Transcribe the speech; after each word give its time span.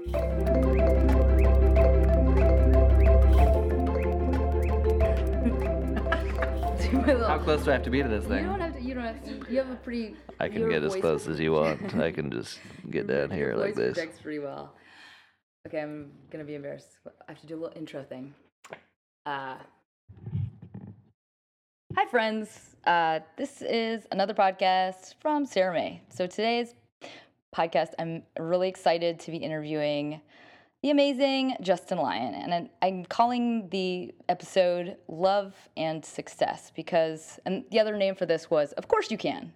How 6.90 7.38
close 7.38 7.64
do 7.64 7.70
I 7.70 7.74
have 7.74 7.82
to 7.82 7.90
be 7.90 8.02
to 8.02 8.08
this 8.08 8.24
You 8.24 8.30
thing? 8.30 8.46
don't 8.46 8.60
have 8.60 8.74
to. 8.74 8.80
You 8.82 8.94
don't 8.94 9.04
have 9.04 9.22
to. 9.24 9.52
You 9.52 9.58
have 9.58 9.70
a 9.70 9.76
pretty. 9.76 10.16
I 10.38 10.48
can 10.48 10.68
get 10.68 10.82
as 10.82 10.96
close 10.96 11.28
as 11.28 11.38
you 11.38 11.52
want. 11.52 11.94
I 12.00 12.10
can 12.10 12.30
just 12.30 12.58
get 12.90 13.06
down 13.06 13.30
here 13.30 13.54
like 13.54 13.74
this. 13.74 13.94
projects 13.94 14.20
pretty 14.20 14.38
well. 14.38 14.72
Okay, 15.66 15.80
I'm 15.80 16.10
gonna 16.30 16.44
be 16.44 16.54
embarrassed. 16.54 16.88
I 17.06 17.32
have 17.32 17.40
to 17.40 17.46
do 17.46 17.54
a 17.56 17.60
little 17.60 17.76
intro 17.78 18.02
thing. 18.02 18.34
Uh, 19.26 19.56
hi, 21.94 22.06
friends. 22.10 22.76
Uh, 22.86 23.20
this 23.36 23.60
is 23.62 24.06
another 24.10 24.32
podcast 24.34 25.14
from 25.20 25.44
Sarah 25.44 25.74
May. 25.74 26.00
So 26.08 26.26
today's 26.26 26.74
podcast, 27.54 27.92
I'm 27.98 28.22
really 28.38 28.68
excited 28.68 29.20
to 29.20 29.30
be 29.30 29.38
interviewing 29.38 30.20
the 30.82 30.90
amazing 30.90 31.56
Justin 31.60 31.98
Lyon. 31.98 32.34
And 32.34 32.70
I'm- 32.80 33.04
calling 33.04 33.68
the 33.68 34.14
episode 34.28 34.96
Love 35.08 35.54
and 35.76 36.04
Success 36.04 36.72
because, 36.74 37.38
and 37.44 37.64
the 37.70 37.80
other 37.80 37.96
name 37.96 38.14
for 38.14 38.26
this 38.26 38.50
was 38.50 38.72
Of 38.72 38.88
Course 38.88 39.10
You 39.10 39.18
Can, 39.18 39.52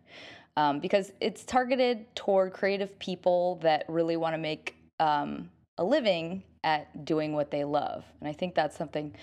um, 0.56 0.80
because 0.80 1.12
it's 1.20 1.44
targeted 1.44 2.14
toward 2.14 2.52
creative 2.52 2.98
people 2.98 3.56
that 3.62 3.84
really 3.88 4.16
want 4.16 4.34
to 4.34 4.38
make 4.38 4.76
um, 5.00 5.50
a 5.78 5.84
living 5.84 6.42
at 6.62 7.04
doing 7.04 7.32
what 7.32 7.50
they 7.50 7.64
love. 7.64 8.04
And 8.20 8.28
I 8.28 8.32
think 8.32 8.54
that's 8.54 8.76
something 8.76 9.14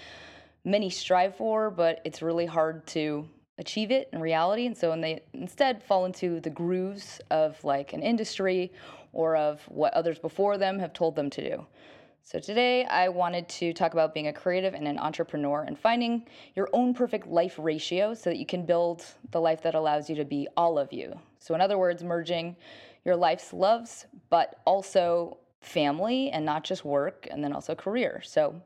many 0.64 0.90
strive 0.90 1.36
for, 1.36 1.70
but 1.70 2.02
it's 2.04 2.22
really 2.22 2.46
hard 2.46 2.86
to 2.88 3.28
achieve 3.62 3.92
it 3.92 4.10
in 4.12 4.20
reality. 4.20 4.66
And 4.66 4.76
so 4.76 4.90
when 4.90 5.00
they 5.00 5.22
instead 5.34 5.82
fall 5.82 6.06
into 6.06 6.42
the 6.42 6.50
grooves 6.50 7.22
of 7.30 7.64
like 7.64 7.94
an 7.94 8.02
industry 8.02 8.74
or 9.14 9.38
of 9.38 9.62
what 9.70 9.94
others 9.94 10.20
before 10.20 10.58
them 10.58 10.80
have 10.80 10.92
told 10.94 11.16
them 11.16 11.30
to 11.30 11.50
do. 11.50 11.66
So 12.24 12.40
today 12.40 12.86
I 12.86 13.10
wanted 13.10 13.48
to 13.50 13.74
talk 13.74 13.94
about 13.94 14.14
being 14.14 14.28
a 14.28 14.34
creative 14.34 14.74
and 14.74 14.88
an 14.88 14.98
entrepreneur 14.98 15.64
and 15.64 15.78
finding 15.78 16.28
your 16.56 16.70
own 16.74 16.94
perfect 16.94 17.28
life 17.28 17.56
ratio 17.58 18.14
so 18.14 18.30
that 18.30 18.38
you 18.38 18.46
can 18.46 18.66
build 18.66 19.06
the 19.32 19.42
life 19.42 19.62
that 19.64 19.76
allows 19.76 20.10
you 20.10 20.16
to 20.16 20.26
be 20.26 20.48
all 20.58 20.78
of 20.78 20.92
you. 20.92 21.18
So 21.40 21.56
in 21.56 21.62
other 21.62 21.78
words, 21.78 22.04
merging 22.04 22.56
your 23.06 23.16
life's 23.16 23.54
loves, 23.54 24.06
but 24.30 24.60
also 24.66 25.38
family 25.62 26.30
and 26.32 26.46
not 26.46 26.64
just 26.64 26.86
work, 26.86 27.28
and 27.30 27.44
then 27.44 27.54
also 27.54 27.76
career. 27.76 28.22
So 28.24 28.62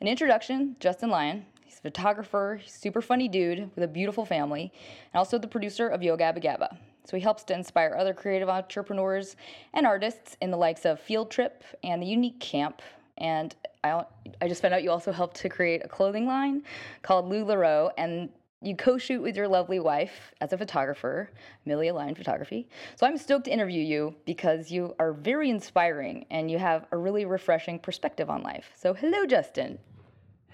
an 0.00 0.08
introduction, 0.08 0.76
Justin 0.80 1.10
Lyon. 1.10 1.46
He's 1.74 1.80
a 1.80 1.82
photographer, 1.82 2.60
super 2.64 3.02
funny 3.02 3.26
dude 3.26 3.68
with 3.74 3.82
a 3.82 3.88
beautiful 3.88 4.24
family, 4.24 4.72
and 5.12 5.18
also 5.18 5.38
the 5.38 5.48
producer 5.48 5.88
of 5.88 6.04
Yoga 6.04 6.22
Abba 6.22 6.40
Gabba. 6.40 6.76
So 7.04 7.16
he 7.16 7.20
helps 7.20 7.42
to 7.44 7.54
inspire 7.54 7.96
other 7.98 8.14
creative 8.14 8.48
entrepreneurs 8.48 9.34
and 9.72 9.84
artists 9.84 10.36
in 10.40 10.52
the 10.52 10.56
likes 10.56 10.84
of 10.84 11.00
Field 11.00 11.32
Trip 11.32 11.64
and 11.82 12.00
the 12.00 12.06
Unique 12.06 12.38
Camp. 12.38 12.80
And 13.18 13.56
I, 13.82 14.04
I 14.40 14.46
just 14.46 14.62
found 14.62 14.72
out 14.72 14.84
you 14.84 14.92
also 14.92 15.10
helped 15.10 15.36
to 15.38 15.48
create 15.48 15.84
a 15.84 15.88
clothing 15.88 16.28
line 16.28 16.62
called 17.02 17.28
Lou 17.28 17.44
LuLaRoe, 17.44 17.90
and 17.98 18.28
you 18.62 18.76
co-shoot 18.76 19.20
with 19.20 19.36
your 19.36 19.48
lovely 19.48 19.80
wife 19.80 20.32
as 20.40 20.52
a 20.52 20.58
photographer, 20.58 21.28
Amelia 21.66 21.92
Lyon 21.92 22.14
Photography. 22.14 22.68
So 22.94 23.04
I'm 23.04 23.18
stoked 23.18 23.46
to 23.46 23.52
interview 23.52 23.82
you 23.82 24.14
because 24.26 24.70
you 24.70 24.94
are 25.00 25.12
very 25.12 25.50
inspiring 25.50 26.24
and 26.30 26.48
you 26.48 26.58
have 26.58 26.86
a 26.92 26.96
really 26.96 27.24
refreshing 27.24 27.80
perspective 27.80 28.30
on 28.30 28.44
life. 28.44 28.70
So 28.76 28.94
hello, 28.94 29.26
Justin. 29.26 29.80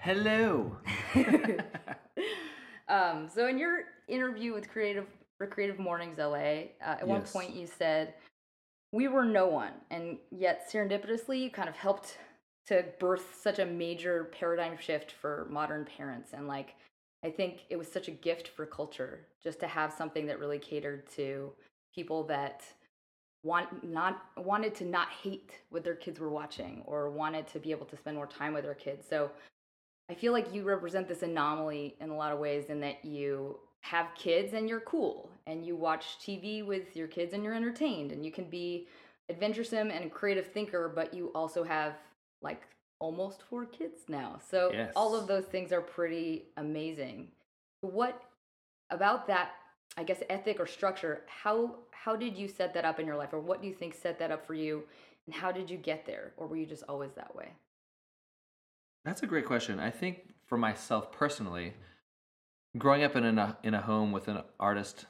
Hello. 0.01 0.77
Um, 2.87 3.29
so 3.33 3.47
in 3.47 3.57
your 3.57 3.83
interview 4.09 4.53
with 4.53 4.69
Creative 4.69 5.05
for 5.37 5.47
Creative 5.47 5.79
Mornings 5.79 6.17
LA, 6.17 6.25
uh, 6.35 6.97
at 6.99 7.07
one 7.07 7.21
point 7.21 7.55
you 7.55 7.65
said, 7.65 8.15
"We 8.91 9.07
were 9.07 9.23
no 9.23 9.47
one," 9.47 9.71
and 9.89 10.17
yet 10.29 10.69
serendipitously 10.69 11.41
you 11.41 11.49
kind 11.51 11.69
of 11.69 11.75
helped 11.77 12.17
to 12.67 12.83
birth 12.99 13.39
such 13.41 13.59
a 13.59 13.65
major 13.65 14.25
paradigm 14.37 14.77
shift 14.77 15.13
for 15.13 15.47
modern 15.49 15.85
parents. 15.85 16.33
And 16.33 16.49
like, 16.49 16.75
I 17.23 17.29
think 17.29 17.61
it 17.69 17.77
was 17.77 17.89
such 17.89 18.09
a 18.09 18.11
gift 18.11 18.49
for 18.49 18.65
culture 18.65 19.25
just 19.41 19.61
to 19.61 19.67
have 19.67 19.93
something 19.93 20.25
that 20.25 20.39
really 20.39 20.59
catered 20.59 21.09
to 21.11 21.53
people 21.95 22.25
that 22.25 22.61
want 23.43 23.85
not 23.85 24.21
wanted 24.35 24.75
to 24.75 24.85
not 24.85 25.07
hate 25.23 25.51
what 25.69 25.85
their 25.85 25.95
kids 25.95 26.19
were 26.19 26.29
watching 26.29 26.83
or 26.85 27.09
wanted 27.09 27.47
to 27.47 27.59
be 27.59 27.71
able 27.71 27.85
to 27.85 27.95
spend 27.95 28.17
more 28.17 28.27
time 28.27 28.53
with 28.53 28.65
their 28.65 28.75
kids. 28.75 29.07
So 29.07 29.31
I 30.11 30.13
feel 30.13 30.33
like 30.33 30.53
you 30.53 30.63
represent 30.63 31.07
this 31.07 31.23
anomaly 31.23 31.95
in 32.01 32.09
a 32.09 32.15
lot 32.15 32.33
of 32.33 32.39
ways 32.39 32.65
in 32.65 32.81
that 32.81 33.05
you 33.05 33.57
have 33.79 34.07
kids 34.13 34.53
and 34.53 34.67
you're 34.67 34.81
cool 34.81 35.29
and 35.47 35.65
you 35.65 35.77
watch 35.77 36.17
TV 36.19 36.65
with 36.65 36.97
your 36.97 37.07
kids 37.07 37.33
and 37.33 37.45
you're 37.45 37.53
entertained 37.53 38.11
and 38.11 38.25
you 38.25 38.31
can 38.31 38.43
be 38.43 38.89
adventuresome 39.29 39.89
and 39.89 40.03
a 40.03 40.09
creative 40.09 40.47
thinker, 40.47 40.91
but 40.93 41.13
you 41.13 41.31
also 41.33 41.63
have 41.63 41.93
like 42.41 42.63
almost 42.99 43.41
four 43.43 43.65
kids 43.65 44.01
now. 44.09 44.37
So 44.49 44.89
all 44.97 45.15
of 45.15 45.27
those 45.27 45.45
things 45.45 45.71
are 45.71 45.79
pretty 45.79 46.47
amazing. 46.57 47.29
What 47.79 48.21
about 48.89 49.27
that 49.27 49.51
I 49.97 50.03
guess 50.03 50.21
ethic 50.29 50.59
or 50.59 50.67
structure, 50.67 51.23
how 51.27 51.75
how 51.91 52.17
did 52.17 52.35
you 52.35 52.49
set 52.49 52.73
that 52.73 52.83
up 52.83 52.99
in 52.99 53.05
your 53.05 53.15
life 53.15 53.31
or 53.31 53.39
what 53.39 53.61
do 53.61 53.67
you 53.69 53.73
think 53.73 53.93
set 53.93 54.19
that 54.19 54.29
up 54.31 54.45
for 54.45 54.55
you 54.55 54.83
and 55.25 55.33
how 55.33 55.53
did 55.53 55.69
you 55.69 55.77
get 55.77 56.05
there 56.05 56.33
or 56.35 56.47
were 56.47 56.57
you 56.57 56.65
just 56.65 56.83
always 56.89 57.11
that 57.13 57.33
way? 57.33 57.53
That's 59.03 59.23
a 59.23 59.27
great 59.27 59.45
question. 59.45 59.79
I 59.79 59.89
think 59.89 60.33
for 60.45 60.57
myself 60.57 61.11
personally, 61.11 61.73
growing 62.77 63.03
up 63.03 63.15
in 63.15 63.37
a 63.37 63.41
uh, 63.41 63.53
in 63.63 63.73
a 63.73 63.81
home 63.81 64.11
with 64.11 64.27
an 64.27 64.41
artist 64.59 65.05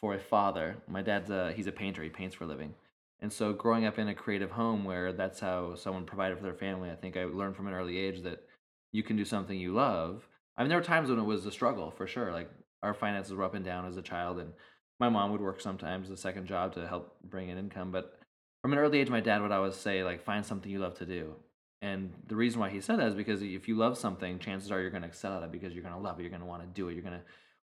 for 0.00 0.14
a 0.14 0.18
father, 0.18 0.76
my 0.88 1.02
dad's 1.02 1.30
a 1.30 1.52
he's 1.52 1.66
a 1.66 1.72
painter. 1.72 2.02
He 2.02 2.08
paints 2.08 2.34
for 2.34 2.44
a 2.44 2.46
living, 2.46 2.74
and 3.20 3.32
so 3.32 3.52
growing 3.52 3.84
up 3.84 3.98
in 3.98 4.08
a 4.08 4.14
creative 4.14 4.52
home 4.52 4.84
where 4.84 5.12
that's 5.12 5.40
how 5.40 5.74
someone 5.74 6.06
provided 6.06 6.38
for 6.38 6.44
their 6.44 6.54
family, 6.54 6.90
I 6.90 6.96
think 6.96 7.16
I 7.16 7.24
learned 7.24 7.56
from 7.56 7.66
an 7.66 7.74
early 7.74 7.98
age 7.98 8.22
that 8.22 8.44
you 8.92 9.02
can 9.02 9.16
do 9.16 9.24
something 9.24 9.58
you 9.58 9.74
love. 9.74 10.26
I 10.56 10.62
mean, 10.62 10.70
there 10.70 10.78
were 10.78 10.84
times 10.84 11.10
when 11.10 11.18
it 11.18 11.24
was 11.24 11.44
a 11.44 11.52
struggle 11.52 11.90
for 11.90 12.06
sure. 12.06 12.32
Like 12.32 12.50
our 12.82 12.94
finances 12.94 13.34
were 13.34 13.44
up 13.44 13.54
and 13.54 13.64
down 13.64 13.86
as 13.86 13.98
a 13.98 14.02
child, 14.02 14.38
and 14.38 14.52
my 15.00 15.10
mom 15.10 15.32
would 15.32 15.40
work 15.42 15.60
sometimes 15.60 16.10
a 16.10 16.16
second 16.16 16.46
job 16.46 16.74
to 16.74 16.88
help 16.88 17.18
bring 17.22 17.50
in 17.50 17.58
income. 17.58 17.92
But 17.92 18.18
from 18.62 18.72
an 18.72 18.78
early 18.78 19.00
age, 19.00 19.10
my 19.10 19.20
dad 19.20 19.42
would 19.42 19.52
always 19.52 19.76
say 19.76 20.02
like, 20.02 20.24
find 20.24 20.44
something 20.46 20.70
you 20.70 20.78
love 20.78 20.98
to 20.98 21.06
do. 21.06 21.34
And 21.80 22.12
the 22.26 22.34
reason 22.34 22.60
why 22.60 22.70
he 22.70 22.80
said 22.80 22.98
that 22.98 23.08
is 23.08 23.14
because 23.14 23.40
if 23.42 23.68
you 23.68 23.76
love 23.76 23.96
something, 23.96 24.38
chances 24.38 24.72
are 24.72 24.80
you're 24.80 24.90
going 24.90 25.02
to 25.02 25.08
excel 25.08 25.36
at 25.36 25.44
it 25.44 25.52
because 25.52 25.72
you're 25.72 25.82
going 25.82 25.94
to 25.94 26.00
love 26.00 26.18
it. 26.18 26.22
You're 26.22 26.30
going 26.30 26.42
to 26.42 26.46
want 26.46 26.62
to 26.62 26.68
do 26.68 26.88
it. 26.88 26.94
You're 26.94 27.02
going 27.02 27.14
to 27.14 27.22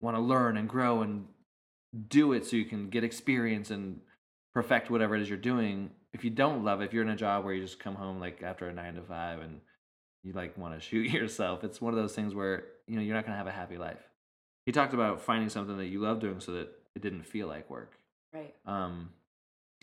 want 0.01 0.15
to 0.15 0.21
learn 0.21 0.57
and 0.57 0.69
grow 0.69 1.01
and 1.01 1.25
do 2.07 2.33
it 2.33 2.45
so 2.45 2.55
you 2.55 2.65
can 2.65 2.89
get 2.89 3.03
experience 3.03 3.71
and 3.71 3.99
perfect 4.53 4.89
whatever 4.89 5.15
it 5.15 5.21
is 5.21 5.29
you're 5.29 5.37
doing. 5.37 5.89
If 6.13 6.23
you 6.23 6.29
don't 6.29 6.63
love 6.63 6.81
it, 6.81 6.85
if 6.85 6.93
you're 6.93 7.03
in 7.03 7.09
a 7.09 7.15
job 7.15 7.45
where 7.45 7.53
you 7.53 7.61
just 7.61 7.79
come 7.79 7.95
home 7.95 8.19
like 8.19 8.43
after 8.43 8.67
a 8.67 8.73
nine 8.73 8.95
to 8.95 9.01
five 9.01 9.39
and 9.39 9.59
you 10.23 10.33
like 10.33 10.57
want 10.57 10.73
to 10.75 10.79
shoot 10.79 11.09
yourself, 11.11 11.63
it's 11.63 11.81
one 11.81 11.93
of 11.93 11.99
those 11.99 12.13
things 12.13 12.33
where 12.33 12.65
you 12.87 12.95
know 12.95 13.01
you're 13.01 13.15
not 13.15 13.25
going 13.25 13.33
to 13.33 13.37
have 13.37 13.47
a 13.47 13.51
happy 13.51 13.77
life. 13.77 14.09
He 14.65 14.71
talked 14.71 14.93
about 14.93 15.21
finding 15.21 15.49
something 15.49 15.77
that 15.77 15.87
you 15.87 15.99
love 15.99 16.19
doing 16.19 16.39
so 16.39 16.53
that 16.53 16.69
it 16.95 17.01
didn't 17.01 17.23
feel 17.23 17.47
like 17.47 17.69
work. 17.69 17.93
Right. 18.33 18.53
Um, 18.65 19.09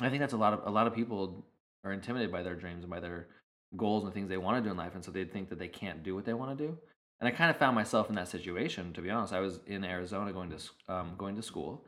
I 0.00 0.09
think 0.09 0.21
that's 0.21 0.32
a 0.32 0.38
lot 0.38 0.53
of 0.53 0.66
a 0.66 0.71
lot 0.71 0.87
of 0.87 0.94
people 0.94 1.44
are 1.84 1.93
intimidated 1.93 2.32
by 2.32 2.43
their 2.43 2.55
dreams 2.55 2.82
and 2.84 2.91
by 2.91 3.00
their 3.00 3.28
goals 3.77 4.05
and 4.05 4.12
things 4.12 4.29
they 4.29 4.37
want 4.37 4.56
to 4.56 4.67
do 4.67 4.70
in 4.70 4.76
life, 4.76 4.94
and 4.94 5.05
so 5.05 5.11
they'd 5.11 5.32
think 5.32 5.49
that 5.49 5.58
they 5.58 5.69
can't 5.69 6.02
do 6.02 6.14
what 6.14 6.25
they 6.25 6.35
want 6.35 6.56
to 6.56 6.67
do. 6.67 6.79
And 7.20 7.29
I 7.29 7.31
kind 7.31 7.50
of 7.50 7.56
found 7.56 7.75
myself 7.75 8.08
in 8.08 8.17
that 8.17 8.29
situation. 8.29 8.93
To 8.94 9.00
be 9.00 9.11
honest, 9.11 9.32
I 9.32 9.41
was 9.41 9.61
in 9.67 9.85
Arizona 9.85 10.32
going 10.32 10.50
to 10.50 10.93
um, 10.93 11.14
going 11.17 11.37
to 11.37 11.43
school, 11.43 11.85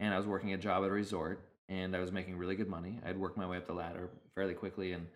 and 0.00 0.14
I 0.14 0.16
was 0.16 0.26
working 0.26 0.52
a 0.52 0.56
job 0.58 0.84
at 0.84 0.90
a 0.90 0.92
resort, 0.92 1.48
and 1.68 1.96
I 1.96 2.00
was 2.00 2.12
making 2.12 2.38
really 2.38 2.56
good 2.56 2.68
money. 2.68 3.00
I'd 3.04 3.18
worked 3.18 3.36
my 3.36 3.46
way 3.46 3.56
up 3.56 3.66
the 3.66 3.72
ladder 3.72 4.10
fairly 4.34 4.54
quickly, 4.54 4.92
and 4.92 5.06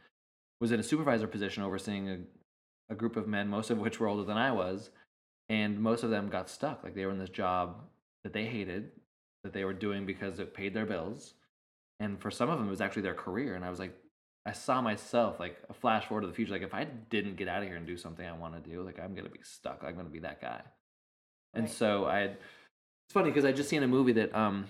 was 0.61 0.73
in 0.73 0.81
a 0.81 0.83
supervisor 0.83 1.27
position 1.27 1.62
overseeing 1.62 2.09
a, 2.11 2.19
a 2.91 2.94
group 2.94 3.17
of 3.17 3.29
men, 3.29 3.49
most 3.49 3.71
of 3.71 3.79
which 3.79 4.00
were 4.00 4.09
older 4.09 4.25
than 4.25 4.37
I 4.37 4.50
was, 4.50 4.91
and 5.49 5.81
most 5.81 6.03
of 6.03 6.11
them 6.11 6.29
got 6.29 6.50
stuck. 6.50 6.83
Like 6.83 6.94
they 6.94 7.06
were 7.06 7.12
in 7.12 7.19
this 7.19 7.31
job 7.31 7.77
that 8.25 8.33
they 8.33 8.44
hated, 8.44 8.91
that 9.44 9.53
they 9.53 9.65
were 9.65 9.73
doing 9.73 10.05
because 10.05 10.39
it 10.39 10.53
paid 10.53 10.75
their 10.75 10.85
bills, 10.85 11.35
and 12.00 12.21
for 12.21 12.31
some 12.31 12.50
of 12.50 12.59
them, 12.59 12.67
it 12.67 12.71
was 12.71 12.81
actually 12.81 13.03
their 13.03 13.15
career. 13.15 13.55
And 13.55 13.65
I 13.65 13.71
was 13.71 13.79
like, 13.79 13.94
I 14.47 14.53
saw 14.53 14.81
myself 14.81 15.39
like 15.39 15.59
a 15.69 15.75
flash 15.75 16.07
forward 16.07 16.23
to 16.23 16.27
the 16.27 16.33
future. 16.33 16.53
Like 16.53 16.63
if 16.63 16.75
I 16.75 16.85
didn't 16.85 17.37
get 17.37 17.47
out 17.49 17.63
of 17.63 17.69
here 17.69 17.77
and 17.77 17.87
do 17.87 17.97
something 17.97 18.27
I 18.27 18.33
want 18.33 18.63
to 18.63 18.71
do, 18.71 18.83
like 18.83 18.99
I'm 18.99 19.15
gonna 19.15 19.29
be 19.29 19.41
stuck. 19.43 19.83
I'm 19.85 19.95
gonna 19.97 20.09
be 20.09 20.21
that 20.21 20.41
guy. 20.41 20.63
And 21.55 21.65
Right. 21.65 21.73
so 21.73 22.07
I 22.07 22.19
had. 22.21 22.31
It's 22.31 23.13
funny 23.15 23.31
because 23.31 23.45
I 23.45 23.53
just 23.53 23.69
seen 23.69 23.83
a 23.83 23.89
movie 23.89 24.13
that 24.13 24.35
um 24.35 24.67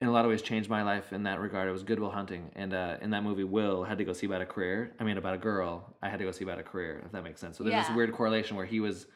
in 0.00 0.08
a 0.08 0.12
lot 0.12 0.24
of 0.24 0.28
ways 0.30 0.42
changed 0.42 0.68
my 0.70 0.82
life 0.82 1.12
in 1.12 1.24
that 1.24 1.40
regard. 1.40 1.68
It 1.68 1.72
was 1.72 1.82
Good 1.82 1.98
Will 1.98 2.10
Hunting, 2.10 2.52
and 2.54 2.72
uh, 2.72 2.98
in 3.00 3.10
that 3.10 3.24
movie, 3.24 3.42
Will 3.44 3.82
had 3.82 3.98
to 3.98 4.04
go 4.04 4.12
see 4.12 4.26
about 4.26 4.40
a 4.40 4.46
career. 4.46 4.92
I 5.00 5.04
mean, 5.04 5.18
about 5.18 5.34
a 5.34 5.38
girl. 5.38 5.96
I 6.02 6.08
had 6.08 6.18
to 6.20 6.24
go 6.24 6.30
see 6.30 6.44
about 6.44 6.60
a 6.60 6.62
career, 6.62 7.02
if 7.04 7.10
that 7.12 7.24
makes 7.24 7.40
sense. 7.40 7.56
So 7.58 7.64
there's 7.64 7.74
Yeah. 7.74 7.82
this 7.82 7.90
weird 7.96 8.12
correlation 8.12 8.56
where 8.56 8.66
he 8.66 8.78
was 8.78 9.06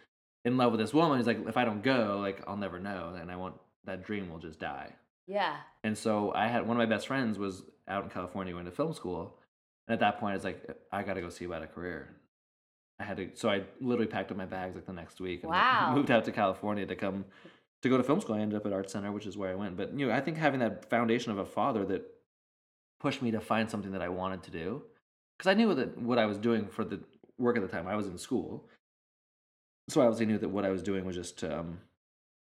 in 0.44 0.56
love 0.56 0.72
with 0.72 0.80
this 0.80 0.92
woman. 0.92 1.18
He's 1.18 1.26
like, 1.28 1.46
if 1.46 1.56
I 1.56 1.64
don't 1.64 1.82
go, 1.84 2.18
like 2.20 2.42
I'll 2.48 2.56
never 2.56 2.80
know, 2.80 3.16
and 3.20 3.30
I 3.30 3.36
want 3.36 3.54
that 3.84 4.04
dream 4.04 4.28
will 4.28 4.40
just 4.40 4.58
die. 4.58 4.92
Yeah. 5.28 5.56
And 5.84 5.96
so 5.96 6.32
I 6.34 6.48
had 6.48 6.66
one 6.66 6.76
of 6.76 6.78
my 6.78 6.92
best 6.92 7.06
friends 7.06 7.38
was 7.38 7.62
out 7.86 8.02
in 8.02 8.10
California 8.10 8.52
going 8.52 8.64
to 8.64 8.72
film 8.72 8.92
school, 8.92 9.38
at 9.92 10.00
that 10.00 10.18
point, 10.20 10.36
it's 10.36 10.44
like 10.44 10.64
I 10.90 11.02
got 11.02 11.14
to 11.14 11.20
go 11.20 11.28
see 11.28 11.44
about 11.44 11.62
a 11.62 11.66
career. 11.66 12.16
I 12.98 13.04
had 13.04 13.16
to, 13.16 13.30
so 13.34 13.48
I 13.48 13.62
literally 13.80 14.06
packed 14.10 14.30
up 14.30 14.36
my 14.36 14.44
bags 14.46 14.74
like 14.76 14.86
the 14.86 14.92
next 14.92 15.20
week 15.20 15.42
and 15.42 15.50
Wow. 15.52 15.94
moved 15.94 16.10
out 16.10 16.24
to 16.26 16.32
California 16.32 16.86
to 16.86 16.94
come 16.94 17.24
to 17.82 17.88
go 17.88 17.96
to 17.96 18.02
film 18.04 18.20
school. 18.20 18.36
I 18.36 18.40
ended 18.40 18.56
up 18.56 18.66
at 18.66 18.72
Art 18.72 18.90
Center, 18.90 19.10
which 19.10 19.26
is 19.26 19.36
where 19.36 19.50
I 19.50 19.54
went. 19.54 19.76
But 19.76 19.98
you 19.98 20.06
know, 20.06 20.12
I 20.12 20.20
think 20.20 20.36
having 20.36 20.60
that 20.60 20.88
foundation 20.88 21.32
of 21.32 21.38
a 21.38 21.44
father 21.44 21.84
that 21.86 22.02
pushed 23.00 23.22
me 23.22 23.32
to 23.32 23.40
find 23.40 23.68
something 23.68 23.92
that 23.92 24.02
I 24.02 24.08
wanted 24.08 24.42
to 24.44 24.50
do, 24.50 24.82
because 25.36 25.50
I 25.50 25.54
knew 25.54 25.74
that 25.74 25.98
what 25.98 26.18
I 26.18 26.26
was 26.26 26.38
doing 26.38 26.66
for 26.66 26.84
the 26.84 27.00
work 27.38 27.56
at 27.56 27.62
the 27.62 27.68
time, 27.68 27.88
I 27.88 27.96
was 27.96 28.06
in 28.06 28.16
school, 28.18 28.68
so 29.88 30.00
I 30.00 30.04
obviously 30.06 30.26
knew 30.26 30.38
that 30.38 30.48
what 30.48 30.64
I 30.64 30.70
was 30.70 30.82
doing 30.82 31.04
was 31.04 31.16
just 31.16 31.38
to 31.40 31.58
um, 31.58 31.80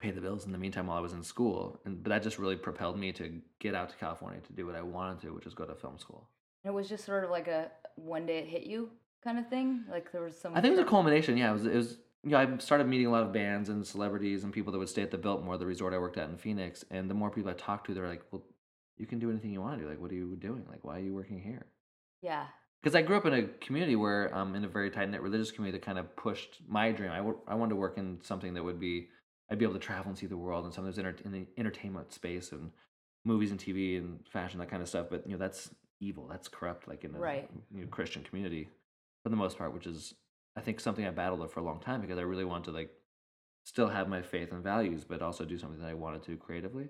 pay 0.01 0.13
the 0.13 0.21
bills 0.21 0.47
in 0.47 0.53
the 0.53 0.59
meantime 0.59 0.87
while 0.87 0.99
I 0.99 1.01
was 1.01 1.13
in 1.13 1.25
school. 1.25 1.81
And 1.85 2.01
but 2.03 2.11
that 2.11 2.23
just 2.23 2.39
really 2.39 2.57
propelled 2.57 2.97
me 2.99 3.11
to 3.15 3.41
get 3.59 3.75
out 3.75 3.91
to 3.91 3.97
California 3.97 4.41
to 4.43 4.53
do 4.53 4.67
what 4.67 4.77
I 4.77 4.83
wanted 4.83 5.21
to, 5.23 5.35
which 5.35 5.47
is 5.47 5.55
go 5.55 5.65
to 5.65 5.75
film 5.75 5.99
school. 5.99 6.29
It 6.67 6.75
was 6.75 6.89
just 6.89 7.05
sort 7.05 7.23
of 7.23 7.31
like 7.31 7.47
a 7.47 7.71
one 7.95 8.27
day 8.27 8.39
it 8.39 8.49
hit 8.49 8.65
you 8.65 8.91
kind 9.23 9.39
of 9.39 9.49
thing. 9.49 9.85
Like 9.91 10.11
there 10.11 10.23
was 10.23 10.37
some. 10.37 10.53
I 10.53 10.61
think 10.61 10.75
it 10.75 10.79
was 10.79 10.87
a 10.87 10.91
culmination. 10.91 11.37
Yeah, 11.37 11.51
it 11.51 11.53
was. 11.55 11.67
It 11.67 11.75
was. 11.75 11.99
You 12.25 12.33
know, 12.33 12.39
I 12.39 12.59
started 12.59 12.89
meeting 12.89 13.07
a 13.07 13.11
lot 13.11 13.23
of 13.23 13.33
bands 13.33 13.69
and 13.69 13.87
celebrities 13.87 14.43
and 14.43 14.53
people 14.53 14.73
that 14.73 14.79
would 14.79 14.89
stay 14.89 15.03
at 15.03 15.13
the 15.13 15.19
Biltmore, 15.19 15.59
the 15.59 15.67
resort 15.67 15.95
I 15.95 15.99
worked 15.99 16.19
at 16.19 16.29
in 16.29 16.37
Phoenix. 16.37 16.85
And 16.91 17.09
the 17.09 17.15
more 17.15 17.31
people 17.31 17.51
I 17.51 17.55
talked 17.55 17.87
to, 17.87 17.95
they're 17.95 18.09
like, 18.09 18.25
"Well, 18.33 18.43
you 18.97 19.07
can 19.07 19.21
do 19.21 19.31
anything 19.31 19.53
you 19.53 19.61
want 19.61 19.79
to 19.79 19.85
do. 19.85 19.89
Like, 19.89 20.01
what 20.01 20.11
are 20.11 20.17
you 20.17 20.35
doing? 20.35 20.67
Like, 20.69 20.83
why 20.83 20.97
are 20.97 21.03
you 21.03 21.15
working 21.15 21.41
here?" 21.41 21.67
Yeah. 22.23 22.47
Because 22.83 22.97
I 22.97 23.03
grew 23.03 23.17
up 23.17 23.27
in 23.27 23.35
a 23.35 23.43
community 23.45 23.95
where, 23.95 24.35
um, 24.35 24.57
in 24.57 24.65
a 24.65 24.69
very 24.69 24.91
tight 24.91 25.09
knit 25.09 25.23
religious 25.23 25.53
community 25.53 25.79
that 25.79 25.87
kind 25.87 25.99
of 25.99 26.17
pushed 26.17 26.63
my 26.67 26.91
dream. 26.91 27.13
I 27.13 27.19
I 27.53 27.55
wanted 27.55 27.71
to 27.71 27.77
work 27.77 27.97
in 27.97 28.19
something 28.23 28.55
that 28.55 28.65
would 28.65 28.81
be, 28.81 29.09
I'd 29.51 29.59
be 29.59 29.65
able 29.65 29.75
to 29.75 29.81
travel 29.81 30.09
and 30.09 30.19
see 30.19 30.27
the 30.27 30.37
world 30.37 30.65
and 30.65 30.75
some 30.75 30.85
of 30.85 30.93
those 30.93 30.99
enter- 30.99 31.23
in 31.25 31.31
the 31.31 31.47
entertainment 31.57 32.13
space 32.13 32.51
and 32.51 32.73
movies 33.25 33.53
and 33.53 33.61
TV 33.61 33.99
and 33.99 34.27
fashion 34.29 34.59
that 34.59 34.71
kind 34.71 34.83
of 34.83 34.89
stuff. 34.89 35.07
But 35.11 35.27
you 35.27 35.33
know, 35.33 35.39
that's 35.39 35.71
evil. 36.01 36.27
That's 36.29 36.49
corrupt. 36.49 36.89
Like 36.89 37.05
in 37.05 37.15
a 37.15 37.19
Right. 37.19 37.49
you 37.73 37.83
know, 37.83 37.87
Christian 37.89 38.23
community, 38.23 38.69
for 39.23 39.29
the 39.31 39.37
most 39.37 39.59
part, 39.59 39.73
which 39.73 39.87
is 39.87 40.15
I 40.57 40.61
think 40.61 40.81
something 40.81 41.07
I 41.07 41.11
battled 41.11 41.41
with 41.41 41.53
for 41.53 41.61
a 41.61 41.65
long 41.65 41.81
time 41.81 42.01
because 42.01 42.19
I 42.19 42.23
really 42.23 42.45
wanted 42.45 42.65
to 42.67 42.71
like 42.73 42.91
still 43.65 43.89
have 43.89 44.09
my 44.09 44.23
faith 44.23 44.53
and 44.53 44.63
values, 44.63 45.05
but 45.05 45.21
also 45.21 45.45
do 45.45 45.59
something 45.59 45.81
that 45.81 45.89
I 45.91 45.95
wanted 45.95 46.23
to 46.25 46.37
creatively. 46.37 46.89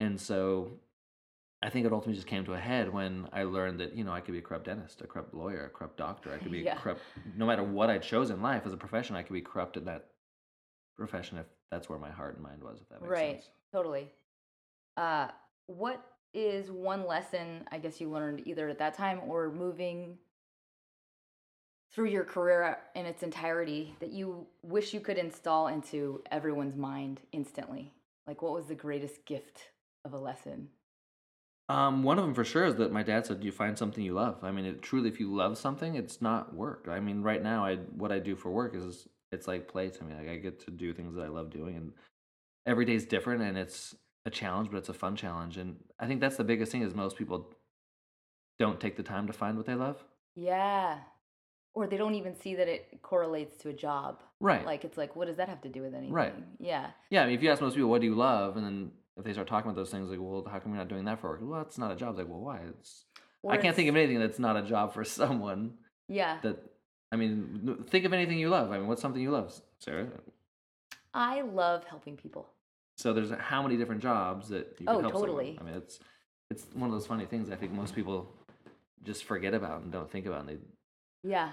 And 0.00 0.20
so 0.20 0.80
I 1.62 1.70
think 1.70 1.86
it 1.86 1.92
ultimately 1.92 2.16
just 2.16 2.26
came 2.26 2.44
to 2.46 2.54
a 2.54 2.58
head 2.58 2.92
when 2.92 3.28
I 3.32 3.44
learned 3.44 3.78
that, 3.80 3.94
you 3.94 4.02
know, 4.02 4.12
I 4.12 4.20
could 4.20 4.32
be 4.32 4.38
a 4.38 4.42
corrupt 4.42 4.64
dentist, 4.64 5.00
a 5.00 5.06
corrupt 5.06 5.32
lawyer, 5.32 5.66
a 5.66 5.68
corrupt 5.70 5.96
doctor. 5.96 6.32
I 6.34 6.38
could 6.38 6.50
be 6.50 6.60
Yeah. 6.60 6.76
a 6.76 6.80
corrupt, 6.80 7.02
no 7.36 7.46
matter 7.46 7.62
what 7.62 7.88
I 7.88 7.98
chose 7.98 8.30
in 8.30 8.42
life 8.42 8.66
as 8.66 8.72
a 8.72 8.76
profession, 8.76 9.14
I 9.14 9.22
could 9.22 9.34
be 9.34 9.42
corrupt 9.42 9.76
in 9.76 9.84
that 9.84 10.08
profession 10.96 11.38
if 11.38 11.46
that's 11.70 11.88
where 11.88 11.98
my 11.98 12.10
heart 12.10 12.34
and 12.34 12.42
mind 12.42 12.64
was, 12.64 12.80
if 12.80 12.88
that 12.88 13.00
makes 13.00 13.12
Right. 13.12 13.42
sense. 13.42 13.50
Totally. 13.72 14.10
Uh, 14.96 15.28
what 15.66 16.11
is 16.34 16.70
one 16.70 17.06
lesson 17.06 17.66
I 17.70 17.78
guess 17.78 18.00
you 18.00 18.10
learned 18.10 18.46
either 18.46 18.68
at 18.68 18.78
that 18.78 18.94
time 18.94 19.20
or 19.26 19.50
moving 19.50 20.18
through 21.92 22.08
your 22.08 22.24
career 22.24 22.78
in 22.94 23.04
its 23.06 23.22
entirety 23.22 23.94
that 24.00 24.12
you 24.12 24.46
wish 24.62 24.94
you 24.94 25.00
could 25.00 25.18
install 25.18 25.68
into 25.68 26.22
everyone's 26.30 26.76
mind 26.76 27.20
instantly? 27.32 27.92
Like, 28.26 28.40
what 28.40 28.52
was 28.52 28.66
the 28.66 28.74
greatest 28.74 29.24
gift 29.26 29.70
of 30.04 30.14
a 30.14 30.18
lesson? 30.18 30.68
Um, 31.68 32.02
one 32.02 32.18
of 32.18 32.24
them 32.24 32.34
for 32.34 32.44
sure 32.44 32.64
is 32.64 32.74
that 32.76 32.92
my 32.92 33.02
dad 33.02 33.26
said, 33.26 33.44
"You 33.44 33.52
find 33.52 33.78
something 33.78 34.04
you 34.04 34.14
love." 34.14 34.42
I 34.42 34.50
mean, 34.50 34.64
it, 34.64 34.82
truly, 34.82 35.08
if 35.08 35.20
you 35.20 35.32
love 35.34 35.56
something, 35.56 35.94
it's 35.94 36.20
not 36.20 36.54
work. 36.54 36.86
I 36.88 37.00
mean, 37.00 37.22
right 37.22 37.42
now, 37.42 37.64
I 37.64 37.76
what 37.76 38.12
I 38.12 38.18
do 38.18 38.36
for 38.36 38.50
work 38.50 38.74
is 38.74 39.08
it's 39.30 39.46
like 39.46 39.68
play 39.68 39.88
to 39.88 40.04
me. 40.04 40.14
Like 40.14 40.28
I 40.28 40.36
get 40.36 40.60
to 40.66 40.70
do 40.70 40.92
things 40.92 41.14
that 41.14 41.22
I 41.22 41.28
love 41.28 41.50
doing, 41.50 41.76
and 41.76 41.92
every 42.66 42.84
day's 42.84 43.06
different, 43.06 43.42
and 43.42 43.56
it's 43.56 43.94
a 44.24 44.30
challenge, 44.30 44.70
but 44.70 44.78
it's 44.78 44.88
a 44.88 44.94
fun 44.94 45.16
challenge. 45.16 45.56
And 45.56 45.76
I 45.98 46.06
think 46.06 46.20
that's 46.20 46.36
the 46.36 46.44
biggest 46.44 46.72
thing 46.72 46.82
is 46.82 46.94
most 46.94 47.16
people 47.16 47.48
don't 48.58 48.80
take 48.80 48.96
the 48.96 49.02
time 49.02 49.26
to 49.26 49.32
find 49.32 49.56
what 49.56 49.66
they 49.66 49.74
love. 49.74 50.02
Yeah. 50.34 50.98
Or 51.74 51.86
they 51.86 51.96
don't 51.96 52.14
even 52.14 52.36
see 52.36 52.54
that 52.56 52.68
it 52.68 53.00
correlates 53.02 53.56
to 53.58 53.70
a 53.70 53.72
job. 53.72 54.22
Right. 54.40 54.64
Like, 54.64 54.84
it's 54.84 54.98
like, 54.98 55.16
what 55.16 55.26
does 55.26 55.38
that 55.38 55.48
have 55.48 55.62
to 55.62 55.68
do 55.68 55.82
with 55.82 55.94
anything? 55.94 56.12
Right. 56.12 56.34
Yeah. 56.58 56.88
yeah. 57.10 57.22
I 57.22 57.26
mean, 57.26 57.34
if 57.34 57.42
you 57.42 57.50
ask 57.50 57.62
most 57.62 57.74
people, 57.74 57.88
"What 57.88 58.00
do 58.00 58.06
you 58.06 58.14
love?" 58.14 58.56
and 58.56 58.66
then 58.66 58.90
if 59.16 59.24
they 59.24 59.32
start 59.32 59.48
talking 59.48 59.70
about 59.70 59.76
those 59.78 59.90
things, 59.90 60.10
like, 60.10 60.18
"Well, 60.20 60.46
how 60.50 60.58
come 60.58 60.72
you're 60.72 60.78
not 60.78 60.88
doing 60.88 61.06
that 61.06 61.20
for 61.20 61.30
work?" 61.30 61.40
Well, 61.42 61.62
it's 61.62 61.78
not 61.78 61.90
a 61.90 61.96
job. 61.96 62.10
It's 62.10 62.18
like, 62.18 62.28
well, 62.28 62.40
why? 62.40 62.60
It's 62.78 63.06
Or 63.42 63.52
I 63.52 63.56
can't 63.56 63.74
think 63.74 63.88
of 63.88 63.96
anything 63.96 64.18
that's 64.18 64.38
not 64.38 64.56
a 64.56 64.62
job 64.62 64.92
for 64.92 65.04
someone. 65.20 65.74
Yeah. 66.08 66.38
that 66.42 66.58
I 67.10 67.16
mean, 67.16 67.84
think 67.88 68.04
of 68.04 68.12
anything 68.12 68.38
you 68.38 68.48
love. 68.48 68.70
I 68.70 68.78
mean, 68.78 68.86
what's 68.86 69.02
something 69.02 69.20
you 69.20 69.30
love, 69.30 69.52
Sarah? 69.78 70.08
I 71.14 71.42
love 71.42 71.84
helping 71.84 72.16
people. 72.16 72.48
So 72.96 73.12
there's 73.12 73.30
how 73.30 73.62
many 73.62 73.76
different 73.76 74.02
jobs 74.02 74.48
that 74.48 74.76
you 74.78 74.86
can 74.86 74.88
Oh, 74.96 75.00
help 75.00 75.12
someone. 75.14 75.28
totally. 75.30 75.58
I 75.60 75.64
mean, 75.64 75.74
it's 75.74 75.98
it's 76.50 76.66
one 76.74 76.88
of 76.90 76.92
those 76.92 77.06
funny 77.06 77.24
things 77.24 77.50
I 77.50 77.56
think 77.56 77.72
most 77.72 77.94
people 77.94 78.30
just 79.02 79.24
forget 79.24 79.54
about 79.54 79.82
and 79.82 79.90
don't 79.90 80.10
think 80.10 80.26
about. 80.26 80.40
And 80.40 80.48
they, 80.50 80.58
Yeah. 81.28 81.52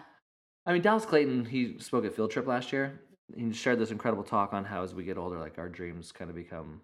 I 0.66 0.74
mean, 0.74 0.82
Dallas 0.82 1.06
Clayton, 1.06 1.46
he 1.46 1.80
spoke 1.80 2.04
at 2.06 2.14
Field 2.14 2.32
Trip 2.32 2.46
last 2.46 2.74
year. 2.74 3.00
He 3.34 3.54
shared 3.54 3.80
this 3.80 3.92
incredible 3.92 4.24
talk 4.24 4.54
on 4.54 4.66
how 4.66 4.84
as 4.84 4.94
we 4.94 5.04
get 5.06 5.18
older, 5.18 5.40
like 5.40 5.58
our 5.58 5.70
dreams 5.70 6.12
kind 6.12 6.30
of 6.30 6.36
become 6.36 6.82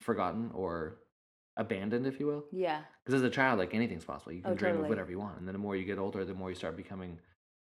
forgotten 0.00 0.50
or 0.54 0.96
abandoned, 1.56 2.06
if 2.06 2.18
you 2.18 2.26
will. 2.26 2.44
Yeah. 2.50 2.80
Because 3.04 3.20
as 3.20 3.26
a 3.26 3.30
child, 3.30 3.58
like 3.58 3.74
anything's 3.74 4.04
possible. 4.04 4.32
You 4.32 4.40
can 4.42 4.52
Oh, 4.52 4.54
dream 4.54 4.72
totally. 4.72 4.86
of 4.86 4.88
whatever 4.90 5.10
you 5.10 5.18
want. 5.18 5.38
And 5.38 5.46
then 5.46 5.52
the 5.52 5.58
more 5.58 5.76
you 5.76 5.84
get 5.84 5.98
older, 5.98 6.24
the 6.24 6.32
more 6.34 6.48
you 6.48 6.56
start 6.56 6.76
becoming 6.76 7.18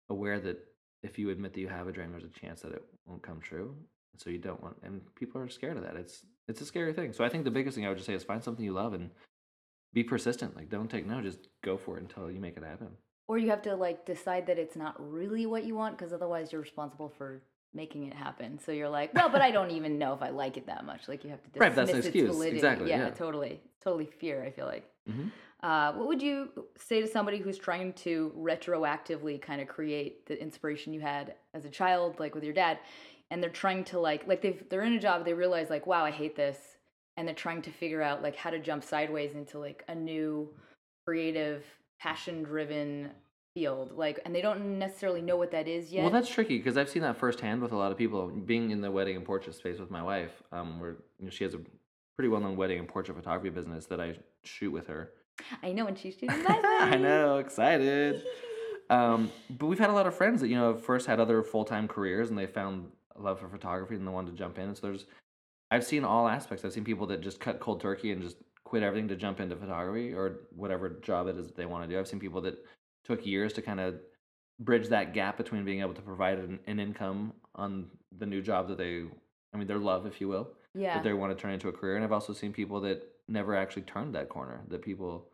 aware 0.09 0.39
that 0.39 0.57
if 1.03 1.19
you 1.19 1.29
admit 1.29 1.53
that 1.53 1.59
you 1.61 1.67
have 1.67 1.88
a 1.88 1.91
dream, 1.91 2.11
there's 2.11 2.23
a 2.23 2.29
chance 2.29 2.61
that 2.61 2.71
it 2.71 2.83
won't 3.05 3.21
come 3.21 3.39
true. 3.39 3.75
So 4.18 4.30
you 4.30 4.38
don't 4.38 4.62
want, 4.62 4.77
and 4.83 5.01
people 5.15 5.42
are 5.42 5.50
scared 5.50 5.77
of 5.77 5.83
that. 5.83 5.95
It's 5.95 6.25
it's 6.48 6.62
a 6.62 6.65
scary 6.65 6.94
thing. 6.94 7.13
So 7.13 7.24
I 7.24 7.30
think 7.30 7.44
the 7.45 7.51
biggest 7.51 7.75
thing 7.75 7.86
I 7.86 7.89
would 7.89 7.98
just 7.98 8.07
say 8.07 8.13
is 8.13 8.24
find 8.24 8.44
something 8.44 8.63
you 8.63 8.74
love 8.74 8.94
and 8.94 9.10
be 9.94 10.04
persistent. 10.04 10.56
Like 10.56 10.69
don't 10.69 10.89
take 10.89 11.06
no, 11.06 11.21
just 11.21 11.48
go 11.63 11.77
for 11.77 11.98
it 11.98 12.01
until 12.01 12.30
you 12.31 12.39
make 12.39 12.57
it 12.57 12.63
happen. 12.63 12.89
Or 13.27 13.38
you 13.38 13.50
have 13.50 13.62
to 13.63 13.75
like 13.75 14.06
decide 14.06 14.45
that 14.48 14.60
it's 14.60 14.75
not 14.75 14.95
really 15.00 15.45
what 15.45 15.63
you 15.63 15.75
want 15.75 15.98
because 15.98 16.13
otherwise 16.13 16.51
you're 16.51 16.62
responsible 16.62 17.10
for 17.18 17.42
making 17.74 18.04
it 18.06 18.13
happen. 18.13 18.60
So 18.60 18.71
you're 18.71 18.89
like, 18.89 19.13
well, 19.15 19.30
but 19.30 19.42
I 19.42 19.50
don't 19.50 19.71
even 19.80 19.98
know 19.98 20.13
if 20.13 20.21
I 20.21 20.30
like 20.30 20.57
it 20.57 20.68
that 20.68 20.86
much. 20.86 21.07
Like 21.07 21.24
you 21.24 21.30
have 21.31 21.42
to 21.42 21.50
dismiss 21.50 21.62
Right, 21.62 21.75
that's 21.75 21.92
an 21.92 21.98
its 21.98 22.07
excuse. 22.07 22.30
validity. 22.30 22.57
Exactly, 22.57 22.89
Yeah, 22.89 22.98
yeah. 23.06 23.10
totally. 23.12 23.62
Totally 23.83 24.06
fear, 24.06 24.44
I 24.44 24.51
feel 24.51 24.65
like. 24.68 24.88
Mhm. 25.10 25.31
Uh, 25.62 25.94
what 25.94 26.07
would 26.10 26.21
you 26.21 26.50
say 26.77 27.00
to 27.01 27.07
somebody 27.07 27.38
who's 27.38 27.57
trying 27.57 27.94
to 27.94 28.33
retroactively 28.38 29.42
kind 29.42 29.62
of 29.62 29.68
create 29.69 30.25
the 30.25 30.39
inspiration 30.41 30.91
you 30.93 31.00
had 31.00 31.36
as 31.53 31.63
a 31.63 31.70
child, 31.70 32.20
like 32.20 32.36
with 32.36 32.43
your 32.43 32.53
dad, 32.53 32.79
and 33.34 33.42
they're 33.42 33.50
trying 33.50 33.84
to 33.84 34.00
like 34.00 34.28
like 34.28 34.44
they've 34.44 34.63
they're 34.70 34.84
in 34.84 34.94
a 34.94 35.00
job, 35.00 35.25
they 35.25 35.34
realize 35.34 35.72
like, 35.72 35.88
wow, 35.88 36.06
I 36.06 36.12
hate 36.12 36.36
this, 36.36 36.58
and 37.18 37.28
they're 37.28 37.34
trying 37.34 37.63
to 37.63 37.72
figure 37.72 38.02
out 38.02 38.22
like 38.22 38.36
how 38.36 38.52
to 38.52 38.60
jump 38.60 38.84
sideways 38.84 39.34
into 39.34 39.58
like 39.58 39.84
a 39.88 39.96
new 39.96 40.48
creative, 41.08 41.66
passion 42.00 42.44
driven 42.44 43.10
field. 43.56 43.92
Like 43.98 44.20
and 44.24 44.36
they 44.36 44.42
don't 44.42 44.78
necessarily 44.78 45.22
know 45.24 45.36
what 45.36 45.50
that 45.50 45.68
is 45.68 45.92
yet. 45.92 46.04
Well, 46.04 46.12
that's 46.12 46.30
tricky 46.30 46.60
because 46.60 46.78
I've 46.78 46.90
seen 46.90 47.02
that 47.02 47.18
firsthand 47.18 47.63
with 47.63 47.72
a 47.72 47.75
lot 47.75 47.92
of 47.92 47.98
people. 47.98 48.28
Being 48.28 48.70
in 48.70 48.82
the 48.82 48.92
wedding 48.92 49.16
and 49.16 49.25
portrait 49.25 49.56
space 49.56 49.80
with 49.80 49.90
my 49.90 50.04
wife, 50.04 50.44
um, 50.52 50.80
where 50.80 50.98
you 51.18 51.25
know, 51.25 51.32
she 51.32 51.44
has 51.44 51.56
a 51.56 51.60
pretty 52.16 52.30
well-known 52.30 52.56
wedding 52.56 52.78
and 52.78 52.88
portrait 52.88 53.18
photography 53.18 53.50
business 53.50 53.88
that 53.88 54.00
I 54.00 54.16
shoot 54.44 54.70
with 54.70 54.86
her. 54.86 55.10
I 55.63 55.72
know 55.72 55.86
when 55.86 55.96
she's 55.96 56.13
shooting 56.13 56.44
my 56.48 56.62
I 56.63 56.98
know, 56.98 57.40
excited. 57.40 58.24
Um, 58.90 59.32
but 59.50 59.68
we've 59.68 59.80
had 59.80 59.90
a 59.90 59.94
lot 59.94 60.06
of 60.06 60.13
friends 60.13 60.42
that 60.42 60.50
you 60.50 60.58
know 60.58 60.75
first 60.75 61.08
had 61.08 61.20
other 61.20 61.42
full 61.42 61.63
time 61.63 61.88
careers 61.88 62.30
and 62.30 62.38
they 62.38 62.46
found 62.46 62.92
love 63.17 63.39
for 63.39 63.50
photography 63.50 63.96
and 63.96 64.05
the 64.08 64.12
one 64.12 64.25
to 64.25 64.32
jump 64.32 64.58
in. 64.58 64.74
So 64.75 64.82
there's, 64.88 65.05
I've 65.72 65.86
seen 65.86 66.03
all 66.03 66.27
aspects. 66.27 66.63
I've 66.65 66.74
seen 66.74 66.84
people 66.84 67.08
that 67.08 67.22
just 67.22 67.39
cut 67.39 67.60
cold 67.60 67.82
turkey 67.82 68.12
and 68.12 68.22
just 68.22 68.38
quit 68.63 68.84
everything 68.84 69.08
to 69.10 69.15
jump 69.15 69.39
into 69.39 69.55
photography 69.55 70.13
or 70.13 70.41
whatever 70.55 70.89
job 71.01 71.27
it 71.27 71.38
is 71.38 71.48
that 71.48 71.55
they 71.55 71.65
want 71.65 71.84
to 71.88 71.93
do. 71.93 72.00
I've 72.00 72.08
seen 72.08 72.20
people 72.20 72.41
that 72.41 72.63
took 73.05 73.25
years 73.25 73.53
to 73.53 73.62
kind 73.62 73.79
of 73.79 73.96
bridge 74.60 74.88
that 74.89 75.13
gap 75.13 75.38
between 75.38 75.65
being 75.65 75.82
able 75.82 75.93
to 75.93 76.01
provide 76.01 76.39
an, 76.39 76.60
an 76.67 76.79
income 76.79 77.34
on 77.55 77.88
the 78.17 78.25
new 78.25 78.41
job 78.41 78.67
that 78.70 78.77
they, 78.77 79.03
I 79.53 79.58
mean, 79.58 79.67
their 79.67 79.79
love, 79.79 80.05
if 80.05 80.22
you 80.22 80.27
will, 80.27 80.50
Yeah. 80.74 80.96
that 80.96 81.03
they 81.03 81.13
want 81.13 81.36
to 81.36 81.41
turn 81.41 81.51
into 81.53 81.70
a 81.70 81.74
career. 81.74 81.96
And 81.96 82.03
I've 82.03 82.12
also 82.12 82.34
seen 82.34 82.53
people 82.53 82.79
that 82.82 83.03
never 83.27 83.55
actually 83.55 83.84
turned 83.84 84.15
that 84.15 84.29
corner. 84.29 84.62
That 84.70 84.82
people 84.82 85.29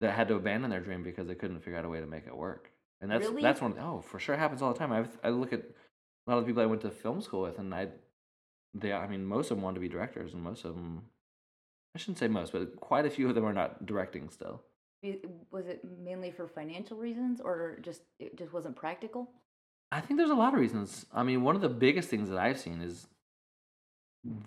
that 0.00 0.14
had 0.14 0.28
to 0.28 0.34
abandon 0.36 0.70
their 0.70 0.80
dream 0.80 1.02
because 1.02 1.26
they 1.26 1.34
couldn't 1.34 1.60
figure 1.60 1.78
out 1.78 1.84
a 1.84 1.88
way 1.88 2.00
to 2.00 2.06
make 2.06 2.26
it 2.26 2.36
work. 2.36 2.70
And 3.00 3.10
that's 3.10 3.26
Really? 3.26 3.42
that's 3.42 3.60
one. 3.60 3.74
Oh, 3.80 4.00
for 4.00 4.18
sure, 4.18 4.36
happens 4.36 4.62
all 4.62 4.72
the 4.72 4.78
time. 4.78 4.92
I 4.92 5.06
I 5.26 5.30
look 5.30 5.52
at 5.52 5.62
a 6.28 6.30
lot 6.30 6.38
of 6.38 6.44
the 6.44 6.50
people 6.50 6.62
I 6.62 6.66
went 6.66 6.82
to 6.82 6.90
film 6.90 7.22
school 7.22 7.42
with, 7.42 7.58
and 7.58 7.74
I, 7.74 7.88
they, 8.74 8.92
I 8.92 9.06
mean, 9.06 9.24
most 9.24 9.50
of 9.50 9.56
them 9.56 9.64
want 9.64 9.76
to 9.76 9.80
be 9.80 9.88
directors, 9.88 10.34
and 10.34 10.42
most 10.42 10.64
of 10.64 10.74
them, 10.74 11.04
I 11.94 11.98
shouldn't 11.98 12.18
say 12.18 12.28
most, 12.28 12.52
but 12.52 12.76
quite 12.76 13.06
a 13.06 13.10
few 13.10 13.28
of 13.28 13.34
them 13.34 13.46
are 13.46 13.52
not 13.54 13.86
directing 13.86 14.28
still. 14.28 14.62
Was 15.50 15.66
it 15.66 15.82
mainly 15.98 16.30
for 16.30 16.46
financial 16.46 16.96
reasons 16.96 17.40
or 17.40 17.78
just 17.82 18.02
it 18.18 18.36
just 18.36 18.52
wasn't 18.52 18.76
practical? 18.76 19.30
I 19.92 20.00
think 20.00 20.18
there's 20.18 20.30
a 20.30 20.34
lot 20.34 20.54
of 20.54 20.60
reasons. 20.60 21.06
I 21.14 21.22
mean, 21.22 21.44
one 21.44 21.54
of 21.54 21.62
the 21.62 21.68
biggest 21.68 22.10
things 22.10 22.28
that 22.30 22.38
I've 22.38 22.58
seen 22.58 22.82
is 22.82 23.06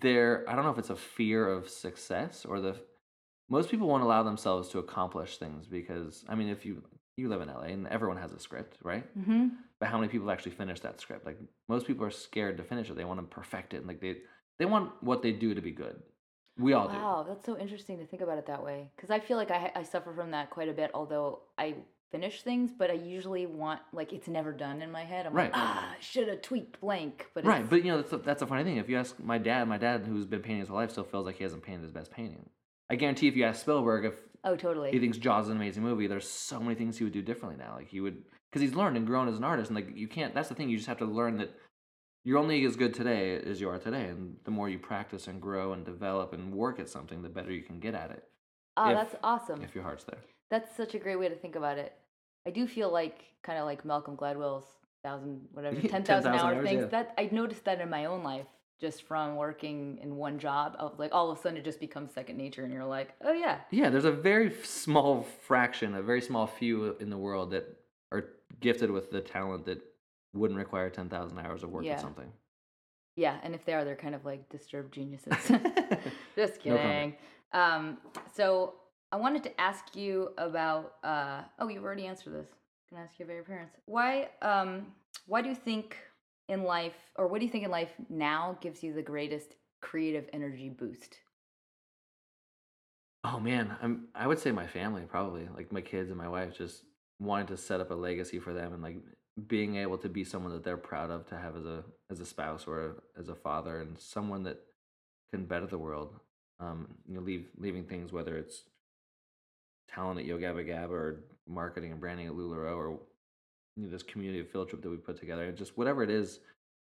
there 0.01 0.45
I 0.47 0.55
don't 0.55 0.65
know 0.65 0.71
if 0.71 0.77
it's 0.77 0.89
a 0.89 0.95
fear 0.95 1.47
of 1.47 1.69
success 1.69 2.45
or 2.45 2.59
the 2.59 2.75
most 3.50 3.71
people 3.71 3.88
won't 3.88 4.03
allow 4.03 4.23
themselves 4.23 4.67
to 4.69 4.79
accomplish 4.79 5.38
things 5.38 5.67
because 5.67 6.25
I 6.27 6.35
mean 6.35 6.50
if 6.50 6.65
you 6.65 6.83
you 7.18 7.30
live 7.30 7.41
in 7.41 7.48
LA 7.50 7.63
and 7.63 7.88
everyone 7.88 8.18
has 8.18 8.32
a 8.32 8.39
script, 8.39 8.77
right? 8.84 9.06
Mm-hmm. 9.18 9.48
But 9.80 9.89
how 9.89 9.98
many 9.98 10.10
people 10.10 10.30
actually 10.32 10.51
finish 10.53 10.80
that 10.82 11.00
script? 11.01 11.25
Like 11.25 11.38
most 11.68 11.86
people 11.88 12.06
are 12.06 12.12
scared 12.12 12.58
to 12.58 12.63
finish 12.63 12.89
it. 12.89 12.96
They 12.96 13.06
want 13.06 13.20
to 13.20 13.25
perfect 13.25 13.74
it 13.74 13.77
and 13.77 13.88
like 13.88 14.01
they 14.01 14.18
they 14.60 14.65
want 14.65 14.91
what 15.01 15.22
they 15.22 15.32
do 15.32 15.53
to 15.53 15.62
be 15.62 15.72
good. 15.72 16.01
We 16.60 16.74
all 16.74 16.88
do. 16.88 16.94
Wow, 16.94 17.25
that's 17.27 17.46
so 17.46 17.58
interesting 17.58 17.98
to 18.00 18.06
think 18.06 18.22
about 18.22 18.38
it 18.38 18.46
that 18.48 18.63
way. 18.63 18.91
Because 18.96 19.10
I 19.10 19.20
feel 19.20 19.38
like 19.38 19.50
I, 19.51 19.72
I 19.75 19.84
suffer 19.84 20.13
from 20.13 20.32
that 20.32 20.50
quite 20.50 20.70
a 20.70 20.74
bit. 20.74 20.91
Although 20.94 21.39
I 21.58 21.75
finish 22.12 22.41
things, 22.44 22.72
but 22.77 22.91
I 22.91 22.94
usually 22.94 23.46
want 23.46 23.80
like 23.94 24.13
it's 24.13 24.27
never 24.27 24.51
done 24.51 24.82
in 24.82 24.91
my 24.91 25.03
head. 25.03 25.25
I'm 25.25 25.34
Right. 25.34 25.51
like, 25.51 25.62
ah, 25.62 25.96
should 26.00 26.27
have 26.27 26.41
tweaked 26.41 26.80
blank. 26.82 27.27
But 27.34 27.46
Right, 27.46 27.56
it's- 27.62 27.70
but 27.70 27.84
you 27.84 27.91
know 27.91 27.98
that's 28.01 28.13
a, 28.13 28.18
that's 28.18 28.41
a 28.41 28.48
funny 28.48 28.63
thing. 28.63 28.77
If 28.77 28.89
you 28.89 28.98
ask 28.98 29.18
my 29.20 29.38
dad, 29.38 29.68
my 29.68 29.77
dad 29.77 30.06
who's 30.06 30.25
been 30.25 30.41
painting 30.41 30.60
his 30.60 30.68
whole 30.70 30.77
life 30.77 30.91
still 30.91 31.06
feels 31.06 31.25
like 31.25 31.38
he 31.38 31.44
hasn't 31.44 31.63
painted 31.63 31.84
his 31.84 31.91
best 31.91 32.12
painting. 32.12 32.50
I 32.91 32.95
guarantee 32.95 33.29
if 33.29 33.38
you 33.38 33.45
ask 33.45 33.62
Spielberg 33.62 34.03
if 34.03 34.15
oh, 34.43 34.57
totally. 34.57 34.91
he 34.91 35.00
thinks 35.00 35.17
Jaws 35.17 35.45
is 35.45 35.51
an 35.51 35.57
amazing 35.57 35.81
movie, 35.81 36.07
there's 36.07 36.29
so 36.29 36.60
many 36.60 36.75
things 36.75 36.98
he 36.98 37.05
would 37.05 37.13
do 37.13 37.21
differently 37.21 37.57
now. 37.57 37.75
Like 37.75 37.88
he 37.88 38.01
would 38.01 38.24
because 38.51 38.62
he's 38.62 38.75
learned 38.75 38.98
and 38.98 39.07
grown 39.07 39.29
as 39.29 39.38
an 39.38 39.45
artist, 39.45 39.69
and 39.69 39.75
like 39.77 39.95
you 39.95 40.10
can't. 40.10 40.36
That's 40.36 40.50
the 40.50 40.55
thing. 40.55 40.69
You 40.69 40.75
just 40.75 40.89
have 40.89 40.98
to 40.98 41.05
learn 41.05 41.38
that 41.38 41.55
you're 42.25 42.38
only 42.38 42.65
as 42.65 42.75
good 42.75 42.93
today 42.93 43.38
as 43.38 43.62
you 43.62 43.69
are 43.69 43.79
today, 43.79 44.07
and 44.07 44.36
the 44.43 44.51
more 44.51 44.67
you 44.67 44.77
practice 44.77 45.27
and 45.27 45.41
grow 45.41 45.71
and 45.71 45.86
develop 45.86 46.33
and 46.33 46.53
work 46.53 46.79
at 46.79 46.89
something, 46.89 47.21
the 47.21 47.29
better 47.29 47.51
you 47.51 47.63
can 47.63 47.79
get 47.79 47.95
at 47.95 48.12
it. 48.12 48.24
oh, 48.75 48.89
if- 48.89 48.98
that's 48.98 49.15
awesome. 49.24 49.62
If 49.63 49.74
your 49.74 49.86
heart's 49.86 50.03
there. 50.03 50.19
That's 50.50 50.75
such 50.75 50.95
a 50.95 51.00
great 51.00 51.17
way 51.17 51.29
to 51.29 51.36
think 51.36 51.55
about 51.55 51.77
it. 51.77 51.93
I 52.45 52.50
do 52.50 52.67
feel 52.67 52.91
like 52.91 53.24
kind 53.41 53.57
of 53.57 53.65
like 53.65 53.86
Malcolm 53.86 54.17
Gladwell's 54.17 54.65
thousand 55.01 55.48
whatever 55.53 55.75
ten 55.88 56.03
thousand 56.03 56.33
10,000 56.33 56.33
hour 56.33 56.55
hours, 56.55 56.67
things. 56.67 56.81
yeah. 56.81 56.88
That 56.88 57.13
I 57.17 57.29
noticed 57.31 57.63
that 57.65 57.79
in 57.79 57.89
my 57.89 58.05
own 58.05 58.21
life 58.21 58.48
just 58.81 59.03
from 59.07 59.35
working 59.35 60.00
in 60.01 60.15
one 60.17 60.39
job. 60.39 60.75
Of 60.79 60.97
like 61.00 61.11
all 61.13 61.29
of 61.31 61.38
a 61.38 61.41
sudden 61.41 61.57
it 61.57 61.63
just 61.63 61.79
becomes 61.79 62.11
second 62.13 62.38
nature, 62.38 62.63
and 62.63 62.73
you're 62.73 62.83
like, 62.85 63.13
oh 63.23 63.31
yeah, 63.31 63.59
Yeah, 63.69 63.89
there's 63.89 64.05
a 64.05 64.11
very 64.11 64.51
small 64.63 65.21
fraction, 65.47 65.95
a 65.95 66.01
very 66.01 66.21
small 66.21 66.47
few 66.47 66.95
in 67.00 67.09
the 67.09 67.17
world 67.17 67.51
that 67.51 67.65
are 68.11 68.25
gifted 68.59 68.89
with 68.91 69.11
the 69.11 69.21
talent 69.21 69.65
that 69.65 69.79
wouldn't 70.33 70.57
require 70.57 70.89
10,000 70.89 71.38
hours 71.39 71.63
of 71.63 71.69
work 71.69 71.85
Yeah. 71.85 71.93
at 71.93 72.01
something. 72.01 72.31
yeah. 73.15 73.38
And 73.43 73.53
if 73.53 73.63
they 73.65 73.73
are, 73.73 73.83
they're 73.85 73.95
kind 73.95 74.15
of 74.15 74.25
like 74.25 74.50
disturbed 74.50 74.93
geniuses. 74.93 75.33
Just 76.35 76.65
No 76.65 76.75
kidding. 76.77 77.15
um, 77.53 77.97
so 78.33 78.75
I 79.11 79.17
wanted 79.17 79.43
to 79.43 79.61
ask 79.61 79.95
you 79.95 80.31
about. 80.38 80.93
Uh, 81.03 81.41
oh, 81.59 81.67
you've 81.67 81.83
already 81.83 82.05
answered 82.07 82.33
this. 82.33 82.47
Can 82.89 82.97
I 82.97 83.01
ask 83.01 83.19
you 83.19 83.25
about 83.25 83.33
your 83.35 83.43
parents? 83.43 83.75
Why? 83.85 84.29
Um, 84.41 84.88
why 85.27 85.41
do 85.41 85.50
you 85.50 85.55
think 85.55 85.97
in 86.50 86.63
life, 86.63 86.95
or 87.17 87.27
what 87.27 87.39
do 87.39 87.45
you 87.45 87.51
think 87.51 87.63
in 87.63 87.71
life 87.71 87.91
now 88.10 88.57
gives 88.62 88.83
you 88.83 88.93
the 88.93 89.01
greatest 89.01 89.55
creative 89.81 90.27
energy 90.33 90.69
boost? 90.69 91.17
Oh 93.24 93.39
man, 93.39 93.75
I'm 93.81 94.07
I 94.15 94.27
would 94.27 94.39
say 94.39 94.51
my 94.51 94.67
family 94.67 95.03
probably, 95.07 95.48
like 95.55 95.71
my 95.71 95.81
kids 95.81 96.10
and 96.10 96.17
my 96.17 96.27
wife 96.27 96.57
just 96.57 96.83
wanting 97.19 97.48
to 97.48 97.57
set 97.57 97.79
up 97.79 97.91
a 97.91 97.95
legacy 97.95 98.39
for 98.39 98.53
them 98.53 98.74
and 98.74 98.81
like 98.81 98.98
being 99.48 99.75
able 99.75 99.98
to 100.00 100.10
be 100.10 100.24
someone 100.24 100.51
that 100.53 100.63
they're 100.63 100.77
proud 100.77 101.12
of 101.12 101.27
to 101.27 101.38
have 101.38 101.55
as 101.55 101.65
a 101.65 101.83
as 102.10 102.19
a 102.19 102.25
spouse 102.25 102.65
or 102.67 103.03
as 103.17 103.29
a 103.29 103.36
father 103.36 103.79
and 103.79 104.00
someone 104.00 104.43
that 104.43 104.60
can 105.31 105.45
better 105.45 105.67
the 105.67 105.77
world. 105.77 106.19
Um, 106.60 106.88
you 107.07 107.15
know, 107.15 107.21
leave 107.21 107.48
leaving 107.57 107.86
things 107.86 108.12
whether 108.12 108.38
it's 108.38 108.63
talent 109.88 110.19
at 110.19 110.25
Yo 110.25 110.38
Gabba 110.38 110.67
Gabba 110.67 110.89
or 110.89 111.24
marketing 111.48 111.91
and 111.91 112.00
branding 112.00 112.27
at 112.27 112.33
Lularoe 112.33 112.77
or 112.77 113.00
this 113.77 114.03
community 114.03 114.39
of 114.41 114.49
field 114.49 114.69
trip 114.69 114.81
that 114.81 114.89
we 114.89 114.97
put 114.97 115.19
together 115.19 115.45
and 115.45 115.57
just 115.57 115.77
whatever 115.77 116.03
it 116.03 116.09
is, 116.09 116.39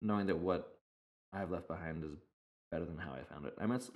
knowing 0.01 0.27
that 0.27 0.39
what 0.39 0.79
I've 1.33 1.51
left 1.51 1.69
behind 1.69 2.05
is 2.05 2.19
better 2.71 2.85
than 2.85 2.99
how 2.99 3.13
I 3.13 3.23
found 3.33 3.47
it. 3.47 3.55
I 3.61 3.67
mean, 3.67 3.77
it's 3.77 3.91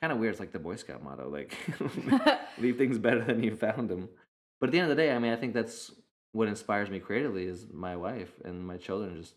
kind 0.00 0.12
of 0.12 0.18
weird. 0.18 0.32
It's 0.32 0.40
like 0.40 0.52
the 0.52 0.58
Boy 0.58 0.76
Scout 0.76 1.02
motto, 1.02 1.28
like 1.28 1.56
leave 2.58 2.78
things 2.78 2.98
better 2.98 3.24
than 3.24 3.42
you 3.42 3.56
found 3.56 3.88
them. 3.88 4.08
But 4.60 4.68
at 4.68 4.72
the 4.72 4.78
end 4.78 4.90
of 4.90 4.96
the 4.96 5.02
day, 5.02 5.12
I 5.12 5.18
mean, 5.18 5.32
I 5.32 5.36
think 5.36 5.54
that's 5.54 5.90
what 6.32 6.48
inspires 6.48 6.90
me 6.90 7.00
creatively 7.00 7.44
is 7.44 7.66
my 7.72 7.96
wife 7.96 8.30
and 8.44 8.66
my 8.66 8.76
children. 8.76 9.16
Just 9.16 9.34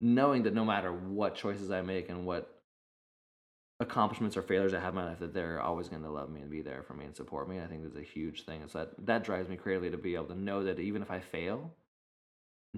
knowing 0.00 0.42
that 0.44 0.54
no 0.54 0.64
matter 0.64 0.92
what 0.92 1.34
choices 1.34 1.70
I 1.70 1.82
make 1.82 2.08
and 2.08 2.26
what 2.26 2.60
accomplishments 3.80 4.36
or 4.36 4.42
failures 4.42 4.74
I 4.74 4.80
have 4.80 4.90
in 4.90 4.96
my 4.96 5.06
life, 5.06 5.20
that 5.20 5.32
they're 5.32 5.60
always 5.60 5.88
going 5.88 6.02
to 6.02 6.10
love 6.10 6.30
me 6.30 6.40
and 6.40 6.50
be 6.50 6.62
there 6.62 6.82
for 6.82 6.94
me 6.94 7.04
and 7.04 7.16
support 7.16 7.48
me. 7.48 7.60
I 7.60 7.66
think 7.66 7.82
that's 7.82 7.96
a 7.96 8.02
huge 8.02 8.44
thing. 8.44 8.62
So 8.66 8.78
that 8.80 9.06
that 9.06 9.24
drives 9.24 9.48
me 9.48 9.56
creatively 9.56 9.90
to 9.90 9.98
be 9.98 10.14
able 10.14 10.26
to 10.26 10.34
know 10.34 10.64
that 10.64 10.78
even 10.78 11.02
if 11.02 11.10
I 11.10 11.20
fail, 11.20 11.70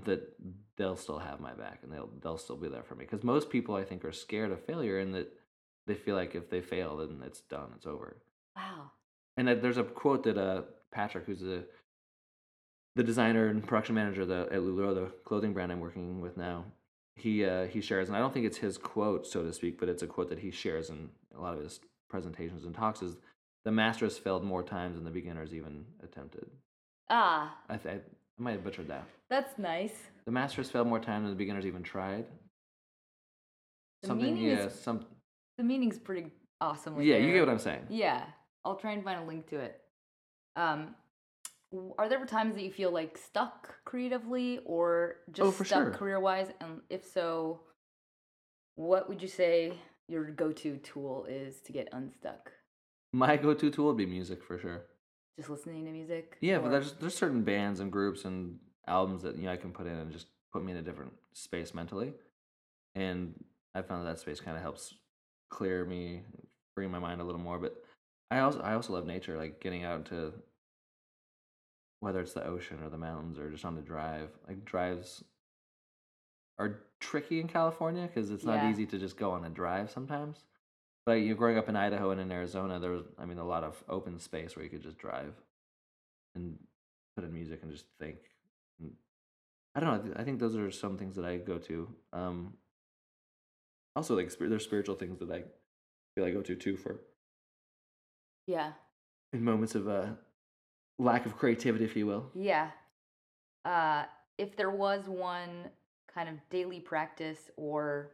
that 0.04 0.34
they'll 0.76 0.96
still 0.96 1.18
have 1.18 1.40
my 1.40 1.52
back 1.52 1.80
and 1.82 1.92
they'll 1.92 2.10
they'll 2.22 2.38
still 2.38 2.56
be 2.56 2.68
there 2.68 2.82
for 2.82 2.94
me. 2.94 3.04
Because 3.04 3.24
most 3.24 3.50
people, 3.50 3.74
I 3.74 3.84
think, 3.84 4.04
are 4.04 4.12
scared 4.12 4.50
of 4.50 4.64
failure 4.64 4.98
and 4.98 5.14
that 5.14 5.32
they 5.86 5.94
feel 5.94 6.16
like 6.16 6.34
if 6.34 6.48
they 6.50 6.60
fail, 6.60 6.96
then 6.98 7.22
it's 7.24 7.40
done, 7.40 7.72
it's 7.76 7.86
over. 7.86 8.16
wow. 8.56 8.90
And 9.36 9.48
that 9.48 9.62
there's 9.62 9.78
a 9.78 9.84
quote 9.84 10.24
that 10.24 10.38
uh, 10.38 10.62
Patrick, 10.92 11.26
who's 11.26 11.40
the 11.40 11.64
the 12.94 13.02
designer 13.02 13.48
and 13.48 13.66
production 13.66 13.94
manager 13.94 14.26
the, 14.26 14.48
at 14.52 14.60
LuLaRoe, 14.60 14.94
the 14.94 15.12
clothing 15.24 15.54
brand 15.54 15.72
I'm 15.72 15.80
working 15.80 16.20
with 16.20 16.36
now, 16.36 16.66
he 17.16 17.44
uh, 17.44 17.66
he 17.66 17.80
shares, 17.80 18.08
and 18.08 18.16
I 18.16 18.20
don't 18.20 18.32
think 18.32 18.46
it's 18.46 18.58
his 18.58 18.78
quote, 18.78 19.26
so 19.26 19.42
to 19.42 19.52
speak, 19.52 19.78
but 19.78 19.88
it's 19.88 20.02
a 20.02 20.06
quote 20.06 20.28
that 20.28 20.38
he 20.38 20.50
shares 20.50 20.90
in 20.90 21.10
a 21.36 21.40
lot 21.40 21.54
of 21.54 21.62
his 21.62 21.80
presentations 22.08 22.64
and 22.64 22.74
talks. 22.74 23.02
Is 23.02 23.16
the 23.64 23.72
master 23.72 24.04
has 24.06 24.18
failed 24.18 24.44
more 24.44 24.62
times 24.62 24.96
than 24.96 25.04
the 25.04 25.10
beginners 25.10 25.54
even 25.54 25.84
attempted. 26.02 26.46
Ah, 27.08 27.56
I, 27.68 27.76
th- 27.76 28.02
I 28.38 28.42
might 28.42 28.52
have 28.52 28.64
butchered 28.64 28.88
that. 28.88 29.04
that's 29.28 29.58
nice. 29.58 29.94
The 30.24 30.30
masters 30.32 30.70
failed 30.70 30.86
more 30.88 31.00
times 31.00 31.24
than 31.24 31.30
the 31.30 31.36
beginners 31.36 31.66
even 31.66 31.82
tried. 31.82 32.26
The 34.02 34.08
Something, 34.08 34.34
meaning 34.34 34.50
yeah, 34.50 34.66
is- 34.66 34.74
some, 34.80 35.04
The 35.58 35.64
meaning's 35.64 35.98
pretty 35.98 36.30
awesome. 36.60 37.00
yeah, 37.00 37.16
you 37.16 37.32
get 37.32 37.40
what 37.40 37.48
I'm 37.50 37.58
saying. 37.58 37.86
Yeah, 37.88 38.24
I'll 38.64 38.76
try 38.76 38.92
and 38.92 39.04
find 39.04 39.20
a 39.22 39.24
link 39.26 39.46
to 39.48 39.58
it. 39.58 39.80
Um, 40.56 40.94
w- 41.72 41.94
are 41.98 42.08
there 42.08 42.18
ever 42.18 42.26
times 42.26 42.54
that 42.56 42.62
you 42.62 42.72
feel 42.72 42.90
like 42.90 43.16
stuck 43.18 43.74
creatively 43.84 44.60
or 44.64 45.16
just 45.32 45.46
Oh, 45.46 45.50
for 45.50 45.64
stuck 45.64 45.82
sure. 45.84 45.90
career 45.92 46.20
wise? 46.20 46.48
And 46.60 46.80
if 46.90 47.04
so, 47.04 47.60
what 48.76 49.08
would 49.08 49.20
you 49.22 49.28
say 49.28 49.74
your 50.08 50.30
go 50.30 50.52
to 50.52 50.76
tool 50.78 51.26
is 51.28 51.60
to 51.62 51.72
get 51.72 51.88
unstuck? 51.92 52.50
My 53.12 53.36
go-to 53.36 53.70
tool 53.70 53.86
would 53.88 53.96
be 53.98 54.06
music 54.06 54.42
for 54.42 54.58
sure. 54.58 54.82
Just 55.36 55.50
listening 55.50 55.84
to 55.86 55.90
music? 55.92 56.36
Yeah, 56.40 56.58
but 56.58 56.70
there's 56.70 56.92
there's 56.94 57.14
certain 57.14 57.42
bands 57.42 57.80
and 57.80 57.90
groups 57.90 58.24
and 58.24 58.58
albums 58.86 59.22
that 59.22 59.36
you 59.36 59.44
know 59.44 59.52
I 59.52 59.56
can 59.56 59.72
put 59.72 59.86
in 59.86 59.94
and 59.94 60.12
just 60.12 60.26
put 60.52 60.62
me 60.64 60.72
in 60.72 60.78
a 60.78 60.82
different 60.82 61.12
space 61.32 61.72
mentally, 61.72 62.12
and 62.94 63.32
I 63.74 63.82
found 63.82 64.06
that, 64.06 64.10
that 64.10 64.20
space 64.20 64.40
kind 64.40 64.56
of 64.56 64.62
helps 64.62 64.94
clear 65.50 65.84
me, 65.84 66.22
free 66.74 66.86
my 66.86 66.98
mind 66.98 67.20
a 67.20 67.24
little 67.24 67.40
more. 67.40 67.58
But 67.58 67.82
I 68.30 68.40
also 68.40 68.60
I 68.60 68.74
also 68.74 68.92
love 68.92 69.06
nature, 69.06 69.38
like 69.38 69.60
getting 69.60 69.84
out 69.84 70.04
to 70.06 70.32
whether 72.00 72.20
it's 72.20 72.34
the 72.34 72.44
ocean 72.46 72.78
or 72.82 72.90
the 72.90 72.98
mountains 72.98 73.38
or 73.38 73.50
just 73.50 73.64
on 73.64 73.74
the 73.74 73.80
drive. 73.80 74.28
Like 74.46 74.64
drives 74.64 75.24
are 76.58 76.80
tricky 77.00 77.40
in 77.40 77.48
California 77.48 78.06
because 78.06 78.30
it's 78.30 78.44
not 78.44 78.62
Yeah. 78.62 78.70
easy 78.70 78.86
to 78.86 78.98
just 78.98 79.16
go 79.16 79.30
on 79.30 79.44
a 79.44 79.50
drive 79.50 79.90
sometimes. 79.90 80.44
But 81.04 81.14
you 81.14 81.30
know, 81.30 81.34
growing 81.36 81.58
up 81.58 81.68
in 81.68 81.76
Idaho 81.76 82.10
and 82.10 82.20
in 82.20 82.30
Arizona, 82.30 82.78
there 82.78 82.90
was 82.92 83.04
I 83.18 83.24
mean 83.24 83.38
a 83.38 83.44
lot 83.46 83.64
of 83.64 83.82
open 83.88 84.18
space 84.20 84.54
where 84.54 84.64
you 84.64 84.70
could 84.70 84.82
just 84.82 84.98
drive 84.98 85.34
and 86.34 86.58
put 87.16 87.24
in 87.24 87.32
music 87.32 87.60
and 87.62 87.72
just 87.72 87.86
think. 87.98 88.18
And 88.80 88.92
I 89.74 89.80
don't 89.80 89.88
know. 89.90 89.94
I 89.96 90.02
th- 90.04 90.16
I 90.18 90.24
think 90.24 90.38
those 90.40 90.56
are 90.56 90.70
some 90.70 90.96
things 90.96 91.16
that 91.16 91.24
I 91.24 91.38
go 91.38 91.58
to. 91.58 91.88
Um, 92.12 92.54
also, 93.96 94.16
like 94.16 94.32
there's 94.38 94.64
spiritual 94.64 94.94
things 94.94 95.18
that 95.18 95.30
I 95.30 95.42
feel 96.14 96.24
I 96.24 96.30
go 96.30 96.40
to 96.42 96.54
too 96.54 96.76
for 96.76 97.00
Yeah, 98.46 98.72
in 99.32 99.42
moments 99.44 99.74
of 99.74 99.88
uh, 99.88 100.06
lack 100.98 101.26
of 101.26 101.36
creativity, 101.36 101.84
if 101.84 101.96
you 101.96 102.06
will. 102.06 102.30
yeah. 102.34 102.70
Uh, 103.64 104.04
if 104.38 104.56
there 104.56 104.70
was 104.70 105.04
one 105.06 105.68
kind 106.12 106.28
of 106.28 106.34
daily 106.50 106.80
practice 106.80 107.50
or 107.56 108.10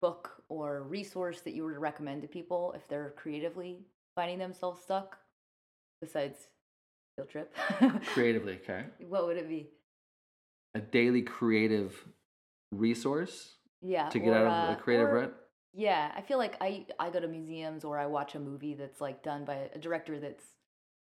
book 0.00 0.42
or 0.48 0.82
resource 0.84 1.40
that 1.42 1.54
you 1.54 1.62
were 1.64 1.72
to 1.74 1.78
recommend 1.78 2.22
to 2.22 2.28
people 2.28 2.72
if 2.76 2.86
they're 2.88 3.12
creatively 3.16 3.78
finding 4.14 4.38
themselves 4.38 4.82
stuck, 4.82 5.18
besides 6.00 6.36
field 7.16 7.28
trip, 7.28 7.54
Creatively, 8.14 8.54
okay. 8.62 8.84
what 9.08 9.26
would 9.26 9.36
it 9.36 9.48
be? 9.48 9.68
A 10.74 10.80
daily 10.80 11.22
creative 11.22 12.04
resource 12.72 13.56
Yeah, 13.82 14.08
to 14.08 14.18
get 14.18 14.32
out 14.32 14.46
of 14.46 14.70
uh, 14.70 14.72
a 14.72 14.76
creative 14.76 15.08
or- 15.08 15.14
rut. 15.14 15.34
Yeah, 15.72 16.10
I 16.16 16.22
feel 16.22 16.38
like 16.38 16.56
I 16.60 16.84
I 16.98 17.10
go 17.10 17.20
to 17.20 17.28
museums 17.28 17.84
or 17.84 17.96
I 17.96 18.06
watch 18.06 18.34
a 18.34 18.40
movie 18.40 18.74
that's 18.74 19.00
like 19.00 19.22
done 19.22 19.44
by 19.44 19.70
a 19.72 19.78
director 19.78 20.18
that's 20.18 20.44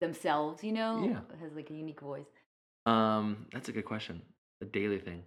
themselves, 0.01 0.63
you 0.63 0.71
know, 0.73 1.05
Yeah. 1.05 1.21
has 1.41 1.53
like 1.55 1.69
a 1.71 1.75
unique 1.75 2.01
voice. 2.01 2.29
Um, 2.87 3.47
that's 3.53 3.69
a 3.69 3.73
good 3.73 3.85
question. 3.85 4.23
A 4.61 4.65
daily 4.65 4.99
thing. 5.01 5.25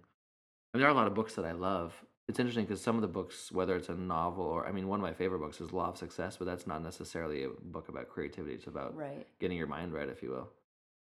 I 0.72 0.78
mean, 0.78 0.80
there 0.80 0.86
are 0.86 0.90
a 0.90 0.94
lot 0.94 1.06
of 1.06 1.14
books 1.14 1.34
that 1.34 1.44
I 1.44 1.52
love. 1.52 1.92
It's 2.28 2.40
interesting 2.40 2.64
because 2.64 2.80
some 2.80 2.96
of 2.96 3.02
the 3.02 3.08
books, 3.08 3.52
whether 3.52 3.76
it's 3.76 3.88
a 3.88 3.94
novel 3.94 4.44
or, 4.44 4.66
I 4.66 4.72
mean, 4.72 4.88
one 4.88 4.98
of 4.98 5.02
my 5.02 5.12
favorite 5.12 5.38
books 5.38 5.60
is 5.60 5.72
Law 5.72 5.90
of 5.90 5.96
Success, 5.96 6.36
but 6.36 6.44
that's 6.46 6.66
not 6.66 6.82
necessarily 6.82 7.44
a 7.44 7.48
book 7.62 7.88
about 7.88 8.08
creativity. 8.08 8.54
It's 8.54 8.66
about 8.66 8.96
Right. 8.96 9.26
getting 9.38 9.56
your 9.56 9.68
mind 9.68 9.92
right, 9.92 10.08
if 10.08 10.22
you 10.22 10.30
will. 10.30 10.50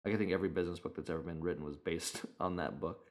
Like 0.04 0.14
I 0.14 0.18
think 0.18 0.32
every 0.32 0.48
business 0.48 0.80
book 0.80 0.96
that's 0.96 1.10
ever 1.10 1.20
been 1.22 1.40
written 1.40 1.64
was 1.64 1.76
based 1.76 2.22
on 2.40 2.56
that 2.56 2.80
book. 2.80 3.06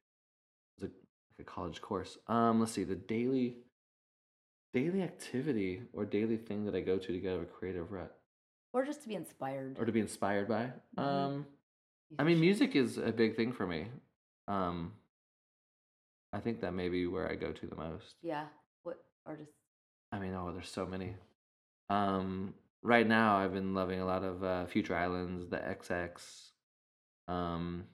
It's 0.77 0.83
a, 0.83 0.87
like 0.87 1.39
a 1.39 1.43
college 1.49 1.81
course. 1.81 2.17
Um, 2.27 2.59
let's 2.59 2.73
see, 2.73 2.83
the 2.83 2.95
daily. 2.95 3.57
daily 4.73 5.01
activity 5.03 5.83
or 5.93 6.05
daily 6.05 6.37
thing 6.37 6.65
that 6.65 6.75
I 6.75 6.81
go 6.81 6.97
to 6.97 7.07
to 7.07 7.19
get 7.19 7.31
out 7.31 7.35
of 7.37 7.41
a 7.43 7.45
creative 7.45 7.91
rut 7.93 8.13
Or 8.73 8.83
just 8.85 9.03
to 9.03 9.07
be 9.07 9.15
inspired. 9.15 9.77
or 9.79 9.85
to 9.85 9.91
be 9.93 9.99
inspired 10.01 10.49
by. 10.49 10.73
Mhm. 10.97 11.01
Um, 11.03 11.45
I 12.19 12.23
mean, 12.25 12.41
music 12.41 12.75
is 12.75 12.97
a 12.97 13.13
big 13.13 13.37
thing 13.37 13.53
for 13.53 13.65
me. 13.65 13.87
Um, 14.49 14.93
I 16.33 16.39
think 16.39 16.61
that 16.61 16.73
may 16.73 16.89
be 16.89 17.07
where 17.07 17.29
I 17.29 17.35
go 17.35 17.51
to 17.51 17.67
the 17.67 17.75
most. 17.75 18.15
Yeah. 18.21 18.45
What 18.83 19.03
artists? 19.25 19.53
I 20.11 20.19
mean, 20.19 20.33
oh, 20.33 20.51
there's 20.53 20.69
so 20.69 20.85
many. 20.85 21.15
Um, 21.89 22.53
right 22.81 23.07
now, 23.07 23.37
I've 23.37 23.53
been 23.53 23.73
loving 23.73 23.99
a 23.99 24.05
lot 24.05 24.23
of 24.23 24.43
uh, 24.43 24.65
Future 24.65 24.95
Islands, 24.95 25.49
the 25.49 25.57
XX. 25.57 26.11
Um, 27.27 27.85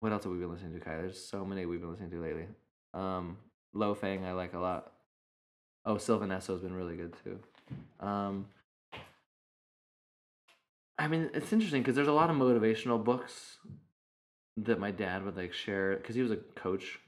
what 0.00 0.12
else 0.12 0.24
have 0.24 0.32
we 0.32 0.38
been 0.38 0.50
listening 0.50 0.74
to, 0.74 0.80
Kai? 0.80 0.96
There's 0.96 1.22
so 1.22 1.44
many 1.44 1.66
we've 1.66 1.80
been 1.80 1.90
listening 1.90 2.10
to 2.10 2.20
lately. 2.20 2.46
Um, 2.94 3.38
Lo 3.72 3.94
Fang, 3.94 4.24
I 4.24 4.32
like 4.32 4.54
a 4.54 4.58
lot. 4.58 4.92
Oh, 5.84 5.98
Sylvan 5.98 6.30
Esso 6.30 6.48
has 6.48 6.60
been 6.60 6.74
really 6.74 6.96
good 6.96 7.14
too. 7.24 7.38
Um, 8.00 8.46
I 10.98 11.08
mean, 11.08 11.30
it's 11.34 11.52
interesting 11.52 11.82
because 11.82 11.96
there's 11.96 12.08
a 12.08 12.12
lot 12.12 12.30
of 12.30 12.36
motivational 12.36 13.02
books 13.02 13.56
that 14.56 14.78
my 14.78 14.90
dad 14.90 15.24
would 15.24 15.36
like 15.36 15.52
share 15.52 15.96
because 15.96 16.14
he 16.14 16.22
was 16.22 16.30
a 16.30 16.36
coach 16.36 16.98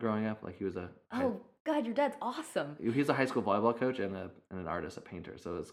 growing 0.00 0.26
up. 0.26 0.42
Like 0.42 0.58
he 0.58 0.64
was 0.64 0.76
a 0.76 0.90
high- 1.10 1.24
Oh 1.24 1.40
God, 1.64 1.84
your 1.84 1.94
dad's 1.94 2.16
awesome. 2.20 2.76
he's 2.80 3.08
a 3.08 3.14
high 3.14 3.26
school 3.26 3.42
volleyball 3.42 3.76
coach 3.78 3.98
and 3.98 4.16
a 4.16 4.30
and 4.50 4.60
an 4.60 4.66
artist, 4.66 4.96
a 4.96 5.00
painter. 5.00 5.36
So 5.38 5.56
it's 5.56 5.72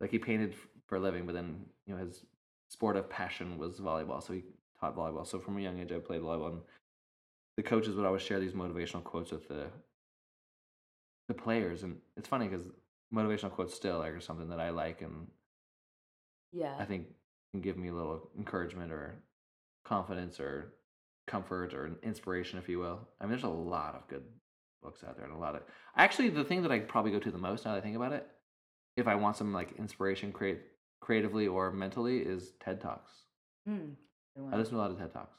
like 0.00 0.10
he 0.10 0.18
painted 0.18 0.54
for 0.86 0.96
a 0.96 1.00
living, 1.00 1.26
but 1.26 1.34
then 1.34 1.64
you 1.86 1.94
know 1.94 2.00
his 2.04 2.24
sport 2.68 2.96
of 2.96 3.08
passion 3.10 3.58
was 3.58 3.78
volleyball. 3.80 4.22
So 4.22 4.32
he 4.32 4.42
taught 4.80 4.96
volleyball. 4.96 5.26
So 5.26 5.38
from 5.38 5.56
a 5.58 5.60
young 5.60 5.78
age, 5.80 5.92
I 5.92 5.98
played 5.98 6.20
volleyball. 6.22 6.52
And 6.52 6.60
the 7.56 7.62
coaches 7.62 7.94
would 7.96 8.06
always 8.06 8.22
share 8.22 8.40
these 8.40 8.52
motivational 8.52 9.04
quotes 9.04 9.30
with 9.32 9.48
the 9.48 9.66
the 11.28 11.34
players, 11.34 11.82
and 11.84 11.96
it's 12.16 12.28
funny 12.28 12.48
because 12.48 12.66
motivational 13.14 13.50
quotes 13.52 13.74
still 13.74 13.98
like 13.98 14.12
are 14.12 14.20
something 14.20 14.48
that 14.48 14.60
I 14.60 14.70
like, 14.70 15.00
and 15.02 15.26
Yeah. 16.52 16.74
I 16.78 16.84
think 16.84 17.06
can 17.52 17.60
give 17.60 17.76
me 17.76 17.88
a 17.88 17.94
little 17.94 18.30
encouragement 18.38 18.92
or 18.92 19.14
confidence 19.84 20.40
or 20.40 20.74
comfort 21.26 21.74
or 21.74 21.98
inspiration, 22.02 22.58
if 22.58 22.68
you 22.68 22.78
will. 22.78 23.08
I 23.20 23.24
mean, 23.24 23.30
there's 23.30 23.44
a 23.44 23.48
lot 23.48 23.94
of 23.94 24.08
good 24.08 24.24
books 24.82 25.04
out 25.06 25.16
there 25.16 25.26
and 25.26 25.34
a 25.34 25.38
lot 25.38 25.54
of 25.54 25.62
actually 25.96 26.30
the 26.30 26.44
thing 26.44 26.62
that 26.62 26.72
I 26.72 26.78
probably 26.78 27.12
go 27.12 27.18
to 27.18 27.30
the 27.30 27.38
most 27.38 27.64
now 27.64 27.72
that 27.72 27.78
I 27.78 27.80
think 27.80 27.96
about 27.96 28.12
it, 28.12 28.26
if 28.96 29.06
I 29.06 29.14
want 29.14 29.36
some 29.36 29.52
like 29.52 29.72
inspiration, 29.78 30.32
create 30.32 30.60
creatively 31.00 31.46
or 31.46 31.70
mentally, 31.70 32.18
is 32.18 32.52
TED 32.62 32.80
Talks. 32.80 33.10
One. 33.64 33.96
I 34.52 34.56
listen 34.56 34.74
to 34.74 34.78
a 34.78 34.82
lot 34.82 34.90
of 34.90 34.98
TED 34.98 35.12
Talks. 35.12 35.38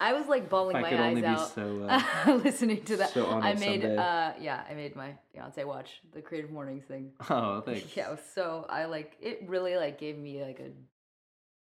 I 0.00 0.12
was 0.14 0.26
like 0.26 0.48
bawling 0.50 0.80
my 0.80 1.08
eyes 1.08 1.22
out 1.22 1.54
so, 1.54 1.86
uh, 1.88 2.40
listening 2.44 2.82
to 2.84 2.96
that. 2.98 3.10
so 3.10 3.26
I 3.30 3.54
made 3.54 3.84
uh 3.84 4.32
yeah, 4.40 4.64
I 4.68 4.74
made 4.74 4.96
my 4.96 5.14
fiance 5.32 5.62
watch 5.64 6.00
the 6.12 6.20
Creative 6.20 6.50
Mornings 6.50 6.84
thing. 6.84 7.12
Oh, 7.30 7.60
thanks. 7.60 7.96
Yeah, 7.96 8.16
so 8.34 8.66
I 8.68 8.86
like 8.86 9.16
it 9.20 9.44
really 9.46 9.76
like 9.76 9.98
gave 9.98 10.18
me 10.18 10.42
like 10.42 10.60
a 10.60 10.70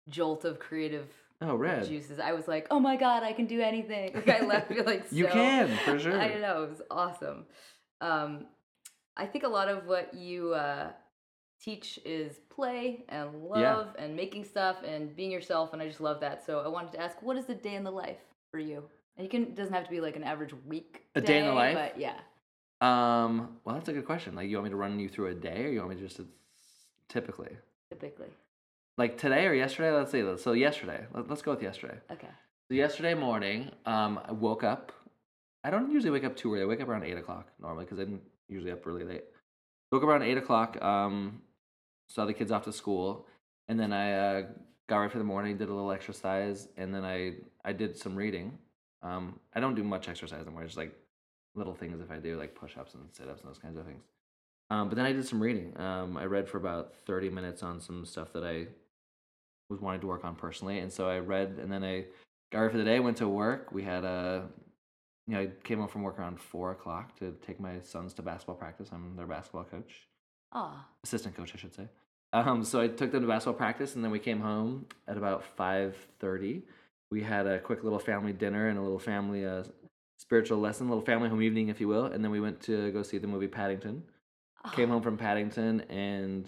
jolt 0.09 0.45
of 0.45 0.59
creative 0.59 1.07
Oh, 1.41 1.55
red. 1.55 1.87
juices. 1.87 2.19
I 2.19 2.33
was 2.33 2.47
like, 2.47 2.67
oh 2.69 2.79
my 2.79 2.97
god, 2.97 3.23
I 3.23 3.31
can 3.33 3.45
do 3.45 3.61
anything. 3.61 4.13
Like 4.13 4.29
I 4.41 4.45
left 4.45 4.67
feel 4.71 4.83
like 4.93 5.07
so 5.07 5.15
You 5.15 5.27
can 5.27 5.67
for 5.83 5.97
sure. 5.99 6.19
I 6.19 6.35
know 6.39 6.63
it 6.63 6.69
was 6.69 6.81
awesome. 6.91 7.45
Um, 8.01 8.45
I 9.15 9.25
think 9.25 9.43
a 9.43 9.47
lot 9.47 9.67
of 9.69 9.85
what 9.85 10.13
you 10.13 10.53
uh, 10.53 10.89
teach 11.61 11.99
is 12.05 12.39
play 12.49 13.03
and 13.09 13.31
Yeah. 13.55 13.75
love 13.75 13.95
and 13.97 14.15
making 14.15 14.43
stuff 14.45 14.77
and 14.85 15.15
being 15.15 15.31
yourself, 15.31 15.73
and 15.73 15.81
I 15.81 15.87
just 15.87 16.01
love 16.01 16.19
that. 16.21 16.45
So 16.45 16.59
I 16.59 16.67
wanted 16.67 16.91
to 16.93 17.01
ask, 17.01 17.21
what 17.21 17.37
is 17.37 17.45
the 17.45 17.55
day 17.55 17.75
in 17.75 17.83
the 17.83 17.91
life 17.91 18.19
for 18.51 18.59
you? 18.59 18.83
And 19.17 19.25
you 19.25 19.29
can 19.29 19.43
it 19.43 19.55
doesn't 19.55 19.73
have 19.73 19.83
to 19.85 19.89
be 19.89 19.99
like 20.01 20.15
an 20.15 20.23
average 20.23 20.53
week. 20.65 21.03
A 21.15 21.21
day 21.21 21.39
in 21.39 21.45
the 21.45 21.53
life? 21.53 21.73
but 21.75 21.99
yeah. 21.99 22.15
Um, 22.81 23.57
well, 23.65 23.75
that's 23.75 23.89
a 23.89 23.93
good 23.93 24.05
question. 24.05 24.35
Like, 24.35 24.47
you 24.49 24.55
want 24.55 24.65
me 24.65 24.69
to 24.69 24.77
run 24.77 24.97
you 24.99 25.09
through 25.09 25.27
a 25.27 25.33
day, 25.33 25.65
or 25.65 25.69
you 25.69 25.79
want 25.79 25.89
me 25.95 26.01
just 26.01 26.15
to 26.17 26.27
typically, 27.09 27.49
Typically, 27.89 28.27
like 28.99 29.17
today 29.17 29.47
or 29.47 29.53
yesterday? 29.53 29.91
Let's 29.91 30.11
see. 30.11 30.23
So 30.37 30.51
yesterday. 30.51 31.05
Let- 31.13 31.27
Let's 31.29 31.41
go 31.41 31.51
with 31.51 31.63
yesterday. 31.63 31.97
okay. 32.11 32.27
So 32.67 32.75
yesterday 32.75 33.15
morning, 33.15 33.71
um, 33.87 34.19
I 34.23 34.31
woke 34.31 34.63
up. 34.63 34.91
I 35.63 35.71
don't 35.71 35.91
usually 35.91 36.11
wake 36.11 36.23
up 36.23 36.35
too 36.35 36.53
early. 36.53 36.61
I 36.63 36.65
wake 36.65 36.81
up 36.81 36.87
around 36.87 37.03
eight 37.03 37.17
o'clock 37.17 37.47
normally 37.59 37.85
because 37.85 37.97
I'm 37.99 38.21
usually 38.47 38.71
up 38.71 38.85
really 38.85 39.03
late. 39.03 39.23
Woke 39.91 40.03
up 40.03 40.09
around 40.09 40.21
eight 40.23 40.37
o'clock. 40.37 40.79
Um, 40.83 41.41
saw 42.09 42.25
the 42.25 42.33
kids 42.33 42.51
off 42.51 42.63
to 42.65 42.73
school, 42.73 43.25
and 43.69 43.79
then 43.79 43.91
I 43.91 44.13
uh, 44.13 44.43
got 44.87 44.97
ready 44.99 45.11
for 45.11 45.17
the 45.17 45.23
morning. 45.23 45.57
Did 45.57 45.69
a 45.69 45.73
little 45.73 45.91
exercise, 45.91 46.67
and 46.77 46.93
then 46.93 47.03
I 47.03 47.37
I 47.65 47.73
did 47.73 47.97
some 47.97 48.15
reading. 48.15 48.57
Um, 49.01 49.39
I 49.55 49.59
don't 49.59 49.75
do 49.75 49.83
much 49.83 50.07
exercise 50.09 50.41
anymore. 50.45 50.63
Just 50.65 50.77
like 50.77 50.93
little 51.55 51.73
things 51.73 51.99
if 52.01 52.11
I 52.11 52.17
do, 52.17 52.37
like 52.37 52.53
push 52.53 52.77
ups 52.77 52.93
and 52.93 53.03
sit 53.11 53.27
ups 53.29 53.41
and 53.41 53.49
those 53.49 53.57
kinds 53.57 53.77
of 53.77 53.85
things. 53.85 54.03
Um, 54.69 54.89
but 54.89 54.95
then 54.95 55.05
I 55.05 55.13
did 55.13 55.25
some 55.27 55.41
reading. 55.41 55.73
Um, 55.79 56.17
I 56.17 56.25
read 56.25 56.47
for 56.47 56.57
about 56.57 56.93
thirty 57.07 57.29
minutes 57.29 57.63
on 57.63 57.79
some 57.81 58.05
stuff 58.05 58.31
that 58.33 58.43
I 58.43 58.67
was 59.69 59.79
wanting 59.79 60.01
to 60.01 60.07
work 60.07 60.25
on 60.25 60.35
personally, 60.35 60.79
and 60.79 60.91
so 60.91 61.07
I 61.07 61.19
read, 61.19 61.59
and 61.61 61.71
then 61.71 61.83
I 61.83 62.05
got 62.51 62.59
ready 62.59 62.71
for 62.71 62.77
the 62.77 62.83
day. 62.83 62.99
Went 62.99 63.17
to 63.17 63.27
work. 63.27 63.71
We 63.71 63.83
had 63.83 64.03
a, 64.03 64.47
you 65.27 65.35
know, 65.35 65.41
I 65.41 65.49
came 65.63 65.79
home 65.79 65.87
from 65.87 66.01
work 66.01 66.19
around 66.19 66.39
four 66.39 66.71
o'clock 66.71 67.17
to 67.19 67.35
take 67.45 67.59
my 67.59 67.79
sons 67.81 68.13
to 68.15 68.21
basketball 68.21 68.55
practice. 68.55 68.89
I'm 68.91 69.15
their 69.15 69.27
basketball 69.27 69.65
coach, 69.65 70.07
Ah, 70.51 70.85
assistant 71.03 71.35
coach, 71.35 71.51
I 71.53 71.57
should 71.57 71.75
say. 71.75 71.87
Um, 72.33 72.63
so 72.63 72.79
I 72.81 72.87
took 72.87 73.11
them 73.11 73.21
to 73.21 73.27
basketball 73.27 73.53
practice, 73.53 73.95
and 73.95 74.03
then 74.03 74.11
we 74.11 74.19
came 74.19 74.39
home 74.41 74.87
at 75.07 75.17
about 75.17 75.43
five 75.43 75.95
thirty. 76.19 76.63
We 77.11 77.21
had 77.21 77.47
a 77.47 77.59
quick 77.59 77.83
little 77.83 77.99
family 77.99 78.33
dinner 78.33 78.67
and 78.67 78.77
a 78.77 78.81
little 78.81 78.99
family 78.99 79.45
uh, 79.45 79.63
spiritual 80.19 80.59
lesson, 80.59 80.89
little 80.89 81.03
family 81.03 81.29
home 81.29 81.41
evening, 81.41 81.69
if 81.69 81.79
you 81.81 81.87
will, 81.87 82.05
and 82.05 82.23
then 82.23 82.31
we 82.31 82.39
went 82.39 82.61
to 82.61 82.91
go 82.91 83.03
see 83.03 83.17
the 83.17 83.27
movie 83.27 83.47
Paddington 83.47 84.03
came 84.73 84.89
ah, 84.89 84.93
home 84.93 85.01
from 85.01 85.17
Paddington 85.17 85.81
and 85.89 86.47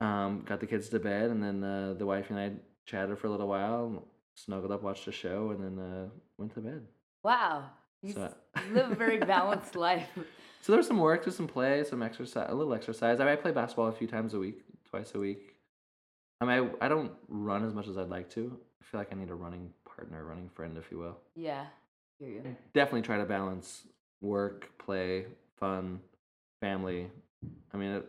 um, 0.00 0.42
got 0.46 0.60
the 0.60 0.66
kids 0.66 0.88
to 0.90 0.98
bed, 0.98 1.30
and 1.30 1.42
then 1.42 1.62
uh, 1.64 1.94
the 1.98 2.06
wife 2.06 2.30
and 2.30 2.38
I 2.38 2.52
chatted 2.86 3.18
for 3.18 3.26
a 3.26 3.30
little 3.30 3.48
while, 3.48 4.04
snuggled 4.34 4.72
up, 4.72 4.82
watched 4.82 5.06
a 5.08 5.12
show, 5.12 5.50
and 5.50 5.62
then 5.62 5.84
uh, 5.84 6.08
went 6.38 6.54
to 6.54 6.60
bed. 6.60 6.86
Wow, 7.24 7.64
you 8.02 8.12
So- 8.12 8.32
live 8.72 8.90
a 8.92 8.94
very 8.94 9.18
balanced 9.18 9.76
life. 9.76 10.08
So 10.60 10.72
there's 10.72 10.88
some 10.88 10.98
work, 10.98 11.24
there's 11.24 11.36
some 11.36 11.46
play, 11.46 11.84
some 11.84 12.02
exercise, 12.02 12.48
a 12.50 12.54
little 12.54 12.74
exercise. 12.74 13.20
I, 13.20 13.24
mean, 13.24 13.32
I 13.32 13.36
play 13.36 13.52
basketball 13.52 13.86
a 13.86 13.92
few 13.92 14.08
times 14.08 14.34
a 14.34 14.40
week, 14.40 14.64
twice 14.90 15.14
a 15.14 15.18
week. 15.18 15.54
I 16.40 16.44
mean, 16.44 16.70
I, 16.80 16.86
I 16.86 16.88
don't 16.88 17.12
run 17.28 17.64
as 17.64 17.72
much 17.72 17.86
as 17.86 17.96
I'd 17.96 18.08
like 18.10 18.28
to. 18.30 18.58
I 18.82 18.84
feel 18.84 19.00
like 19.00 19.08
I 19.12 19.14
need 19.14 19.30
a 19.30 19.34
running 19.34 19.70
partner, 19.86 20.24
running 20.24 20.48
friend, 20.50 20.76
if 20.76 20.90
you 20.90 20.98
will. 20.98 21.16
Yeah, 21.36 21.64
hear 22.18 22.28
you. 22.28 22.56
Definitely 22.74 23.02
try 23.02 23.18
to 23.18 23.24
balance 23.24 23.84
work, 24.20 24.68
play, 24.78 25.26
fun, 25.60 26.00
family. 26.60 27.08
I 27.72 27.76
mean, 27.76 27.90
it, 27.92 28.08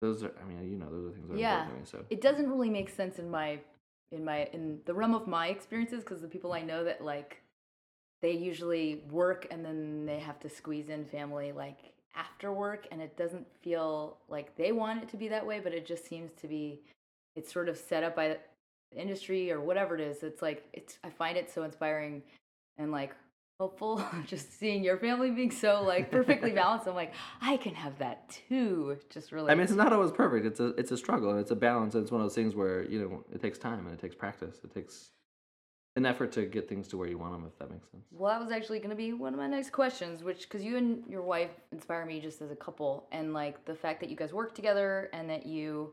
those 0.00 0.22
are. 0.22 0.32
I 0.40 0.44
mean, 0.44 0.70
you 0.70 0.76
know, 0.76 0.90
those 0.90 1.08
are 1.08 1.12
things 1.12 1.28
that 1.28 1.34
are 1.34 1.38
Yeah. 1.38 1.58
important 1.60 1.86
to 1.86 1.96
me. 1.96 2.02
So 2.02 2.06
it 2.10 2.20
doesn't 2.20 2.50
really 2.50 2.70
make 2.70 2.88
sense 2.88 3.18
in 3.18 3.30
my 3.30 3.60
in 4.10 4.24
my 4.24 4.44
in 4.52 4.80
the 4.86 4.94
realm 4.94 5.14
of 5.14 5.26
my 5.26 5.48
experiences 5.48 6.02
because 6.02 6.20
the 6.20 6.28
people 6.28 6.52
I 6.52 6.62
know 6.62 6.84
that 6.84 7.04
like 7.04 7.42
they 8.22 8.32
usually 8.32 9.04
work 9.10 9.46
and 9.50 9.64
then 9.64 10.06
they 10.06 10.18
have 10.18 10.40
to 10.40 10.48
squeeze 10.48 10.88
in 10.88 11.04
family 11.04 11.52
like 11.52 11.92
after 12.16 12.52
work 12.52 12.86
and 12.90 13.00
it 13.00 13.16
doesn't 13.16 13.46
feel 13.62 14.16
like 14.28 14.56
they 14.56 14.72
want 14.72 15.02
it 15.02 15.08
to 15.10 15.16
be 15.16 15.28
that 15.28 15.46
way 15.46 15.60
but 15.60 15.72
it 15.72 15.86
just 15.86 16.06
seems 16.06 16.32
to 16.40 16.48
be 16.48 16.80
it's 17.36 17.52
sort 17.52 17.68
of 17.68 17.76
set 17.76 18.02
up 18.02 18.16
by 18.16 18.28
the 18.28 18.38
industry 18.96 19.52
or 19.52 19.60
whatever 19.60 19.94
it 19.94 20.00
is 20.00 20.22
it's 20.22 20.42
like 20.42 20.64
it's 20.72 20.98
I 21.04 21.10
find 21.10 21.36
it 21.36 21.50
so 21.50 21.62
inspiring 21.62 22.22
and 22.78 22.90
like 22.90 23.14
hopeful 23.58 24.04
just 24.26 24.58
seeing 24.58 24.84
your 24.84 24.96
family 24.96 25.30
being 25.30 25.50
so 25.50 25.82
like 25.82 26.10
perfectly 26.10 26.52
balanced 26.52 26.86
I'm 26.86 26.94
like 26.94 27.12
I 27.40 27.56
can 27.56 27.74
have 27.74 27.98
that 27.98 28.38
too 28.48 28.96
just 29.10 29.32
really 29.32 29.50
I 29.50 29.54
mean, 29.54 29.64
it's 29.64 29.72
not 29.72 29.92
always 29.92 30.12
perfect. 30.12 30.46
It's 30.46 30.60
a 30.60 30.68
it's 30.76 30.90
a 30.90 30.96
struggle 30.96 31.30
and 31.30 31.40
it's 31.40 31.50
a 31.50 31.56
balance. 31.56 31.94
And 31.94 32.02
it's 32.02 32.12
one 32.12 32.20
of 32.20 32.26
those 32.26 32.34
things 32.34 32.54
where 32.54 32.84
you 32.84 33.00
know 33.00 33.24
it 33.32 33.40
takes 33.40 33.58
time 33.58 33.86
and 33.86 33.94
it 33.94 34.00
takes 34.00 34.14
practice. 34.14 34.60
It 34.62 34.72
takes 34.72 35.10
an 35.96 36.06
effort 36.06 36.30
to 36.32 36.46
get 36.46 36.68
things 36.68 36.86
to 36.88 36.96
where 36.96 37.08
you 37.08 37.18
want 37.18 37.32
them, 37.32 37.44
if 37.46 37.58
that 37.58 37.70
makes 37.70 37.90
sense. 37.90 38.04
Well, 38.12 38.32
that 38.32 38.40
was 38.40 38.52
actually 38.52 38.78
going 38.78 38.90
to 38.90 38.96
be 38.96 39.12
one 39.12 39.34
of 39.34 39.40
my 39.40 39.48
next 39.48 39.70
questions, 39.70 40.22
which 40.22 40.42
because 40.42 40.62
you 40.62 40.76
and 40.76 41.02
your 41.08 41.22
wife 41.22 41.50
inspire 41.72 42.06
me 42.06 42.20
just 42.20 42.40
as 42.40 42.50
a 42.50 42.56
couple, 42.56 43.08
and 43.10 43.32
like 43.32 43.64
the 43.64 43.74
fact 43.74 44.00
that 44.00 44.08
you 44.08 44.16
guys 44.16 44.32
work 44.32 44.54
together 44.54 45.10
and 45.12 45.28
that 45.28 45.46
you 45.46 45.92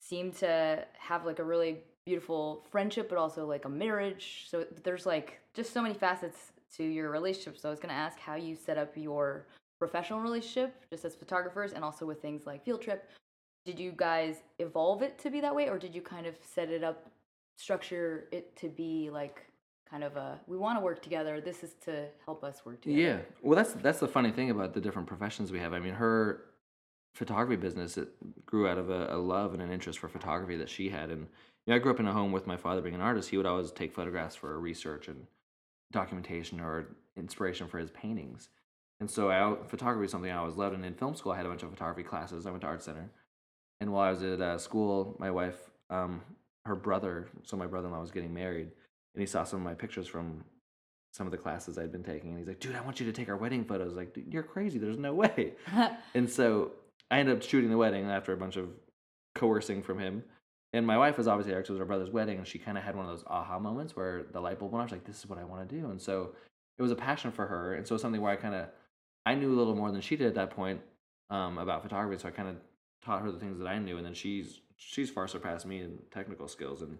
seem 0.00 0.32
to 0.32 0.84
have 0.98 1.26
like 1.26 1.40
a 1.40 1.44
really 1.44 1.78
beautiful 2.06 2.64
friendship, 2.70 3.08
but 3.08 3.18
also 3.18 3.46
like 3.46 3.66
a 3.66 3.68
marriage. 3.68 4.46
So 4.48 4.64
there's 4.82 5.04
like 5.04 5.40
just 5.52 5.72
so 5.74 5.82
many 5.82 5.94
facets 5.94 6.52
to 6.76 6.84
your 6.84 7.10
relationship. 7.10 7.58
So 7.58 7.68
I 7.68 7.70
was 7.70 7.80
going 7.80 7.94
to 7.94 8.00
ask 8.00 8.18
how 8.18 8.34
you 8.34 8.54
set 8.56 8.78
up 8.78 8.96
your 8.96 9.46
professional 9.78 10.20
relationship, 10.20 10.74
just 10.90 11.04
as 11.04 11.14
photographers, 11.14 11.72
and 11.72 11.84
also 11.84 12.04
with 12.06 12.20
things 12.20 12.46
like 12.46 12.64
field 12.64 12.82
trip. 12.82 13.10
Did 13.64 13.78
you 13.78 13.92
guys 13.96 14.36
evolve 14.58 15.02
it 15.02 15.18
to 15.18 15.30
be 15.30 15.40
that 15.40 15.54
way, 15.54 15.68
or 15.68 15.78
did 15.78 15.94
you 15.94 16.00
kind 16.00 16.26
of 16.26 16.36
set 16.40 16.70
it 16.70 16.82
up, 16.82 17.10
structure 17.56 18.28
it 18.32 18.56
to 18.56 18.68
be 18.68 19.10
like 19.10 19.48
kind 19.88 20.04
of 20.04 20.16
a 20.16 20.38
we 20.46 20.56
want 20.56 20.78
to 20.78 20.84
work 20.84 21.02
together. 21.02 21.40
This 21.40 21.62
is 21.62 21.74
to 21.84 22.06
help 22.24 22.44
us 22.44 22.64
work 22.64 22.82
together. 22.82 23.00
Yeah. 23.00 23.18
Well, 23.42 23.56
that's 23.56 23.72
that's 23.74 24.00
the 24.00 24.08
funny 24.08 24.30
thing 24.30 24.50
about 24.50 24.74
the 24.74 24.80
different 24.80 25.08
professions 25.08 25.50
we 25.50 25.58
have. 25.60 25.72
I 25.72 25.78
mean, 25.78 25.94
her 25.94 26.44
photography 27.14 27.60
business 27.60 27.96
it 27.96 28.08
grew 28.46 28.68
out 28.68 28.78
of 28.78 28.90
a, 28.90 29.14
a 29.14 29.16
love 29.16 29.54
and 29.54 29.62
an 29.62 29.72
interest 29.72 29.98
for 29.98 30.08
photography 30.08 30.56
that 30.56 30.68
she 30.68 30.88
had, 30.88 31.10
and 31.10 31.22
you 31.66 31.72
know, 31.72 31.76
I 31.76 31.78
grew 31.78 31.90
up 31.90 32.00
in 32.00 32.06
a 32.06 32.12
home 32.12 32.32
with 32.32 32.46
my 32.46 32.56
father 32.56 32.80
being 32.80 32.94
an 32.94 33.00
artist. 33.00 33.30
He 33.30 33.36
would 33.36 33.46
always 33.46 33.70
take 33.70 33.94
photographs 33.94 34.36
for 34.36 34.58
research 34.58 35.08
and 35.08 35.26
documentation 35.92 36.60
or 36.60 36.96
inspiration 37.16 37.66
for 37.68 37.78
his 37.78 37.90
paintings. 37.90 38.48
And 39.00 39.10
so 39.10 39.30
I, 39.30 39.56
photography 39.68 40.06
is 40.06 40.10
something 40.10 40.30
I 40.30 40.36
always 40.36 40.56
loved. 40.56 40.74
And 40.74 40.84
in 40.84 40.94
film 40.94 41.14
school, 41.14 41.32
I 41.32 41.36
had 41.36 41.46
a 41.46 41.48
bunch 41.48 41.62
of 41.62 41.70
photography 41.70 42.02
classes. 42.02 42.46
I 42.46 42.50
went 42.50 42.62
to 42.62 42.66
art 42.66 42.82
center, 42.82 43.10
and 43.80 43.92
while 43.92 44.02
I 44.02 44.10
was 44.10 44.22
at 44.22 44.40
uh, 44.40 44.58
school, 44.58 45.16
my 45.18 45.30
wife, 45.30 45.56
um, 45.90 46.20
her 46.64 46.74
brother, 46.74 47.28
so 47.44 47.56
my 47.56 47.66
brother-in-law 47.66 48.00
was 48.00 48.10
getting 48.10 48.34
married, 48.34 48.70
and 49.14 49.20
he 49.20 49.26
saw 49.26 49.44
some 49.44 49.60
of 49.60 49.64
my 49.64 49.74
pictures 49.74 50.06
from 50.06 50.44
some 51.12 51.26
of 51.26 51.30
the 51.30 51.38
classes 51.38 51.78
I'd 51.78 51.92
been 51.92 52.02
taking, 52.02 52.30
and 52.30 52.38
he's 52.38 52.48
like, 52.48 52.60
"Dude, 52.60 52.74
I 52.74 52.80
want 52.80 53.00
you 53.00 53.06
to 53.06 53.12
take 53.12 53.28
our 53.28 53.36
wedding 53.36 53.64
photos." 53.64 53.96
Like, 53.96 54.14
Dude, 54.14 54.32
you're 54.32 54.42
crazy. 54.42 54.78
There's 54.78 54.98
no 54.98 55.14
way. 55.14 55.54
and 56.14 56.28
so 56.28 56.72
I 57.10 57.20
ended 57.20 57.36
up 57.36 57.42
shooting 57.42 57.70
the 57.70 57.78
wedding 57.78 58.04
after 58.10 58.32
a 58.32 58.36
bunch 58.36 58.56
of 58.56 58.68
coercing 59.34 59.82
from 59.82 59.98
him. 59.98 60.24
And 60.72 60.86
my 60.86 60.98
wife 60.98 61.16
was 61.16 61.26
obviously 61.26 61.52
there 61.52 61.60
because 61.60 61.70
it 61.70 61.72
was 61.74 61.78
her 61.80 61.86
brother's 61.86 62.10
wedding, 62.10 62.38
and 62.38 62.46
she 62.46 62.58
kind 62.58 62.76
of 62.76 62.84
had 62.84 62.94
one 62.94 63.06
of 63.06 63.10
those 63.10 63.24
aha 63.26 63.58
moments 63.58 63.96
where 63.96 64.24
the 64.32 64.40
light 64.40 64.58
bulb 64.58 64.72
went 64.72 64.82
off. 64.82 64.88
She's 64.88 64.96
like, 64.96 65.04
"This 65.04 65.18
is 65.18 65.28
what 65.28 65.38
I 65.38 65.44
want 65.44 65.68
to 65.68 65.74
do." 65.80 65.90
And 65.90 66.00
so 66.00 66.34
it 66.78 66.82
was 66.82 66.90
a 66.90 66.96
passion 66.96 67.32
for 67.32 67.46
her, 67.46 67.74
and 67.74 67.86
so 67.86 67.96
something 67.96 68.20
where 68.20 68.32
I 68.32 68.36
kind 68.36 68.54
of 68.54 68.68
I 69.24 69.34
knew 69.34 69.52
a 69.52 69.56
little 69.56 69.74
more 69.74 69.90
than 69.90 70.00
she 70.00 70.16
did 70.16 70.26
at 70.26 70.34
that 70.34 70.50
point 70.50 70.80
um, 71.30 71.58
about 71.58 71.82
photography. 71.82 72.20
So 72.20 72.28
I 72.28 72.32
kind 72.32 72.48
of 72.48 72.56
taught 73.02 73.22
her 73.22 73.32
the 73.32 73.38
things 73.38 73.58
that 73.58 73.66
I 73.66 73.78
knew, 73.78 73.96
and 73.96 74.04
then 74.04 74.14
she's 74.14 74.60
she's 74.76 75.10
far 75.10 75.26
surpassed 75.26 75.66
me 75.66 75.80
in 75.80 75.98
technical 76.10 76.48
skills 76.48 76.82
and 76.82 76.98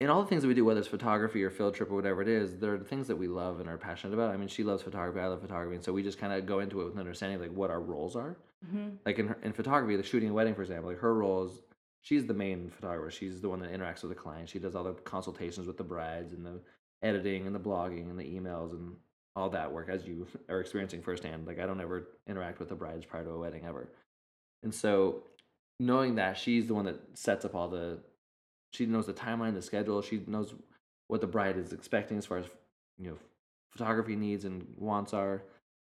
in 0.00 0.10
all 0.10 0.22
the 0.22 0.28
things 0.28 0.42
that 0.42 0.48
we 0.48 0.54
do, 0.54 0.64
whether 0.64 0.80
it's 0.80 0.88
photography 0.88 1.42
or 1.44 1.50
field 1.50 1.74
trip 1.74 1.90
or 1.90 1.94
whatever 1.94 2.20
it 2.20 2.28
is, 2.28 2.56
they're 2.56 2.76
the 2.76 2.84
things 2.84 3.06
that 3.06 3.16
we 3.16 3.28
love 3.28 3.60
and 3.60 3.68
are 3.68 3.78
passionate 3.78 4.12
about. 4.12 4.30
I 4.30 4.36
mean, 4.36 4.48
she 4.48 4.64
loves 4.64 4.82
photography, 4.82 5.20
I 5.20 5.28
love 5.28 5.40
photography, 5.40 5.76
and 5.76 5.84
so 5.84 5.92
we 5.92 6.02
just 6.02 6.18
kind 6.18 6.32
of 6.32 6.46
go 6.46 6.58
into 6.58 6.80
it 6.80 6.84
with 6.84 6.94
an 6.94 7.00
understanding 7.00 7.36
of 7.36 7.42
like 7.42 7.56
what 7.56 7.70
our 7.70 7.80
roles 7.80 8.16
are. 8.16 8.36
Mhm. 8.66 8.96
Like 9.06 9.18
in 9.18 9.28
her, 9.28 9.38
in 9.42 9.52
photography, 9.52 9.96
like 9.96 10.04
shooting 10.04 10.30
a 10.30 10.32
wedding, 10.32 10.54
for 10.54 10.62
example, 10.62 10.90
like 10.90 10.98
her 10.98 11.14
role 11.14 11.44
is 11.44 11.60
she's 12.04 12.26
the 12.26 12.34
main 12.34 12.70
photographer. 12.70 13.10
She's 13.10 13.40
the 13.40 13.48
one 13.48 13.58
that 13.60 13.72
interacts 13.72 14.02
with 14.02 14.10
the 14.10 14.14
client. 14.14 14.48
She 14.48 14.60
does 14.60 14.76
all 14.76 14.84
the 14.84 14.92
consultations 14.92 15.66
with 15.66 15.76
the 15.76 15.84
brides 15.84 16.32
and 16.32 16.46
the 16.46 16.60
editing 17.02 17.46
and 17.46 17.54
the 17.54 17.60
blogging 17.60 18.10
and 18.10 18.18
the 18.18 18.24
emails 18.24 18.72
and 18.72 18.94
all 19.34 19.50
that 19.50 19.72
work 19.72 19.88
as 19.88 20.06
you 20.06 20.28
are 20.48 20.60
experiencing 20.60 21.02
firsthand. 21.02 21.46
Like 21.46 21.58
I 21.58 21.66
don't 21.66 21.80
ever 21.80 22.08
interact 22.28 22.60
with 22.60 22.68
the 22.68 22.76
brides 22.76 23.04
prior 23.04 23.24
to 23.24 23.30
a 23.30 23.38
wedding 23.38 23.64
ever, 23.66 23.88
and 24.62 24.72
so 24.72 25.24
knowing 25.80 26.14
that 26.14 26.38
she's 26.38 26.68
the 26.68 26.74
one 26.74 26.84
that 26.84 27.00
sets 27.14 27.44
up 27.44 27.54
all 27.54 27.68
the 27.68 27.98
she 28.70 28.86
knows 28.86 29.06
the 29.06 29.12
timeline 29.12 29.54
the 29.54 29.62
schedule 29.62 30.00
she 30.02 30.22
knows 30.28 30.54
what 31.08 31.20
the 31.20 31.26
bride 31.26 31.56
is 31.56 31.72
expecting 31.72 32.16
as 32.16 32.26
far 32.26 32.38
as 32.38 32.46
you 32.96 33.10
know 33.10 33.16
photography 33.72 34.14
needs 34.14 34.44
and 34.44 34.64
wants 34.78 35.12
are 35.12 35.42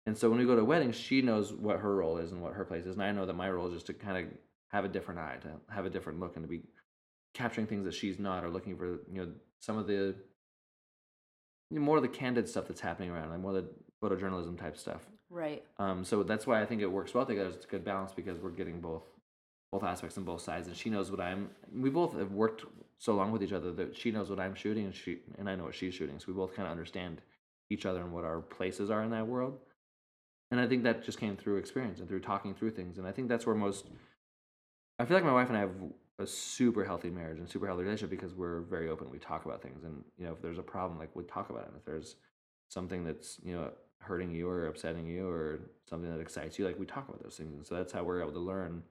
and 0.06 0.16
so 0.16 0.30
when 0.30 0.38
we 0.38 0.46
go 0.46 0.56
to 0.56 0.64
weddings 0.64 0.96
she 0.96 1.20
knows 1.20 1.52
what 1.52 1.78
her 1.78 1.94
role 1.94 2.16
is 2.16 2.32
and 2.32 2.40
what 2.40 2.54
her 2.54 2.64
place 2.64 2.86
is 2.86 2.94
and 2.94 3.02
i 3.02 3.12
know 3.12 3.26
that 3.26 3.34
my 3.34 3.50
role 3.50 3.66
is 3.66 3.74
just 3.74 3.86
to 3.86 3.92
kind 3.92 4.16
of 4.16 4.32
have 4.70 4.84
a 4.84 4.88
different 4.88 5.20
eye 5.20 5.36
to 5.42 5.48
have 5.72 5.86
a 5.86 5.90
different 5.90 6.20
look 6.20 6.36
and 6.36 6.44
to 6.44 6.48
be 6.48 6.62
capturing 7.34 7.66
things 7.66 7.84
that 7.84 7.94
she's 7.94 8.18
not 8.18 8.44
or 8.44 8.50
looking 8.50 8.76
for 8.76 8.98
you 9.12 9.22
know 9.22 9.28
some 9.60 9.78
of 9.78 9.86
the 9.86 10.14
you 11.70 11.78
know, 11.78 11.80
more 11.80 11.96
of 11.96 12.02
the 12.02 12.08
candid 12.08 12.48
stuff 12.48 12.68
that's 12.68 12.80
happening 12.80 13.10
around 13.10 13.30
like 13.30 13.40
more 13.40 13.56
of 13.56 13.64
the 13.64 13.70
photojournalism 14.02 14.58
type 14.58 14.76
stuff 14.76 15.06
Right. 15.28 15.64
um, 15.78 16.04
so 16.04 16.22
that's 16.22 16.46
why 16.46 16.62
I 16.62 16.66
think 16.66 16.82
it 16.82 16.86
works 16.90 17.12
well 17.12 17.26
together. 17.26 17.50
It's 17.50 17.64
a 17.64 17.68
good 17.68 17.84
balance 17.84 18.12
because 18.12 18.38
we're 18.38 18.50
getting 18.50 18.80
both 18.80 19.02
both 19.72 19.82
aspects 19.82 20.16
on 20.16 20.24
both 20.24 20.40
sides, 20.40 20.68
and 20.68 20.76
she 20.76 20.88
knows 20.88 21.10
what 21.10 21.20
I'm. 21.20 21.50
We 21.74 21.90
both 21.90 22.16
have 22.16 22.30
worked 22.30 22.64
so 22.98 23.14
long 23.14 23.32
with 23.32 23.42
each 23.42 23.52
other 23.52 23.72
that 23.72 23.96
she 23.96 24.12
knows 24.12 24.30
what 24.30 24.38
I'm 24.38 24.54
shooting, 24.54 24.84
and 24.84 24.94
she 24.94 25.18
and 25.38 25.50
I 25.50 25.56
know 25.56 25.64
what 25.64 25.74
she's 25.74 25.94
shooting. 25.94 26.18
So 26.20 26.26
we 26.28 26.34
both 26.34 26.54
kind 26.54 26.66
of 26.66 26.70
understand 26.70 27.20
each 27.68 27.84
other 27.84 28.00
and 28.00 28.12
what 28.12 28.24
our 28.24 28.40
places 28.40 28.90
are 28.90 29.02
in 29.02 29.10
that 29.10 29.26
world. 29.26 29.58
And 30.52 30.60
I 30.60 30.68
think 30.68 30.84
that 30.84 31.02
just 31.02 31.18
came 31.18 31.36
through 31.36 31.56
experience 31.56 31.98
and 31.98 32.08
through 32.08 32.20
talking 32.20 32.54
through 32.54 32.70
things. 32.70 32.98
And 32.98 33.06
I 33.06 33.10
think 33.10 33.28
that's 33.28 33.44
where 33.46 33.56
most. 33.56 33.86
I 34.98 35.04
feel 35.04 35.16
like 35.16 35.24
my 35.24 35.32
wife 35.32 35.48
and 35.48 35.56
I 35.56 35.60
have 35.60 35.74
a 36.18 36.26
super 36.26 36.84
healthy 36.84 37.10
marriage 37.10 37.38
and 37.38 37.48
super 37.48 37.66
healthy 37.66 37.82
relationship 37.82 38.10
because 38.10 38.34
we're 38.34 38.60
very 38.62 38.88
open. 38.88 39.10
We 39.10 39.18
talk 39.18 39.44
about 39.44 39.62
things, 39.62 39.84
and 39.84 40.02
you 40.18 40.26
know, 40.26 40.32
if 40.32 40.40
there's 40.40 40.58
a 40.58 40.62
problem, 40.62 40.98
like 40.98 41.14
we 41.14 41.24
talk 41.24 41.50
about 41.50 41.64
it. 41.64 41.72
If 41.76 41.84
there's 41.84 42.16
something 42.70 43.04
that's 43.04 43.38
you 43.44 43.54
know 43.54 43.70
hurting 44.00 44.30
you 44.30 44.48
or 44.48 44.66
upsetting 44.66 45.06
you 45.06 45.28
or 45.28 45.58
something 45.88 46.10
that 46.10 46.20
excites 46.20 46.58
you 46.58 46.64
like 46.64 46.78
we 46.78 46.86
talk 46.86 47.08
about 47.08 47.22
those 47.22 47.36
things 47.36 47.54
and 47.54 47.66
so 47.66 47.74
that's 47.74 47.92
how 47.92 48.02
we're 48.02 48.20
able 48.20 48.32
to 48.32 48.38
learn 48.38 48.82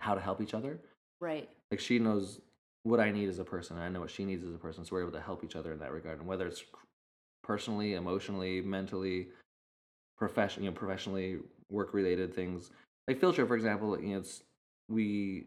how 0.00 0.14
to 0.14 0.20
help 0.20 0.40
each 0.40 0.54
other 0.54 0.80
Right. 1.20 1.48
like 1.70 1.80
she 1.80 1.98
knows 1.98 2.40
what 2.84 3.00
i 3.00 3.10
need 3.10 3.28
as 3.28 3.38
a 3.38 3.44
person 3.44 3.76
and 3.76 3.84
i 3.84 3.88
know 3.88 4.00
what 4.00 4.10
she 4.10 4.24
needs 4.24 4.44
as 4.44 4.54
a 4.54 4.58
person 4.58 4.84
so 4.84 4.90
we're 4.92 5.02
able 5.02 5.12
to 5.12 5.20
help 5.20 5.42
each 5.42 5.56
other 5.56 5.72
in 5.72 5.78
that 5.80 5.92
regard 5.92 6.18
and 6.18 6.28
whether 6.28 6.46
it's 6.46 6.62
personally 7.42 7.94
emotionally 7.94 8.60
mentally 8.60 9.28
profession 10.16 10.62
you 10.62 10.70
know 10.70 10.76
professionally 10.76 11.38
work 11.70 11.94
related 11.94 12.34
things 12.34 12.70
like 13.08 13.18
field 13.18 13.34
trip 13.34 13.48
for 13.48 13.56
example 13.56 13.98
you 14.00 14.08
know 14.08 14.18
it's 14.18 14.42
we 14.88 15.46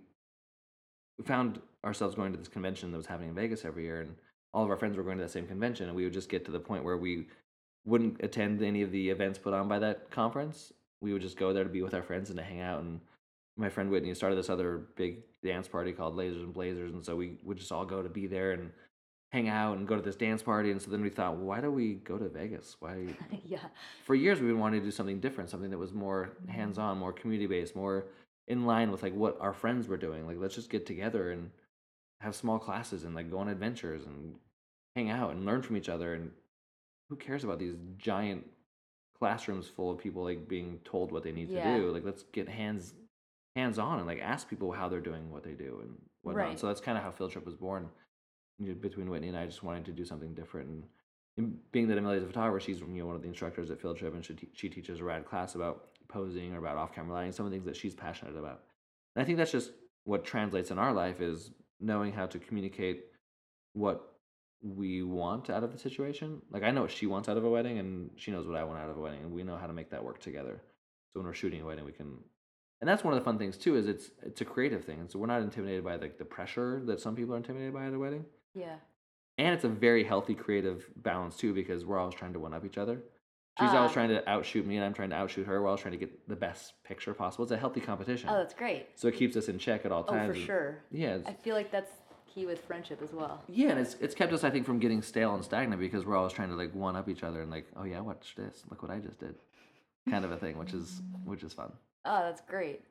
found 1.25 1.59
ourselves 1.83 2.15
going 2.15 2.31
to 2.31 2.37
this 2.37 2.47
convention 2.47 2.91
that 2.91 2.97
was 2.97 3.05
happening 3.05 3.29
in 3.29 3.35
vegas 3.35 3.65
every 3.65 3.83
year 3.83 4.01
and 4.01 4.15
all 4.53 4.63
of 4.63 4.69
our 4.69 4.77
friends 4.77 4.97
were 4.97 5.03
going 5.03 5.17
to 5.17 5.23
that 5.23 5.31
same 5.31 5.47
convention 5.47 5.87
and 5.87 5.95
we 5.95 6.03
would 6.03 6.13
just 6.13 6.29
get 6.29 6.45
to 6.45 6.51
the 6.51 6.59
point 6.59 6.83
where 6.83 6.97
we 6.97 7.25
wouldn't 7.85 8.23
attend 8.23 8.61
any 8.61 8.81
of 8.81 8.91
the 8.91 9.09
events 9.09 9.39
put 9.39 9.53
on 9.53 9.67
by 9.67 9.79
that 9.79 10.09
conference. 10.11 10.71
We 11.01 11.13
would 11.13 11.21
just 11.21 11.37
go 11.37 11.53
there 11.53 11.63
to 11.63 11.69
be 11.69 11.81
with 11.81 11.93
our 11.93 12.03
friends 12.03 12.29
and 12.29 12.37
to 12.37 12.43
hang 12.43 12.61
out. 12.61 12.81
And 12.81 12.99
my 13.57 13.69
friend 13.69 13.89
Whitney 13.89 14.13
started 14.13 14.35
this 14.35 14.49
other 14.49 14.83
big 14.95 15.23
dance 15.43 15.67
party 15.67 15.91
called 15.91 16.15
Lasers 16.15 16.43
and 16.43 16.53
Blazers, 16.53 16.93
and 16.93 17.03
so 17.03 17.15
we 17.15 17.37
would 17.43 17.57
just 17.57 17.71
all 17.71 17.85
go 17.85 18.01
to 18.01 18.09
be 18.09 18.27
there 18.27 18.51
and 18.51 18.71
hang 19.31 19.49
out 19.49 19.77
and 19.77 19.87
go 19.87 19.95
to 19.95 20.01
this 20.01 20.15
dance 20.15 20.43
party. 20.43 20.71
And 20.71 20.81
so 20.81 20.91
then 20.91 21.01
we 21.01 21.09
thought, 21.09 21.37
well, 21.37 21.45
why 21.45 21.61
do 21.61 21.71
we 21.71 21.95
go 21.95 22.17
to 22.17 22.29
Vegas? 22.29 22.75
Why? 22.79 23.07
yeah. 23.45 23.59
For 24.03 24.13
years, 24.13 24.39
we've 24.39 24.49
been 24.49 24.59
wanting 24.59 24.81
to 24.81 24.85
do 24.85 24.91
something 24.91 25.19
different, 25.19 25.49
something 25.49 25.69
that 25.69 25.77
was 25.77 25.93
more 25.93 26.31
mm-hmm. 26.43 26.51
hands-on, 26.51 26.97
more 26.97 27.13
community-based, 27.13 27.75
more 27.75 28.05
in 28.47 28.65
line 28.65 28.91
with 28.91 29.03
like 29.03 29.13
what 29.13 29.37
our 29.39 29.53
friends 29.53 29.87
were 29.87 29.97
doing. 29.97 30.25
Like, 30.27 30.37
let's 30.39 30.55
just 30.55 30.69
get 30.69 30.85
together 30.85 31.31
and 31.31 31.51
have 32.21 32.35
small 32.35 32.59
classes 32.59 33.03
and 33.03 33.15
like 33.15 33.31
go 33.31 33.39
on 33.39 33.47
adventures 33.49 34.05
and 34.05 34.35
hang 34.95 35.09
out 35.09 35.31
and 35.31 35.45
learn 35.45 35.61
from 35.61 35.77
each 35.77 35.89
other 35.89 36.13
and 36.13 36.31
who 37.09 37.15
cares 37.15 37.43
about 37.43 37.59
these 37.59 37.75
giant 37.97 38.45
classrooms 39.17 39.67
full 39.67 39.91
of 39.91 39.97
people 39.97 40.23
like 40.23 40.47
being 40.47 40.79
told 40.83 41.11
what 41.11 41.23
they 41.23 41.31
need 41.31 41.49
Yeah. 41.49 41.63
to 41.63 41.77
do 41.81 41.91
like 41.91 42.03
let's 42.03 42.23
get 42.31 42.49
hands 42.49 42.93
hands 43.55 43.77
on 43.77 43.99
and 43.99 44.07
like 44.07 44.19
ask 44.19 44.49
people 44.49 44.71
how 44.71 44.89
they're 44.89 44.99
doing 44.99 45.29
what 45.31 45.43
they 45.43 45.51
do 45.53 45.79
and 45.83 45.95
whatnot 46.23 46.45
Right. 46.47 46.59
so 46.59 46.67
that's 46.67 46.81
kind 46.81 46.97
of 46.97 47.03
how 47.03 47.11
field 47.11 47.31
trip 47.31 47.45
was 47.45 47.55
born 47.55 47.87
you 48.59 48.69
know, 48.69 48.73
between 48.75 49.09
whitney 49.09 49.27
and 49.27 49.37
i 49.37 49.45
just 49.45 49.61
wanted 49.63 49.85
to 49.85 49.91
do 49.91 50.05
something 50.05 50.33
different 50.33 50.69
and, 50.69 50.83
and 51.37 51.71
being 51.71 51.87
that 51.87 51.97
amelia's 51.99 52.23
a 52.23 52.27
photographer 52.27 52.59
she's 52.59 52.79
you 52.79 52.87
know 52.87 53.05
one 53.05 53.15
of 53.15 53.21
the 53.21 53.27
instructors 53.27 53.69
at 53.69 53.79
field 53.79 53.97
trip 53.97 54.13
and 54.15 54.25
she, 54.25 54.33
te- 54.33 54.49
she 54.53 54.69
teaches 54.69 54.99
a 54.99 55.03
rad 55.03 55.25
class 55.25 55.53
about 55.55 55.89
posing 56.11 56.53
or 56.53 56.59
about 56.59 56.77
off-camera 56.77 57.13
lighting 57.13 57.31
some 57.31 57.45
of 57.45 57.51
the 57.51 57.55
things 57.57 57.65
that 57.65 57.75
she's 57.75 57.95
passionate 57.95 58.35
about 58.37 58.61
and 59.15 59.23
i 59.23 59.25
think 59.25 59.37
that's 59.37 59.51
just 59.51 59.71
what 60.03 60.23
translates 60.25 60.71
in 60.71 60.77
our 60.79 60.93
life 60.93 61.21
is 61.21 61.51
knowing 61.79 62.11
how 62.11 62.25
to 62.25 62.39
communicate 62.39 63.05
what 63.73 64.07
we 64.63 65.01
want 65.01 65.49
out 65.49 65.63
of 65.63 65.71
the 65.71 65.77
situation. 65.79 66.39
Like 66.51 66.61
I 66.63 66.69
know 66.71 66.81
what 66.81 66.91
she 66.91 67.07
wants 67.07 67.27
out 67.29 67.37
of 67.37 67.43
a 67.43 67.49
wedding, 67.49 67.79
and 67.79 68.11
she 68.15 68.29
knows 68.31 68.45
what 68.45 68.55
I 68.57 68.63
want 68.63 68.79
out 68.79 68.89
of 68.91 68.97
a 68.97 68.99
wedding, 68.99 69.21
and 69.21 69.31
we 69.31 69.41
know 69.43 69.57
how 69.57 69.65
to 69.65 69.73
make 69.73 69.89
that 69.89 70.03
work 70.03 70.19
together. 70.19 70.61
So 71.11 71.19
when 71.19 71.25
we're 71.25 71.33
shooting 71.33 71.61
a 71.61 71.65
wedding, 71.65 71.83
we 71.85 71.91
can, 71.91 72.17
and 72.79 72.87
that's 72.87 73.03
one 73.03 73.13
of 73.13 73.19
the 73.19 73.23
fun 73.25 73.39
things 73.39 73.57
too. 73.57 73.75
Is 73.75 73.87
it's 73.87 74.11
it's 74.23 74.41
a 74.41 74.45
creative 74.45 74.85
thing, 74.85 74.99
and 74.99 75.09
so 75.09 75.17
we're 75.17 75.25
not 75.27 75.41
intimidated 75.41 75.83
by 75.83 75.95
like 75.95 76.19
the 76.19 76.25
pressure 76.25 76.81
that 76.85 76.99
some 76.99 77.15
people 77.15 77.33
are 77.33 77.37
intimidated 77.37 77.73
by 77.73 77.85
at 77.85 77.93
a 77.93 77.97
wedding, 77.99 78.25
Yeah. 78.53 78.75
and 79.39 79.53
it's 79.55 79.63
a 79.63 79.69
very 79.69 80.03
healthy 80.03 80.35
creative 80.35 80.85
balance 80.97 81.37
too 81.37 81.53
because 81.55 81.83
we're 81.85 81.97
always 81.97 82.13
trying 82.15 82.33
to 82.33 82.39
one 82.39 82.53
up 82.53 82.63
each 82.65 82.77
other. 82.77 83.01
She's 83.61 83.69
Ah. 83.69 83.77
always 83.77 83.91
trying 83.91 84.09
to 84.09 84.27
outshoot 84.27 84.65
me, 84.65 84.75
and 84.77 84.83
I'm 84.85 84.93
trying 84.93 85.11
to 85.11 85.15
outshoot 85.15 85.45
her. 85.45 85.61
We're 85.61 85.67
always 85.67 85.81
trying 85.81 85.91
to 85.91 85.97
get 85.97 86.27
the 86.27 86.35
best 86.35 86.73
picture 86.83 87.13
possible. 87.13 87.43
It's 87.43 87.51
a 87.51 87.57
healthy 87.57 87.79
competition, 87.79 88.29
Oh, 88.29 88.33
that's 88.37 88.53
great. 88.55 88.87
so 88.95 89.07
it 89.07 89.15
keeps 89.15 89.37
us 89.37 89.49
in 89.49 89.59
check 89.59 89.85
at 89.85 89.91
all 89.91 90.03
times. 90.03 90.21
Oh, 90.21 90.25
for 90.33 90.37
and- 90.37 90.41
sure. 90.41 90.83
Yeah, 90.89 91.19
I 91.27 91.33
feel 91.33 91.55
like 91.55 91.69
that's 91.71 91.91
key 92.25 92.45
with 92.47 92.63
friendship 92.65 93.01
as 93.03 93.13
well. 93.13 93.43
Yeah, 93.47 93.69
and 93.69 93.79
it's 93.79 93.93
it's 93.95 94.15
kept 94.15 94.33
us, 94.33 94.43
I 94.43 94.49
think, 94.49 94.65
from 94.65 94.79
getting 94.79 95.01
stale 95.01 95.35
and 95.35 95.43
stagnant 95.43 95.79
because 95.79 96.05
we're 96.05 96.15
always 96.15 96.33
trying 96.33 96.49
to 96.49 96.55
like 96.55 96.73
one 96.73 96.95
up 96.95 97.07
each 97.07 97.23
other 97.23 97.41
and 97.41 97.51
like, 97.51 97.67
oh 97.75 97.83
yeah, 97.83 97.99
watch 97.99 98.33
this, 98.35 98.63
look 98.69 98.81
what 98.81 98.89
I 98.91 98.99
just 98.99 99.19
did, 99.19 99.35
kind 100.09 100.25
of 100.25 100.31
a 100.31 100.37
thing, 100.37 100.57
which 100.57 100.73
is 100.73 101.01
which 101.25 101.43
is 101.43 101.53
fun. 101.53 101.71
Oh, 102.05 102.21
that's 102.23 102.41
great. 102.41 102.83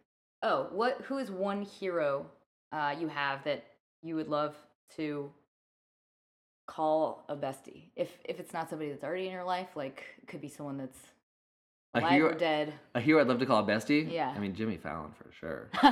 Oh, 0.43 0.69
what? 0.71 1.01
Who 1.03 1.19
is 1.19 1.31
one 1.31 1.63
hero 1.63 2.27
uh, 2.73 2.95
you 2.99 3.09
have 3.09 3.43
that 3.45 3.65
you 4.03 4.15
would 4.15 4.29
love 4.29 4.55
to 4.97 5.33
call 6.71 7.25
a 7.29 7.37
bestie? 7.37 7.85
If 7.97 8.11
if 8.25 8.39
it's 8.41 8.53
not 8.53 8.71
somebody 8.71 8.91
that's 8.91 9.05
already 9.05 9.27
in 9.27 9.33
your 9.33 9.45
life, 9.45 9.69
like 9.75 10.05
it 10.23 10.29
could 10.29 10.41
be 10.41 10.49
someone 10.49 10.79
that's 10.79 10.99
A 11.95 11.99
alive 12.01 12.13
hero, 12.13 12.29
or 12.31 12.35
dead. 12.35 12.73
a 12.95 13.01
hero 13.01 13.21
I'd 13.21 13.29
love 13.29 13.41
to 13.41 13.47
call 13.47 13.63
a 13.65 13.67
bestie. 13.67 14.11
Yeah. 14.11 14.33
I 14.35 14.39
mean 14.39 14.55
Jimmy 14.55 14.77
Fallon 14.77 15.13
for 15.13 15.31
sure, 15.33 15.69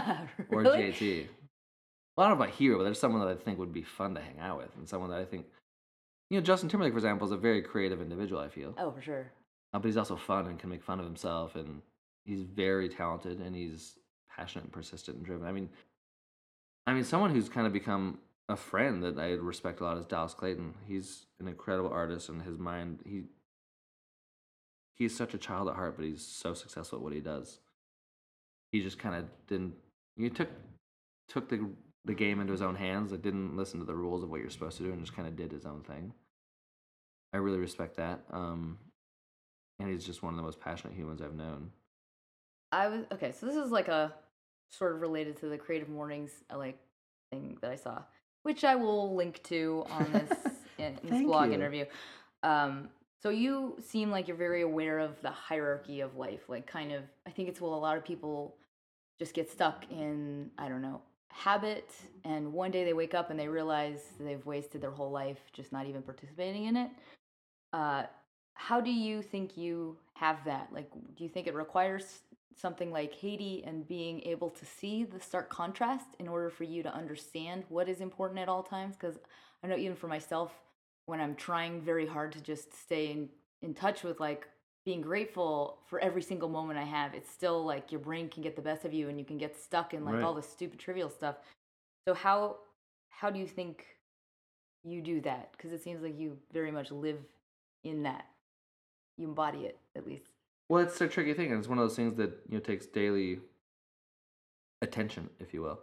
or 0.50 0.62
JT. 0.64 1.26
Well, 2.16 2.26
I 2.26 2.30
don't 2.30 2.38
know 2.38 2.44
about 2.44 2.54
hero, 2.54 2.78
but 2.78 2.84
there's 2.84 2.98
someone 3.00 3.20
that 3.20 3.28
I 3.28 3.34
think 3.36 3.58
would 3.58 3.72
be 3.72 3.82
fun 3.82 4.14
to 4.14 4.20
hang 4.20 4.38
out 4.40 4.58
with, 4.58 4.70
and 4.76 4.88
someone 4.88 5.10
that 5.10 5.20
I 5.20 5.24
think, 5.24 5.46
you 6.30 6.36
know, 6.38 6.42
Justin 6.44 6.68
Timberlake, 6.68 6.92
for 6.92 6.98
example, 6.98 7.26
is 7.26 7.32
a 7.32 7.36
very 7.36 7.62
creative 7.62 8.00
individual. 8.02 8.40
I 8.40 8.48
feel, 8.48 8.74
Oh, 8.76 8.90
for 8.90 9.00
sure. 9.00 9.30
uh, 9.72 9.78
but 9.78 9.86
he's 9.86 9.96
also 9.96 10.16
fun 10.16 10.46
and 10.48 10.58
can 10.58 10.68
make 10.68 10.82
fun 10.82 10.98
of 10.98 11.04
himself, 11.06 11.54
and 11.54 11.80
he's 12.24 12.42
very 12.42 12.88
talented, 12.88 13.38
and 13.40 13.54
he's 13.54 13.98
passionate 14.28 14.64
and 14.64 14.72
persistent 14.72 15.16
and 15.18 15.24
driven. 15.26 15.46
I 15.46 15.52
mean, 15.52 15.68
I 16.88 16.92
mean, 16.94 17.04
someone 17.04 17.30
who's 17.30 17.48
kind 17.48 17.66
of 17.68 17.72
become 17.72 18.18
a 18.48 18.56
friend 18.56 19.02
that 19.02 19.18
I 19.18 19.32
respect 19.32 19.80
a 19.80 19.84
lot 19.84 19.98
is 19.98 20.06
Dallas 20.06 20.34
Clayton. 20.34 20.74
He's 20.86 21.26
an 21.38 21.48
incredible 21.48 21.90
artist, 21.90 22.28
and 22.28 22.42
his 22.42 22.58
mind 22.58 23.00
he 23.04 23.24
he's 24.94 25.16
such 25.16 25.34
a 25.34 25.38
child 25.38 25.68
at 25.68 25.76
heart, 25.76 25.96
but 25.96 26.04
he's 26.04 26.22
so 26.22 26.54
successful 26.54 26.98
at 26.98 27.04
what 27.04 27.12
he 27.12 27.20
does. 27.20 27.60
He 28.72 28.82
just 28.82 28.98
kind 28.98 29.14
of 29.14 29.24
didn't. 29.46 29.74
He 30.16 30.30
took 30.30 30.48
took 31.28 31.48
the 31.48 31.68
the 32.04 32.14
game 32.14 32.40
into 32.40 32.52
his 32.52 32.62
own 32.62 32.74
hands. 32.74 33.12
Like 33.12 33.22
didn't 33.22 33.56
listen 33.56 33.80
to 33.80 33.86
the 33.86 33.94
rules 33.94 34.22
of 34.22 34.30
what 34.30 34.40
you're 34.40 34.50
supposed 34.50 34.78
to 34.78 34.84
do, 34.84 34.92
and 34.92 35.00
just 35.00 35.16
kind 35.16 35.28
of 35.28 35.36
did 35.36 35.52
his 35.52 35.66
own 35.66 35.82
thing. 35.82 36.12
I 37.32 37.36
really 37.36 37.58
respect 37.58 37.96
that. 37.96 38.20
Um, 38.30 38.78
and 39.78 39.90
he's 39.90 40.04
just 40.04 40.22
one 40.22 40.32
of 40.32 40.36
the 40.38 40.42
most 40.42 40.60
passionate 40.60 40.96
humans 40.96 41.20
I've 41.20 41.34
known. 41.34 41.70
I 42.72 42.88
was 42.88 43.04
okay. 43.12 43.32
So 43.32 43.46
this 43.46 43.56
is 43.56 43.70
like 43.70 43.88
a 43.88 44.14
sort 44.70 44.94
of 44.94 45.00
related 45.00 45.36
to 45.38 45.46
the 45.46 45.58
Creative 45.58 45.88
Mornings 45.88 46.30
uh, 46.50 46.58
like 46.58 46.78
thing 47.30 47.58
that 47.60 47.70
I 47.70 47.76
saw, 47.76 48.02
which 48.48 48.64
I 48.64 48.76
will 48.76 49.14
link 49.14 49.42
to 49.44 49.84
on 49.90 50.10
this 50.10 50.30
in, 50.78 50.98
in 51.02 51.10
this 51.10 51.22
blog 51.22 51.48
you. 51.48 51.54
interview. 51.54 51.84
Um, 52.42 52.88
so 53.22 53.28
you 53.28 53.76
seem 53.84 54.10
like 54.10 54.26
you're 54.26 54.38
very 54.38 54.62
aware 54.62 55.00
of 55.00 55.20
the 55.20 55.30
hierarchy 55.30 56.00
of 56.00 56.16
life. 56.16 56.48
Like, 56.48 56.66
kind 56.66 56.92
of, 56.92 57.02
I 57.26 57.30
think 57.30 57.50
it's 57.50 57.60
what 57.60 57.72
a 57.72 57.76
lot 57.76 57.98
of 57.98 58.06
people 58.06 58.54
just 59.18 59.34
get 59.34 59.50
stuck 59.50 59.84
in. 59.90 60.50
I 60.56 60.70
don't 60.70 60.80
know 60.80 61.02
habit, 61.28 61.92
and 62.24 62.50
one 62.54 62.70
day 62.70 62.84
they 62.84 62.94
wake 62.94 63.12
up 63.12 63.28
and 63.30 63.38
they 63.38 63.48
realize 63.48 64.00
they've 64.18 64.44
wasted 64.46 64.80
their 64.80 64.90
whole 64.90 65.10
life 65.10 65.38
just 65.52 65.70
not 65.70 65.86
even 65.86 66.00
participating 66.00 66.64
in 66.64 66.76
it. 66.76 66.90
Uh, 67.74 68.04
how 68.54 68.80
do 68.80 68.90
you 68.90 69.20
think 69.20 69.58
you 69.58 69.94
have 70.14 70.42
that? 70.46 70.68
Like, 70.72 70.90
do 71.16 71.22
you 71.22 71.28
think 71.28 71.46
it 71.46 71.54
requires 71.54 72.20
something 72.60 72.90
like 72.90 73.14
Haiti 73.14 73.62
and 73.64 73.86
being 73.86 74.20
able 74.22 74.50
to 74.50 74.64
see 74.64 75.04
the 75.04 75.20
stark 75.20 75.48
contrast 75.48 76.08
in 76.18 76.26
order 76.28 76.50
for 76.50 76.64
you 76.64 76.82
to 76.82 76.92
understand 76.94 77.64
what 77.68 77.88
is 77.88 78.00
important 78.00 78.40
at 78.40 78.48
all 78.48 78.62
times? 78.62 78.96
Because 78.96 79.18
I 79.62 79.68
know 79.68 79.76
even 79.76 79.96
for 79.96 80.08
myself, 80.08 80.52
when 81.06 81.20
I'm 81.20 81.34
trying 81.36 81.80
very 81.80 82.06
hard 82.06 82.32
to 82.32 82.40
just 82.40 82.74
stay 82.74 83.12
in, 83.12 83.28
in 83.62 83.74
touch 83.74 84.02
with 84.02 84.20
like 84.20 84.48
being 84.84 85.00
grateful 85.00 85.78
for 85.86 86.00
every 86.00 86.22
single 86.22 86.48
moment 86.48 86.78
I 86.78 86.84
have, 86.84 87.14
it's 87.14 87.30
still 87.30 87.64
like 87.64 87.92
your 87.92 88.00
brain 88.00 88.28
can 88.28 88.42
get 88.42 88.56
the 88.56 88.62
best 88.62 88.84
of 88.84 88.92
you 88.92 89.08
and 89.08 89.18
you 89.18 89.24
can 89.24 89.38
get 89.38 89.56
stuck 89.56 89.94
in 89.94 90.04
like 90.04 90.14
Right. 90.14 90.24
all 90.24 90.34
the 90.34 90.42
stupid 90.42 90.78
trivial 90.78 91.10
stuff. 91.10 91.36
So 92.06 92.14
how 92.14 92.56
how 93.10 93.30
do 93.30 93.38
you 93.38 93.46
think 93.46 93.84
you 94.84 95.02
do 95.02 95.20
that? 95.22 95.52
Because 95.52 95.72
it 95.72 95.82
seems 95.82 96.02
like 96.02 96.18
you 96.18 96.38
very 96.52 96.70
much 96.70 96.90
live 96.90 97.18
in 97.84 98.02
that. 98.04 98.26
You 99.16 99.28
embody 99.28 99.60
it 99.60 99.78
at 99.96 100.06
least. 100.06 100.37
Well, 100.68 100.82
it's 100.82 101.00
a 101.00 101.08
tricky 101.08 101.34
thing, 101.34 101.50
and 101.50 101.58
it's 101.58 101.68
one 101.68 101.78
of 101.78 101.84
those 101.84 101.96
things 101.96 102.16
that 102.16 102.30
you 102.48 102.54
know 102.54 102.60
takes 102.60 102.86
daily 102.86 103.40
attention, 104.82 105.30
if 105.40 105.54
you 105.54 105.62
will. 105.62 105.80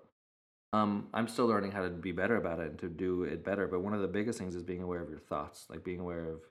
Um, 0.74 1.08
I'm 1.14 1.28
still 1.28 1.48
learning 1.48 1.72
how 1.72 1.84
to 1.84 1.90
be 1.90 2.12
better 2.12 2.36
about 2.36 2.60
it 2.60 2.70
and 2.70 2.80
to 2.80 2.90
do 2.90 3.24
it 3.24 3.44
better. 3.44 3.68
But 3.68 3.82
one 3.82 3.94
of 3.94 4.02
the 4.02 4.08
biggest 4.08 4.38
things 4.38 4.56
is 4.56 4.64
being 4.64 4.84
aware 4.84 5.02
of 5.02 5.10
your 5.10 5.20
thoughts, 5.20 5.66
like 5.70 5.84
being 5.84 6.00
aware 6.00 6.30
of 6.30 6.42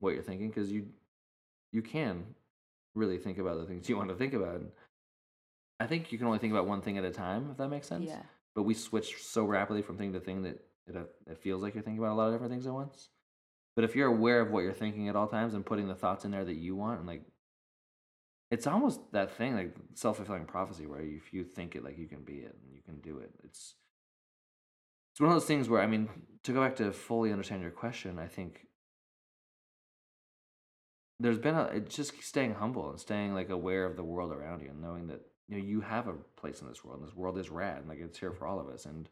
what 0.00 0.14
you're 0.14 0.22
thinking, 0.22 0.48
because 0.48 0.70
you 0.70 0.86
you 1.72 1.82
can 1.82 2.24
really 2.94 3.18
think 3.18 3.38
about 3.38 3.58
the 3.58 3.66
things 3.66 3.88
you 3.88 3.96
want 3.96 4.10
to 4.10 4.14
think 4.14 4.34
about. 4.34 4.56
And 4.56 4.70
I 5.80 5.86
think 5.86 6.12
you 6.12 6.18
can 6.18 6.26
only 6.26 6.38
think 6.38 6.52
about 6.52 6.66
one 6.66 6.82
thing 6.82 6.98
at 6.98 7.04
a 7.04 7.10
time, 7.10 7.48
if 7.50 7.56
that 7.56 7.68
makes 7.68 7.88
sense. 7.88 8.06
Yeah. 8.06 8.22
But 8.54 8.64
we 8.64 8.74
switch 8.74 9.22
so 9.22 9.44
rapidly 9.44 9.82
from 9.82 9.96
thing 9.96 10.12
to 10.12 10.20
thing 10.20 10.42
that 10.42 10.62
it, 10.86 10.96
uh, 10.96 11.04
it 11.26 11.38
feels 11.38 11.62
like 11.62 11.74
you're 11.74 11.82
thinking 11.82 12.02
about 12.02 12.12
a 12.12 12.14
lot 12.14 12.26
of 12.26 12.34
different 12.34 12.52
things 12.52 12.66
at 12.66 12.74
once. 12.74 13.08
But 13.74 13.84
if 13.84 13.96
you're 13.96 14.08
aware 14.08 14.40
of 14.40 14.50
what 14.50 14.60
you're 14.60 14.74
thinking 14.74 15.08
at 15.08 15.16
all 15.16 15.26
times 15.26 15.54
and 15.54 15.64
putting 15.64 15.88
the 15.88 15.94
thoughts 15.94 16.24
in 16.24 16.30
there 16.30 16.44
that 16.44 16.56
you 16.56 16.76
want, 16.76 16.98
and 16.98 17.08
like, 17.08 17.22
it's 18.52 18.66
almost 18.66 19.00
that 19.12 19.34
thing 19.34 19.56
like 19.56 19.74
self 19.94 20.18
fulfilling 20.18 20.44
prophecy, 20.44 20.86
where 20.86 21.00
if 21.00 21.32
you 21.32 21.42
think 21.42 21.74
it, 21.74 21.82
like 21.82 21.96
you 21.98 22.06
can 22.06 22.22
be 22.22 22.34
it 22.34 22.54
and 22.62 22.74
you 22.74 22.82
can 22.82 23.00
do 23.00 23.16
it. 23.16 23.30
It's 23.44 23.76
it's 25.10 25.20
one 25.20 25.30
of 25.30 25.36
those 25.36 25.46
things 25.46 25.70
where 25.70 25.80
I 25.80 25.86
mean, 25.86 26.10
to 26.42 26.52
go 26.52 26.60
back 26.60 26.76
to 26.76 26.92
fully 26.92 27.32
understand 27.32 27.62
your 27.62 27.70
question, 27.70 28.18
I 28.18 28.26
think 28.26 28.66
there's 31.18 31.38
been 31.38 31.54
a 31.54 31.62
it's 31.62 31.96
just 31.96 32.22
staying 32.22 32.54
humble 32.56 32.90
and 32.90 33.00
staying 33.00 33.32
like 33.32 33.48
aware 33.48 33.86
of 33.86 33.96
the 33.96 34.04
world 34.04 34.32
around 34.32 34.60
you 34.60 34.68
and 34.68 34.82
knowing 34.82 35.06
that 35.06 35.22
you 35.48 35.56
know 35.56 35.64
you 35.64 35.80
have 35.80 36.06
a 36.06 36.14
place 36.36 36.60
in 36.60 36.68
this 36.68 36.84
world 36.84 37.00
and 37.00 37.08
this 37.08 37.16
world 37.16 37.38
is 37.38 37.48
rad 37.48 37.78
and 37.78 37.88
like 37.88 38.00
it's 38.00 38.18
here 38.18 38.32
for 38.32 38.46
all 38.46 38.60
of 38.60 38.68
us. 38.68 38.84
And 38.84 39.08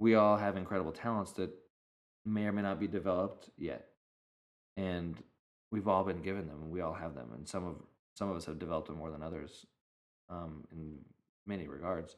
we 0.00 0.16
all 0.16 0.36
have 0.36 0.56
incredible 0.56 0.90
talents 0.90 1.30
that 1.34 1.50
may 2.24 2.46
or 2.46 2.52
may 2.52 2.62
not 2.62 2.80
be 2.80 2.88
developed 2.88 3.50
yet. 3.56 3.86
And 4.76 5.22
we've 5.70 5.86
all 5.86 6.02
been 6.02 6.22
given 6.22 6.48
them 6.48 6.60
and 6.60 6.72
we 6.72 6.80
all 6.80 6.94
have 6.94 7.14
them. 7.14 7.30
And 7.36 7.48
some 7.48 7.64
of 7.64 7.76
some 8.14 8.30
of 8.30 8.36
us 8.36 8.46
have 8.46 8.58
developed 8.58 8.88
them 8.88 8.98
more 8.98 9.10
than 9.10 9.22
others 9.22 9.66
um, 10.30 10.64
in 10.72 10.98
many 11.46 11.68
regards. 11.68 12.16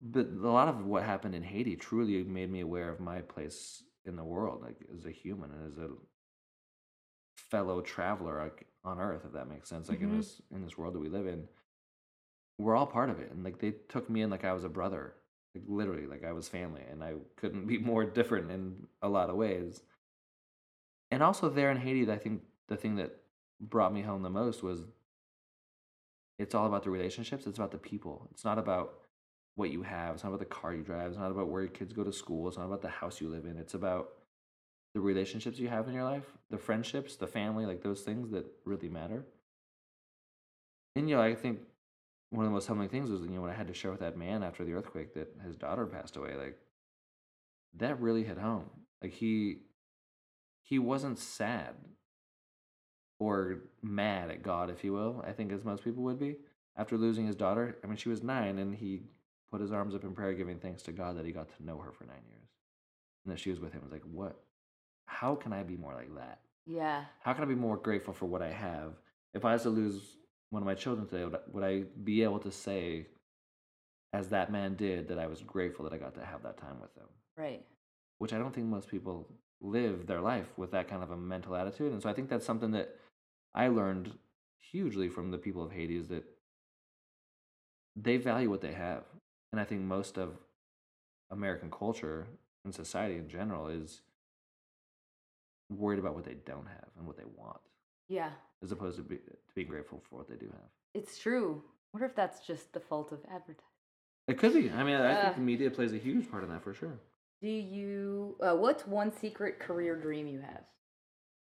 But 0.00 0.26
a 0.26 0.48
lot 0.50 0.68
of 0.68 0.84
what 0.84 1.04
happened 1.04 1.34
in 1.34 1.42
haiti 1.42 1.76
truly 1.76 2.24
made 2.24 2.50
me 2.50 2.60
aware 2.60 2.88
of 2.88 2.98
my 2.98 3.20
place 3.20 3.84
in 4.04 4.16
the 4.16 4.24
world 4.24 4.62
like 4.62 4.76
as 4.96 5.06
a 5.06 5.10
human 5.12 5.50
and 5.52 5.70
as 5.72 5.78
a 5.78 5.88
fellow 7.36 7.80
traveler 7.80 8.42
like, 8.42 8.66
on 8.84 8.98
earth 8.98 9.22
if 9.24 9.32
that 9.32 9.48
makes 9.48 9.68
sense 9.68 9.88
like 9.88 10.00
Mhm. 10.00 10.04
in 10.04 10.16
this 10.16 10.42
in 10.50 10.62
this 10.62 10.76
world 10.76 10.94
that 10.94 10.98
we 10.98 11.08
live 11.08 11.26
in 11.26 11.46
we're 12.58 12.76
all 12.76 12.86
part 12.86 13.10
of 13.10 13.18
it. 13.20 13.30
And 13.30 13.44
like 13.44 13.58
they 13.58 13.72
took 13.88 14.10
me 14.10 14.22
in 14.22 14.30
like 14.30 14.44
i 14.44 14.52
was 14.52 14.64
a 14.64 14.68
brother 14.68 15.14
like 15.54 15.64
literally 15.68 16.06
like 16.06 16.24
i 16.24 16.32
was 16.32 16.48
family 16.48 16.82
and 16.90 17.02
i 17.04 17.14
couldn't 17.36 17.66
be 17.72 17.78
more 17.78 18.04
different 18.04 18.50
in 18.50 18.86
a 19.02 19.08
lot 19.08 19.30
of 19.30 19.36
ways. 19.36 19.82
And 21.10 21.22
also 21.22 21.48
there 21.48 21.70
in 21.70 21.76
haiti 21.76 22.10
i 22.10 22.18
think 22.18 22.42
the 22.68 22.76
thing 22.76 22.96
that 22.96 23.16
brought 23.60 23.94
me 23.94 24.02
home 24.02 24.22
the 24.22 24.30
most 24.30 24.62
was 24.64 24.80
it's 26.42 26.54
all 26.54 26.66
about 26.66 26.82
the 26.82 26.90
relationships 26.90 27.46
it's 27.46 27.58
about 27.58 27.70
the 27.70 27.78
people. 27.78 28.28
It's 28.32 28.44
not 28.44 28.58
about 28.58 28.94
what 29.54 29.70
you 29.70 29.82
have 29.82 30.14
it's 30.14 30.24
not 30.24 30.30
about 30.30 30.40
the 30.40 30.46
car 30.46 30.74
you 30.74 30.82
drive 30.82 31.10
it's 31.10 31.18
not 31.18 31.30
about 31.30 31.48
where 31.48 31.62
your 31.62 31.70
kids 31.70 31.92
go 31.92 32.04
to 32.04 32.12
school 32.12 32.48
it's 32.48 32.56
not 32.56 32.66
about 32.66 32.82
the 32.82 32.88
house 32.88 33.20
you 33.20 33.28
live 33.28 33.44
in 33.44 33.58
it's 33.58 33.74
about 33.74 34.08
the 34.94 35.00
relationships 35.00 35.58
you 35.58 35.68
have 35.68 35.88
in 35.88 35.94
your 35.94 36.04
life 36.04 36.24
the 36.50 36.58
friendships 36.58 37.16
the 37.16 37.26
family 37.26 37.66
like 37.66 37.82
those 37.82 38.00
things 38.02 38.30
that 38.30 38.46
really 38.64 38.88
matter. 38.88 39.24
And 40.96 41.08
you 41.08 41.16
know 41.16 41.22
i 41.22 41.34
think 41.34 41.60
one 42.30 42.46
of 42.46 42.50
the 42.50 42.54
most 42.54 42.66
humbling 42.66 42.88
things 42.88 43.10
was 43.10 43.20
you 43.22 43.28
know 43.28 43.42
when 43.42 43.50
i 43.50 43.54
had 43.54 43.68
to 43.68 43.74
share 43.74 43.90
with 43.90 44.00
that 44.00 44.16
man 44.16 44.42
after 44.42 44.64
the 44.64 44.72
earthquake 44.72 45.14
that 45.14 45.28
his 45.44 45.56
daughter 45.56 45.86
passed 45.86 46.16
away 46.16 46.34
like 46.34 46.58
that 47.74 48.00
really 48.00 48.24
hit 48.24 48.38
home. 48.38 48.68
Like 49.02 49.12
he 49.12 49.58
he 50.62 50.78
wasn't 50.78 51.18
sad 51.18 51.74
or 53.22 53.60
mad 53.82 54.30
at 54.30 54.42
god 54.42 54.70
if 54.70 54.82
you 54.84 54.92
will 54.92 55.22
i 55.26 55.32
think 55.32 55.52
as 55.52 55.64
most 55.64 55.84
people 55.84 56.02
would 56.02 56.18
be 56.18 56.36
after 56.76 56.96
losing 56.96 57.26
his 57.26 57.36
daughter 57.36 57.76
i 57.82 57.86
mean 57.86 57.96
she 57.96 58.08
was 58.08 58.22
nine 58.22 58.58
and 58.58 58.74
he 58.74 59.02
put 59.50 59.60
his 59.60 59.72
arms 59.72 59.94
up 59.94 60.04
in 60.04 60.12
prayer 60.14 60.32
giving 60.34 60.58
thanks 60.58 60.82
to 60.82 60.92
god 60.92 61.16
that 61.16 61.24
he 61.26 61.32
got 61.32 61.48
to 61.56 61.64
know 61.64 61.78
her 61.78 61.92
for 61.92 62.04
nine 62.04 62.24
years 62.28 62.48
and 63.24 63.32
that 63.32 63.38
she 63.38 63.50
was 63.50 63.60
with 63.60 63.72
him 63.72 63.80
I 63.82 63.84
was 63.84 63.92
like 63.92 64.08
what 64.20 64.34
how 65.06 65.34
can 65.34 65.52
i 65.52 65.62
be 65.62 65.76
more 65.76 65.94
like 65.94 66.14
that 66.16 66.38
Yeah. 66.66 67.04
how 67.20 67.32
can 67.34 67.42
I 67.44 67.46
be 67.46 67.54
more 67.68 67.76
grateful 67.76 68.14
for 68.14 68.26
what 68.26 68.42
I 68.42 68.52
have? 68.52 68.92
If 69.34 69.44
I 69.44 69.52
was 69.54 69.62
to 69.62 69.70
lose 69.70 70.16
one 70.50 70.62
of 70.62 70.66
my 70.66 70.74
children 70.74 71.06
today, 71.08 71.24
would 71.24 71.34
I, 71.34 71.38
would 71.52 71.64
I 71.64 71.74
be 72.04 72.22
able 72.22 72.38
to 72.40 72.50
say, 72.50 73.06
as 74.12 74.28
that 74.28 74.52
man 74.52 74.76
did, 74.76 75.08
that 75.08 75.18
I 75.18 75.26
was 75.26 75.40
grateful 75.42 75.84
that 75.84 75.94
I 75.94 75.98
got 75.98 76.14
to 76.14 76.24
have 76.24 76.42
that 76.42 76.58
time 76.58 76.78
with 76.80 76.94
them? 76.94 77.08
Right. 77.36 77.64
Which 78.18 78.32
I 78.34 78.38
don't 78.38 78.54
think 78.54 78.66
most 78.66 78.88
people 78.88 79.16
live 79.60 80.06
their 80.06 80.20
life 80.20 80.50
with 80.56 80.70
that 80.72 80.88
kind 80.88 81.02
of 81.02 81.10
a 81.10 81.16
mental 81.16 81.56
attitude. 81.56 81.92
And 81.92 82.02
so 82.02 82.08
I 82.10 82.12
think 82.12 82.28
that's 82.28 82.44
something 82.46 82.72
that 82.72 82.88
I 83.54 83.68
learned 83.68 84.12
hugely 84.58 85.08
from 85.08 85.30
the 85.30 85.38
people 85.38 85.62
of 85.62 85.72
Haiti 85.72 85.96
is 85.96 86.08
that 86.08 86.24
they 87.96 88.16
value 88.16 88.48
what 88.50 88.60
they 88.60 88.72
have. 88.72 89.04
And 89.52 89.60
I 89.60 89.64
think 89.64 89.82
most 89.82 90.16
of 90.18 90.38
American 91.30 91.70
culture 91.70 92.26
and 92.64 92.74
society 92.74 93.16
in 93.16 93.28
general 93.28 93.68
is 93.68 94.00
worried 95.70 95.98
about 95.98 96.14
what 96.14 96.24
they 96.24 96.34
don't 96.46 96.66
have 96.66 96.88
and 96.98 97.06
what 97.06 97.16
they 97.16 97.24
want 97.36 97.60
Yeah. 98.08 98.30
as 98.62 98.72
opposed 98.72 98.96
to, 98.96 99.02
be, 99.02 99.16
to 99.16 99.32
being 99.54 99.68
grateful 99.68 100.02
for 100.08 100.16
what 100.16 100.28
they 100.28 100.36
do 100.36 100.46
have. 100.46 100.70
It's 100.94 101.18
true. 101.18 101.62
wonder 101.92 102.06
if 102.06 102.14
that's 102.14 102.46
just 102.46 102.72
the 102.72 102.80
fault 102.80 103.12
of 103.12 103.18
advertising. 103.30 103.64
It 104.28 104.38
could 104.38 104.54
be. 104.54 104.70
I 104.70 104.82
mean, 104.82 104.94
I 104.94 105.12
Uh, 105.12 105.22
think 105.24 105.34
the 105.36 105.40
media 105.42 105.70
plays 105.70 105.92
a 105.92 105.98
huge 105.98 106.30
part 106.30 106.42
in 106.44 106.48
that 106.50 106.62
for 106.62 106.72
sure. 106.72 106.98
Do 107.42 107.48
you? 107.48 108.36
Uh, 108.40 108.56
what's 108.56 108.86
one 108.86 109.10
secret 109.12 109.58
career 109.58 109.96
dream 109.96 110.26
you 110.26 110.40
have? 110.40 110.64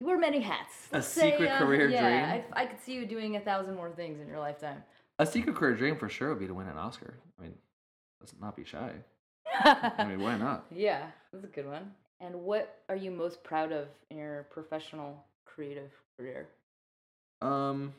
You 0.01 0.07
wear 0.07 0.19
many 0.19 0.41
hats. 0.41 0.75
A 0.93 0.97
Let's 0.97 1.09
say, 1.09 1.33
secret 1.33 1.49
uh, 1.49 1.59
career 1.59 1.89
yeah, 1.89 2.31
dream? 2.31 2.45
I, 2.53 2.63
I 2.63 2.67
could 2.67 2.81
see 2.81 2.93
you 2.95 3.07
doing 3.07 3.37
a 3.37 3.41
thousand 3.41 3.77
more 3.77 3.91
things 3.91 4.21
in 4.21 4.29
your 4.29 4.39
lifetime. 4.39 4.83
A 5.19 5.25
secret 5.25 5.57
career 5.57 5.75
dream 5.75 5.97
for 5.97 6.09
sure 6.09 6.29
would 6.31 6.39
be 6.39 6.47
to 6.47 6.53
win 6.55 6.69
an 6.69 6.77
Oscar. 6.77 7.15
I 7.39 7.43
mean, 7.43 7.55
let's 8.21 8.35
not 8.39 8.55
be 8.55 8.65
shy. 8.65 8.93
I 9.65 10.05
mean, 10.07 10.21
why 10.21 10.37
not? 10.37 10.67
Yeah, 10.75 11.07
that's 11.33 11.45
a 11.45 11.49
good 11.49 11.67
one. 11.67 11.93
And 12.21 12.35
what 12.43 12.83
are 12.89 12.97
you 12.97 13.11
most 13.11 13.43
proud 13.43 13.73
of 13.73 13.89
in 14.11 14.19
your 14.19 14.47
professional 14.51 15.25
creative 15.47 15.91
career? 16.19 16.49
Um, 17.41 17.95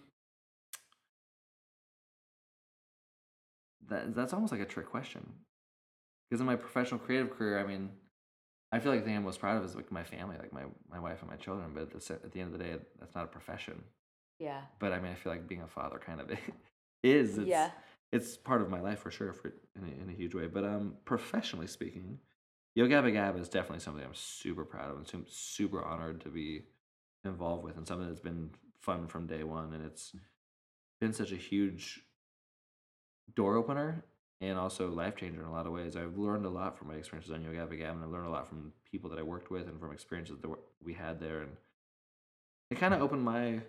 that 3.89 4.15
that's 4.15 4.33
almost 4.33 4.51
like 4.51 4.61
a 4.61 4.65
trick 4.65 4.89
question. 4.89 5.27
Because 6.29 6.41
in 6.41 6.45
my 6.47 6.55
professional 6.55 6.99
creative 6.99 7.31
career, 7.31 7.59
I 7.59 7.63
mean, 7.65 7.89
I 8.77 8.79
feel 8.79 8.91
like 8.91 9.01
the 9.01 9.07
thing 9.07 9.17
I'm 9.17 9.23
most 9.23 9.39
proud 9.39 9.57
of 9.57 9.65
is 9.65 9.75
like 9.75 9.91
my 9.91 10.03
family, 10.03 10.35
like 10.39 10.53
my 10.53 10.65
my 10.91 10.99
wife 10.99 11.21
and 11.21 11.31
my 11.31 11.35
children. 11.35 11.71
But 11.73 11.83
at 11.83 11.91
the, 11.91 12.13
at 12.13 12.31
the 12.31 12.39
end 12.39 12.53
of 12.53 12.59
the 12.59 12.63
day, 12.63 12.75
that's 12.99 13.15
not 13.15 13.23
a 13.23 13.27
profession. 13.27 13.83
Yeah. 14.39 14.61
But 14.77 14.93
I 14.93 14.99
mean, 14.99 15.11
I 15.11 15.15
feel 15.15 15.31
like 15.31 15.47
being 15.47 15.63
a 15.63 15.67
father 15.67 15.97
kind 15.97 16.21
of 16.21 16.29
is. 17.03 17.39
It's, 17.39 17.47
yeah. 17.47 17.71
it's 18.11 18.37
part 18.37 18.61
of 18.61 18.69
my 18.69 18.79
life 18.79 18.99
for 18.99 19.09
sure, 19.09 19.33
for 19.33 19.47
in 19.75 19.83
a, 19.83 20.03
in 20.03 20.09
a 20.09 20.13
huge 20.13 20.35
way. 20.35 20.45
But 20.45 20.63
um, 20.63 20.93
professionally 21.05 21.65
speaking, 21.65 22.19
Yo 22.75 22.85
Gabba 22.85 23.11
Gabba 23.11 23.39
is 23.41 23.49
definitely 23.49 23.79
something 23.79 24.03
I'm 24.03 24.13
super 24.13 24.63
proud 24.63 24.91
of 24.91 24.97
and 24.97 25.07
su- 25.07 25.25
super 25.27 25.83
honored 25.83 26.21
to 26.21 26.29
be 26.29 26.65
involved 27.25 27.63
with, 27.63 27.77
and 27.77 27.87
something 27.87 28.07
that's 28.07 28.19
been 28.19 28.51
fun 28.79 29.07
from 29.07 29.25
day 29.25 29.43
one. 29.43 29.73
And 29.73 29.83
it's 29.83 30.13
been 31.01 31.13
such 31.13 31.31
a 31.31 31.35
huge 31.35 32.03
door 33.35 33.55
opener 33.55 34.05
and 34.41 34.57
also 34.57 34.89
life 34.89 35.15
changer 35.15 35.41
in 35.41 35.47
a 35.47 35.51
lot 35.51 35.65
of 35.65 35.73
ways. 35.73 35.95
I've 35.95 36.17
learned 36.17 36.45
a 36.45 36.49
lot 36.49 36.77
from 36.77 36.89
my 36.89 36.95
experiences 36.95 37.31
on 37.31 37.43
Yo 37.43 37.51
Gabba 37.51 37.79
Gabba, 37.79 37.91
and 37.91 38.03
I've 38.03 38.11
learned 38.11 38.27
a 38.27 38.31
lot 38.31 38.47
from 38.47 38.71
people 38.91 39.09
that 39.09 39.19
I 39.19 39.23
worked 39.23 39.49
with 39.49 39.67
and 39.67 39.79
from 39.79 39.91
experiences 39.91 40.37
that 40.41 40.51
we 40.83 40.93
had 40.93 41.19
there. 41.19 41.41
And 41.41 41.51
it 42.69 42.79
kind 42.79 42.93
of 42.93 43.01
opened 43.01 43.23
my 43.23 43.61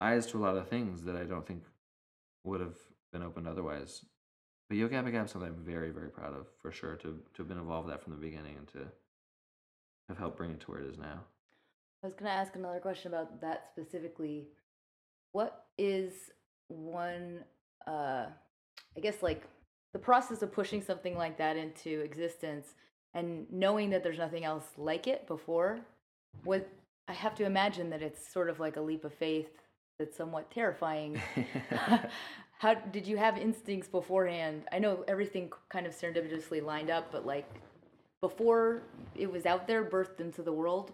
eyes 0.00 0.26
to 0.26 0.38
a 0.38 0.42
lot 0.42 0.56
of 0.56 0.68
things 0.68 1.02
that 1.04 1.16
I 1.16 1.24
don't 1.24 1.46
think 1.46 1.62
would 2.44 2.60
have 2.60 2.76
been 3.12 3.22
opened 3.22 3.46
otherwise. 3.46 4.04
But 4.68 4.78
Yo 4.78 4.88
Gabba 4.88 5.12
Gab 5.12 5.26
is 5.26 5.30
something 5.30 5.50
I'm 5.50 5.64
very, 5.64 5.90
very 5.90 6.10
proud 6.10 6.34
of 6.34 6.46
for 6.60 6.72
sure 6.72 6.96
to 6.96 7.08
to 7.08 7.38
have 7.38 7.48
been 7.48 7.58
involved 7.58 7.86
with 7.86 7.94
that 7.94 8.02
from 8.02 8.14
the 8.14 8.18
beginning 8.18 8.56
and 8.56 8.68
to 8.68 8.78
have 10.08 10.18
helped 10.18 10.36
bring 10.36 10.50
it 10.50 10.60
to 10.60 10.70
where 10.70 10.80
it 10.80 10.86
is 10.86 10.98
now. 10.98 11.20
I 12.02 12.06
was 12.06 12.14
going 12.14 12.30
to 12.30 12.36
ask 12.36 12.54
another 12.54 12.80
question 12.80 13.12
about 13.12 13.40
that 13.40 13.64
specifically. 13.72 14.48
What 15.32 15.64
is 15.78 16.12
one, 16.68 17.40
uh, 17.86 18.26
I 18.96 19.00
guess, 19.00 19.22
like 19.22 19.44
the 19.94 19.98
process 19.98 20.42
of 20.42 20.52
pushing 20.52 20.82
something 20.82 21.16
like 21.16 21.38
that 21.38 21.56
into 21.56 22.00
existence 22.00 22.74
and 23.14 23.46
knowing 23.50 23.88
that 23.90 24.02
there's 24.02 24.18
nothing 24.18 24.44
else 24.44 24.66
like 24.76 25.06
it 25.06 25.26
before? 25.26 25.78
What 26.42 26.68
I 27.08 27.12
have 27.12 27.34
to 27.36 27.44
imagine 27.44 27.88
that 27.90 28.02
it's 28.02 28.30
sort 28.30 28.50
of 28.50 28.58
like 28.60 28.76
a 28.76 28.80
leap 28.80 29.04
of 29.04 29.14
faith 29.14 29.48
that's 29.98 30.16
somewhat 30.16 30.50
terrifying. 30.50 31.22
How 32.58 32.74
did 32.74 33.06
you 33.06 33.16
have 33.16 33.38
instincts 33.38 33.88
beforehand? 33.88 34.64
I 34.72 34.80
know 34.80 35.04
everything 35.06 35.52
kind 35.68 35.86
of 35.86 35.94
serendipitously 35.94 36.62
lined 36.62 36.90
up, 36.90 37.12
but 37.12 37.24
like 37.24 37.48
before 38.20 38.82
it 39.14 39.30
was 39.30 39.46
out 39.46 39.68
there, 39.68 39.84
birthed 39.84 40.20
into 40.20 40.42
the 40.42 40.52
world, 40.52 40.92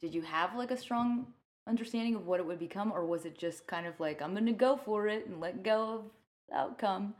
did 0.00 0.12
you 0.12 0.22
have 0.22 0.56
like 0.56 0.72
a 0.72 0.76
strong 0.76 1.26
understanding 1.68 2.16
of 2.16 2.26
what 2.26 2.40
it 2.40 2.46
would 2.46 2.58
become, 2.58 2.90
or 2.92 3.06
was 3.06 3.24
it 3.24 3.38
just 3.38 3.68
kind 3.68 3.86
of 3.86 4.00
like 4.00 4.20
I'm 4.20 4.34
gonna 4.34 4.52
go 4.52 4.76
for 4.76 5.06
it 5.06 5.26
and 5.28 5.40
let 5.40 5.62
go 5.62 5.92
of 5.92 6.04
the 6.48 6.56
outcome? 6.56 7.14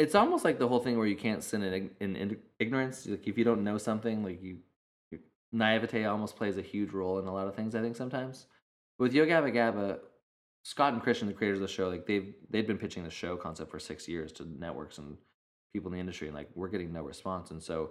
It's 0.00 0.14
almost 0.14 0.46
like 0.46 0.58
the 0.58 0.66
whole 0.66 0.78
thing 0.78 0.96
where 0.96 1.06
you 1.06 1.14
can't 1.14 1.44
sin 1.44 1.62
in, 1.62 1.90
in, 2.00 2.16
in 2.16 2.36
ignorance. 2.58 3.06
Like 3.06 3.28
if 3.28 3.36
you 3.36 3.44
don't 3.44 3.62
know 3.62 3.76
something, 3.76 4.24
like 4.24 4.42
you, 4.42 4.56
you 5.10 5.18
naivete 5.52 6.06
almost 6.06 6.36
plays 6.36 6.56
a 6.56 6.62
huge 6.62 6.92
role 6.92 7.18
in 7.18 7.26
a 7.26 7.32
lot 7.32 7.46
of 7.46 7.54
things. 7.54 7.74
I 7.74 7.82
think 7.82 7.96
sometimes 7.96 8.46
with 8.98 9.12
Yo 9.12 9.26
Gabba 9.26 9.54
Gabba, 9.54 9.98
Scott 10.62 10.94
and 10.94 11.02
Christian, 11.02 11.28
the 11.28 11.34
creators 11.34 11.58
of 11.58 11.68
the 11.68 11.72
show, 11.72 11.88
like 11.88 12.06
they've 12.06 12.34
they'd 12.48 12.66
been 12.66 12.78
pitching 12.78 13.04
the 13.04 13.10
show 13.10 13.36
concept 13.36 13.70
for 13.70 13.78
six 13.78 14.08
years 14.08 14.32
to 14.32 14.48
networks 14.58 14.96
and 14.96 15.18
people 15.74 15.88
in 15.90 15.94
the 15.94 16.00
industry, 16.00 16.28
and 16.28 16.36
like 16.36 16.48
we're 16.54 16.68
getting 16.68 16.92
no 16.92 17.02
response. 17.02 17.50
And 17.50 17.62
so 17.62 17.90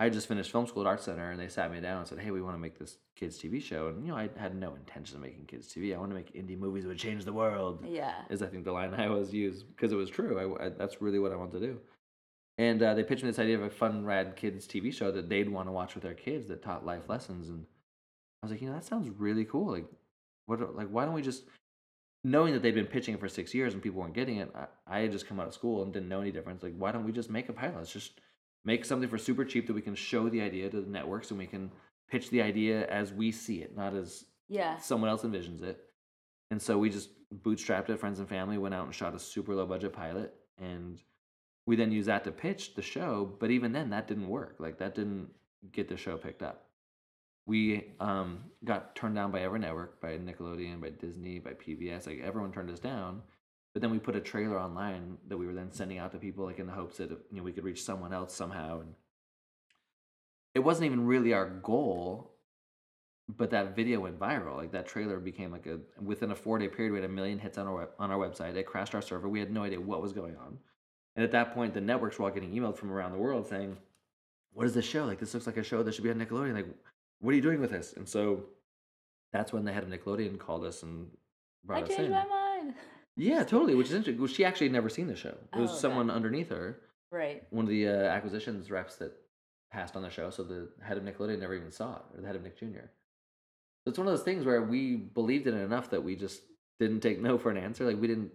I 0.00 0.08
just 0.08 0.26
finished 0.28 0.50
film 0.50 0.66
school 0.66 0.82
at 0.82 0.86
Art 0.88 1.02
Center, 1.02 1.30
and 1.30 1.38
they 1.38 1.48
sat 1.48 1.70
me 1.70 1.78
down 1.78 1.98
and 1.98 2.08
said, 2.08 2.18
"Hey, 2.18 2.30
we 2.30 2.40
want 2.40 2.54
to 2.54 2.58
make 2.58 2.78
this 2.78 2.96
kids 3.16 3.38
TV 3.38 3.60
show." 3.62 3.88
And 3.88 4.02
you 4.04 4.10
know, 4.12 4.16
I 4.16 4.30
had 4.36 4.56
no 4.56 4.74
intention 4.74 5.16
of 5.16 5.22
making 5.22 5.44
kids 5.44 5.68
TV. 5.68 5.94
I 5.94 5.98
want 5.98 6.10
to 6.10 6.14
make 6.14 6.32
indie 6.32 6.58
movies 6.58 6.84
that 6.84 6.88
would 6.88 6.98
change 6.98 7.24
the 7.26 7.32
world 7.34 7.84
Yeah. 7.86 8.14
is 8.30 8.40
I 8.42 8.46
think 8.46 8.64
the 8.64 8.72
line 8.72 8.94
I 8.94 9.08
always 9.08 9.32
use 9.32 9.62
because 9.62 9.92
it 9.92 9.96
was 9.96 10.08
true. 10.08 10.56
I, 10.58 10.66
I- 10.66 10.68
that's 10.70 11.02
really 11.02 11.18
what 11.18 11.32
I 11.32 11.36
want 11.36 11.52
to 11.52 11.60
do. 11.60 11.78
And 12.56 12.82
uh, 12.82 12.94
they 12.94 13.02
pitched 13.04 13.22
me 13.22 13.28
this 13.30 13.38
idea 13.38 13.56
of 13.56 13.62
a 13.62 13.70
fun, 13.70 14.04
rad 14.04 14.36
kids 14.36 14.66
TV 14.66 14.92
show 14.92 15.10
that 15.12 15.28
they'd 15.28 15.48
want 15.48 15.68
to 15.68 15.72
watch 15.72 15.94
with 15.94 16.02
their 16.02 16.14
kids 16.14 16.48
that 16.48 16.62
taught 16.62 16.84
life 16.84 17.08
lessons. 17.08 17.48
And 17.48 17.64
I 18.42 18.46
was 18.46 18.50
like, 18.52 18.60
you 18.62 18.68
know, 18.68 18.74
that 18.74 18.84
sounds 18.84 19.08
really 19.18 19.44
cool. 19.44 19.70
Like, 19.72 19.86
what? 20.46 20.74
Like, 20.74 20.88
why 20.88 21.04
don't 21.04 21.14
we 21.14 21.22
just 21.22 21.44
knowing 22.24 22.52
that 22.54 22.62
they'd 22.62 22.74
been 22.74 22.86
pitching 22.86 23.14
it 23.14 23.20
for 23.20 23.28
six 23.28 23.54
years 23.54 23.74
and 23.74 23.82
people 23.82 24.00
weren't 24.00 24.14
getting 24.14 24.38
it? 24.38 24.50
I, 24.54 24.66
I 24.86 25.00
had 25.00 25.12
just 25.12 25.26
come 25.26 25.40
out 25.40 25.46
of 25.46 25.54
school 25.54 25.82
and 25.82 25.92
didn't 25.92 26.08
know 26.08 26.20
any 26.22 26.32
difference. 26.32 26.62
Like, 26.62 26.74
why 26.78 26.90
don't 26.92 27.04
we 27.04 27.12
just 27.12 27.28
make 27.30 27.50
a 27.50 27.52
pilot? 27.52 27.76
Let's 27.76 27.92
just 27.92 28.20
make 28.64 28.84
something 28.84 29.08
for 29.08 29.18
super 29.18 29.44
cheap 29.44 29.66
that 29.66 29.72
we 29.74 29.80
can 29.82 29.94
show 29.94 30.28
the 30.28 30.40
idea 30.40 30.68
to 30.68 30.80
the 30.80 30.90
networks 30.90 31.30
and 31.30 31.38
we 31.38 31.46
can 31.46 31.70
pitch 32.08 32.30
the 32.30 32.42
idea 32.42 32.86
as 32.88 33.12
we 33.12 33.32
see 33.32 33.62
it, 33.62 33.76
not 33.76 33.94
as 33.94 34.26
Yeah. 34.48 34.76
someone 34.78 35.08
else 35.08 35.22
envisions 35.22 35.62
it. 35.62 35.78
And 36.50 36.60
so 36.60 36.78
we 36.78 36.90
just 36.90 37.10
bootstrapped 37.42 37.88
it, 37.90 38.00
friends 38.00 38.18
and 38.18 38.28
family, 38.28 38.58
went 38.58 38.74
out 38.74 38.84
and 38.84 38.94
shot 38.94 39.14
a 39.14 39.18
super 39.18 39.54
low 39.54 39.66
budget 39.66 39.92
pilot. 39.92 40.34
And 40.58 41.00
we 41.66 41.76
then 41.76 41.92
used 41.92 42.08
that 42.08 42.24
to 42.24 42.32
pitch 42.32 42.74
the 42.74 42.82
show. 42.82 43.36
But 43.38 43.50
even 43.50 43.72
then, 43.72 43.90
that 43.90 44.08
didn't 44.08 44.28
work. 44.28 44.56
Like, 44.58 44.78
that 44.78 44.94
didn't 44.94 45.30
get 45.70 45.88
the 45.88 45.96
show 45.96 46.16
picked 46.16 46.42
up. 46.42 46.66
We 47.46 47.92
um, 48.00 48.40
got 48.64 48.94
turned 48.96 49.14
down 49.14 49.30
by 49.30 49.42
every 49.42 49.60
network, 49.60 50.00
by 50.00 50.18
Nickelodeon, 50.18 50.80
by 50.80 50.90
Disney, 50.90 51.38
by 51.38 51.52
PBS. 51.52 52.06
Like, 52.06 52.20
everyone 52.20 52.52
turned 52.52 52.70
us 52.70 52.80
down. 52.80 53.22
But 53.72 53.82
then 53.82 53.90
we 53.90 53.98
put 53.98 54.16
a 54.16 54.20
trailer 54.20 54.58
online 54.58 55.18
that 55.28 55.36
we 55.36 55.46
were 55.46 55.54
then 55.54 55.70
sending 55.70 55.98
out 55.98 56.12
to 56.12 56.18
people, 56.18 56.44
like 56.44 56.58
in 56.58 56.66
the 56.66 56.72
hopes 56.72 56.96
that 56.98 57.10
you 57.10 57.18
know 57.32 57.42
we 57.42 57.52
could 57.52 57.64
reach 57.64 57.84
someone 57.84 58.12
else 58.12 58.34
somehow. 58.34 58.80
And 58.80 58.94
it 60.54 60.60
wasn't 60.60 60.86
even 60.86 61.06
really 61.06 61.32
our 61.32 61.48
goal 61.48 62.30
but 63.36 63.50
that 63.50 63.76
video 63.76 64.00
went 64.00 64.18
viral. 64.18 64.56
Like 64.56 64.72
that 64.72 64.86
trailer 64.86 65.18
became 65.18 65.50
like 65.50 65.66
a 65.66 65.78
within 66.02 66.30
a 66.30 66.34
four 66.34 66.58
day 66.58 66.68
period, 66.68 66.92
we 66.92 66.98
had 66.98 67.08
a 67.08 67.12
million 67.12 67.38
hits 67.38 67.58
on 67.58 67.66
our 67.66 67.74
web, 67.74 67.88
on 67.98 68.10
our 68.10 68.18
website. 68.18 68.56
It 68.56 68.66
crashed 68.66 68.94
our 68.94 69.02
server. 69.02 69.28
We 69.28 69.40
had 69.40 69.50
no 69.50 69.62
idea 69.62 69.80
what 69.80 70.02
was 70.02 70.12
going 70.12 70.36
on. 70.36 70.58
And 71.16 71.24
at 71.24 71.32
that 71.32 71.54
point, 71.54 71.74
the 71.74 71.80
networks 71.80 72.18
were 72.18 72.26
all 72.26 72.30
getting 72.30 72.52
emailed 72.52 72.76
from 72.76 72.92
around 72.92 73.12
the 73.12 73.18
world 73.18 73.46
saying, 73.46 73.76
"What 74.52 74.66
is 74.66 74.74
this 74.74 74.84
show? 74.84 75.04
Like 75.04 75.18
this 75.18 75.34
looks 75.34 75.46
like 75.46 75.56
a 75.56 75.62
show 75.62 75.82
that 75.82 75.94
should 75.94 76.04
be 76.04 76.10
on 76.10 76.18
Nickelodeon. 76.18 76.54
Like, 76.54 76.66
what 77.20 77.32
are 77.32 77.36
you 77.36 77.42
doing 77.42 77.60
with 77.60 77.70
this?" 77.70 77.94
And 77.94 78.08
so 78.08 78.44
that's 79.32 79.52
when 79.52 79.64
the 79.64 79.72
head 79.72 79.82
of 79.82 79.88
Nickelodeon 79.88 80.38
called 80.38 80.64
us 80.64 80.82
and 80.82 81.08
brought 81.64 81.84
us. 81.84 81.90
I 81.90 81.92
us 81.92 81.96
changed 81.96 82.12
in. 82.12 82.18
my 82.18 82.26
mind. 82.26 82.74
Yeah, 83.20 83.44
totally. 83.44 83.74
Which 83.74 83.88
is 83.88 83.92
interesting. 83.94 84.18
Well, 84.18 84.28
she 84.28 84.44
actually 84.44 84.68
had 84.68 84.72
never 84.72 84.88
seen 84.88 85.06
the 85.06 85.14
show. 85.16 85.36
It 85.54 85.58
was 85.58 85.70
Oh, 85.70 85.72
okay. 85.74 85.80
someone 85.80 86.10
underneath 86.10 86.48
her, 86.48 86.80
Right. 87.12 87.46
one 87.52 87.64
of 87.66 87.68
the 87.68 87.86
uh, 87.88 87.92
acquisitions 87.92 88.70
reps 88.70 88.96
that 88.96 89.12
passed 89.70 89.94
on 89.94 90.02
the 90.02 90.10
show. 90.10 90.30
So 90.30 90.42
the 90.42 90.70
head 90.82 90.96
of 90.96 91.04
Nickelodeon 91.04 91.38
never 91.38 91.54
even 91.54 91.70
saw 91.70 91.96
it, 91.96 92.02
or 92.14 92.20
the 92.22 92.26
head 92.26 92.36
of 92.36 92.42
Nick 92.42 92.56
Jr. 92.56 92.88
So 93.84 93.88
it's 93.90 93.98
one 93.98 94.06
of 94.06 94.12
those 94.12 94.22
things 94.24 94.44
where 94.44 94.62
we 94.62 94.96
believed 94.96 95.46
in 95.46 95.54
it 95.54 95.62
enough 95.62 95.90
that 95.90 96.02
we 96.02 96.16
just 96.16 96.42
didn't 96.78 97.00
take 97.00 97.20
no 97.20 97.36
for 97.38 97.50
an 97.50 97.56
answer. 97.58 97.84
Like 97.84 98.00
we 98.00 98.06
didn't. 98.06 98.32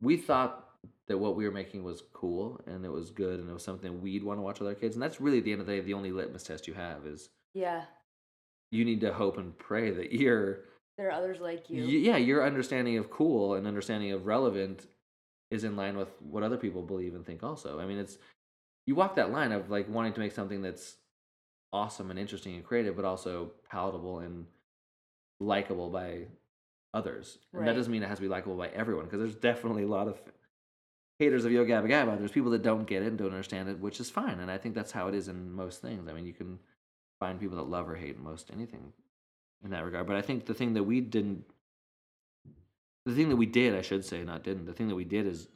We 0.00 0.16
thought 0.16 0.62
that 1.08 1.18
what 1.18 1.34
we 1.36 1.44
were 1.44 1.50
making 1.52 1.82
was 1.84 2.02
cool 2.12 2.60
and 2.66 2.84
it 2.84 2.90
was 2.92 3.10
good 3.10 3.40
and 3.40 3.48
it 3.48 3.52
was 3.52 3.64
something 3.64 4.00
we'd 4.02 4.22
want 4.22 4.38
to 4.38 4.42
watch 4.42 4.60
with 4.60 4.68
our 4.68 4.74
kids. 4.74 4.94
And 4.94 5.02
that's 5.02 5.20
really 5.20 5.38
at 5.38 5.44
the 5.44 5.52
end 5.52 5.60
of 5.62 5.66
the 5.66 5.72
day 5.74 5.80
the 5.80 5.94
only 5.94 6.12
litmus 6.12 6.42
test 6.44 6.68
you 6.68 6.74
have 6.74 7.06
is 7.06 7.30
Yeah. 7.54 7.84
you 8.70 8.84
need 8.84 9.00
to 9.00 9.12
hope 9.12 9.38
and 9.38 9.56
pray 9.58 9.90
that 9.90 10.12
you're 10.20 10.60
There 10.98 11.08
are 11.08 11.12
others 11.12 11.40
like 11.40 11.68
you. 11.68 11.82
Y- 11.82 12.10
yeah, 12.10 12.16
your 12.16 12.44
understanding 12.44 12.96
of 12.98 13.10
cool 13.10 13.54
and 13.54 13.66
understanding 13.66 14.12
of 14.12 14.26
relevant 14.26 14.86
is 15.50 15.64
in 15.64 15.76
line 15.76 15.96
with 15.96 16.08
what 16.20 16.42
other 16.42 16.56
people 16.56 16.82
believe 16.82 17.14
and 17.14 17.24
think 17.24 17.42
also. 17.42 17.78
I 17.78 17.86
mean, 17.86 17.98
it's 17.98 18.18
you 18.86 18.94
walk 18.94 19.16
that 19.16 19.30
line 19.30 19.52
of 19.52 19.70
like 19.70 19.88
wanting 19.88 20.12
to 20.14 20.20
make 20.20 20.32
something 20.32 20.62
that's 20.62 20.96
awesome 21.72 22.10
and 22.10 22.18
interesting 22.18 22.54
and 22.54 22.64
creative, 22.64 22.96
but 22.96 23.04
also 23.04 23.52
palatable 23.70 24.20
and 24.20 24.46
likable 25.40 25.90
by 25.90 26.26
others. 26.94 27.38
And 27.52 27.68
that 27.68 27.76
doesn't 27.76 27.92
mean 27.92 28.02
it 28.02 28.08
has 28.08 28.18
to 28.18 28.22
be 28.22 28.28
likable 28.28 28.56
by 28.56 28.68
everyone 28.68 29.04
because 29.04 29.18
there's 29.18 29.34
definitely 29.34 29.82
a 29.82 29.88
lot 29.88 30.08
of 30.08 30.18
haters 31.18 31.44
of 31.44 31.52
Yo 31.52 31.64
Gabba 31.64 31.88
Gabba. 31.88 32.18
There's 32.18 32.30
people 32.30 32.50
that 32.52 32.62
don't 32.62 32.86
get 32.86 33.02
it 33.02 33.08
and 33.08 33.18
don't 33.18 33.28
understand 33.28 33.68
it, 33.68 33.78
which 33.78 34.00
is 34.00 34.08
fine. 34.08 34.40
And 34.40 34.50
I 34.50 34.56
think 34.56 34.74
that's 34.74 34.92
how 34.92 35.08
it 35.08 35.14
is 35.14 35.28
in 35.28 35.52
most 35.52 35.82
things. 35.82 36.08
I 36.08 36.12
mean, 36.14 36.26
you 36.26 36.32
can 36.32 36.58
find 37.20 37.38
people 37.38 37.56
that 37.56 37.68
love 37.68 37.88
or 37.88 37.96
hate 37.96 38.18
most 38.18 38.50
anything 38.52 38.92
in 39.64 39.70
that 39.70 39.84
regard. 39.84 40.06
But 40.06 40.16
I 40.16 40.22
think 40.22 40.46
the 40.46 40.54
thing 40.54 40.74
that 40.74 40.84
we 40.84 41.00
didn't, 41.00 41.44
the 43.04 43.14
thing 43.14 43.28
that 43.28 43.36
we 43.36 43.46
did, 43.46 43.74
I 43.74 43.82
should 43.82 44.04
say, 44.04 44.22
not 44.22 44.42
didn't, 44.42 44.66
the 44.66 44.72
thing 44.72 44.88
that 44.88 44.94
we 44.94 45.04
did 45.04 45.26
is 45.26 45.48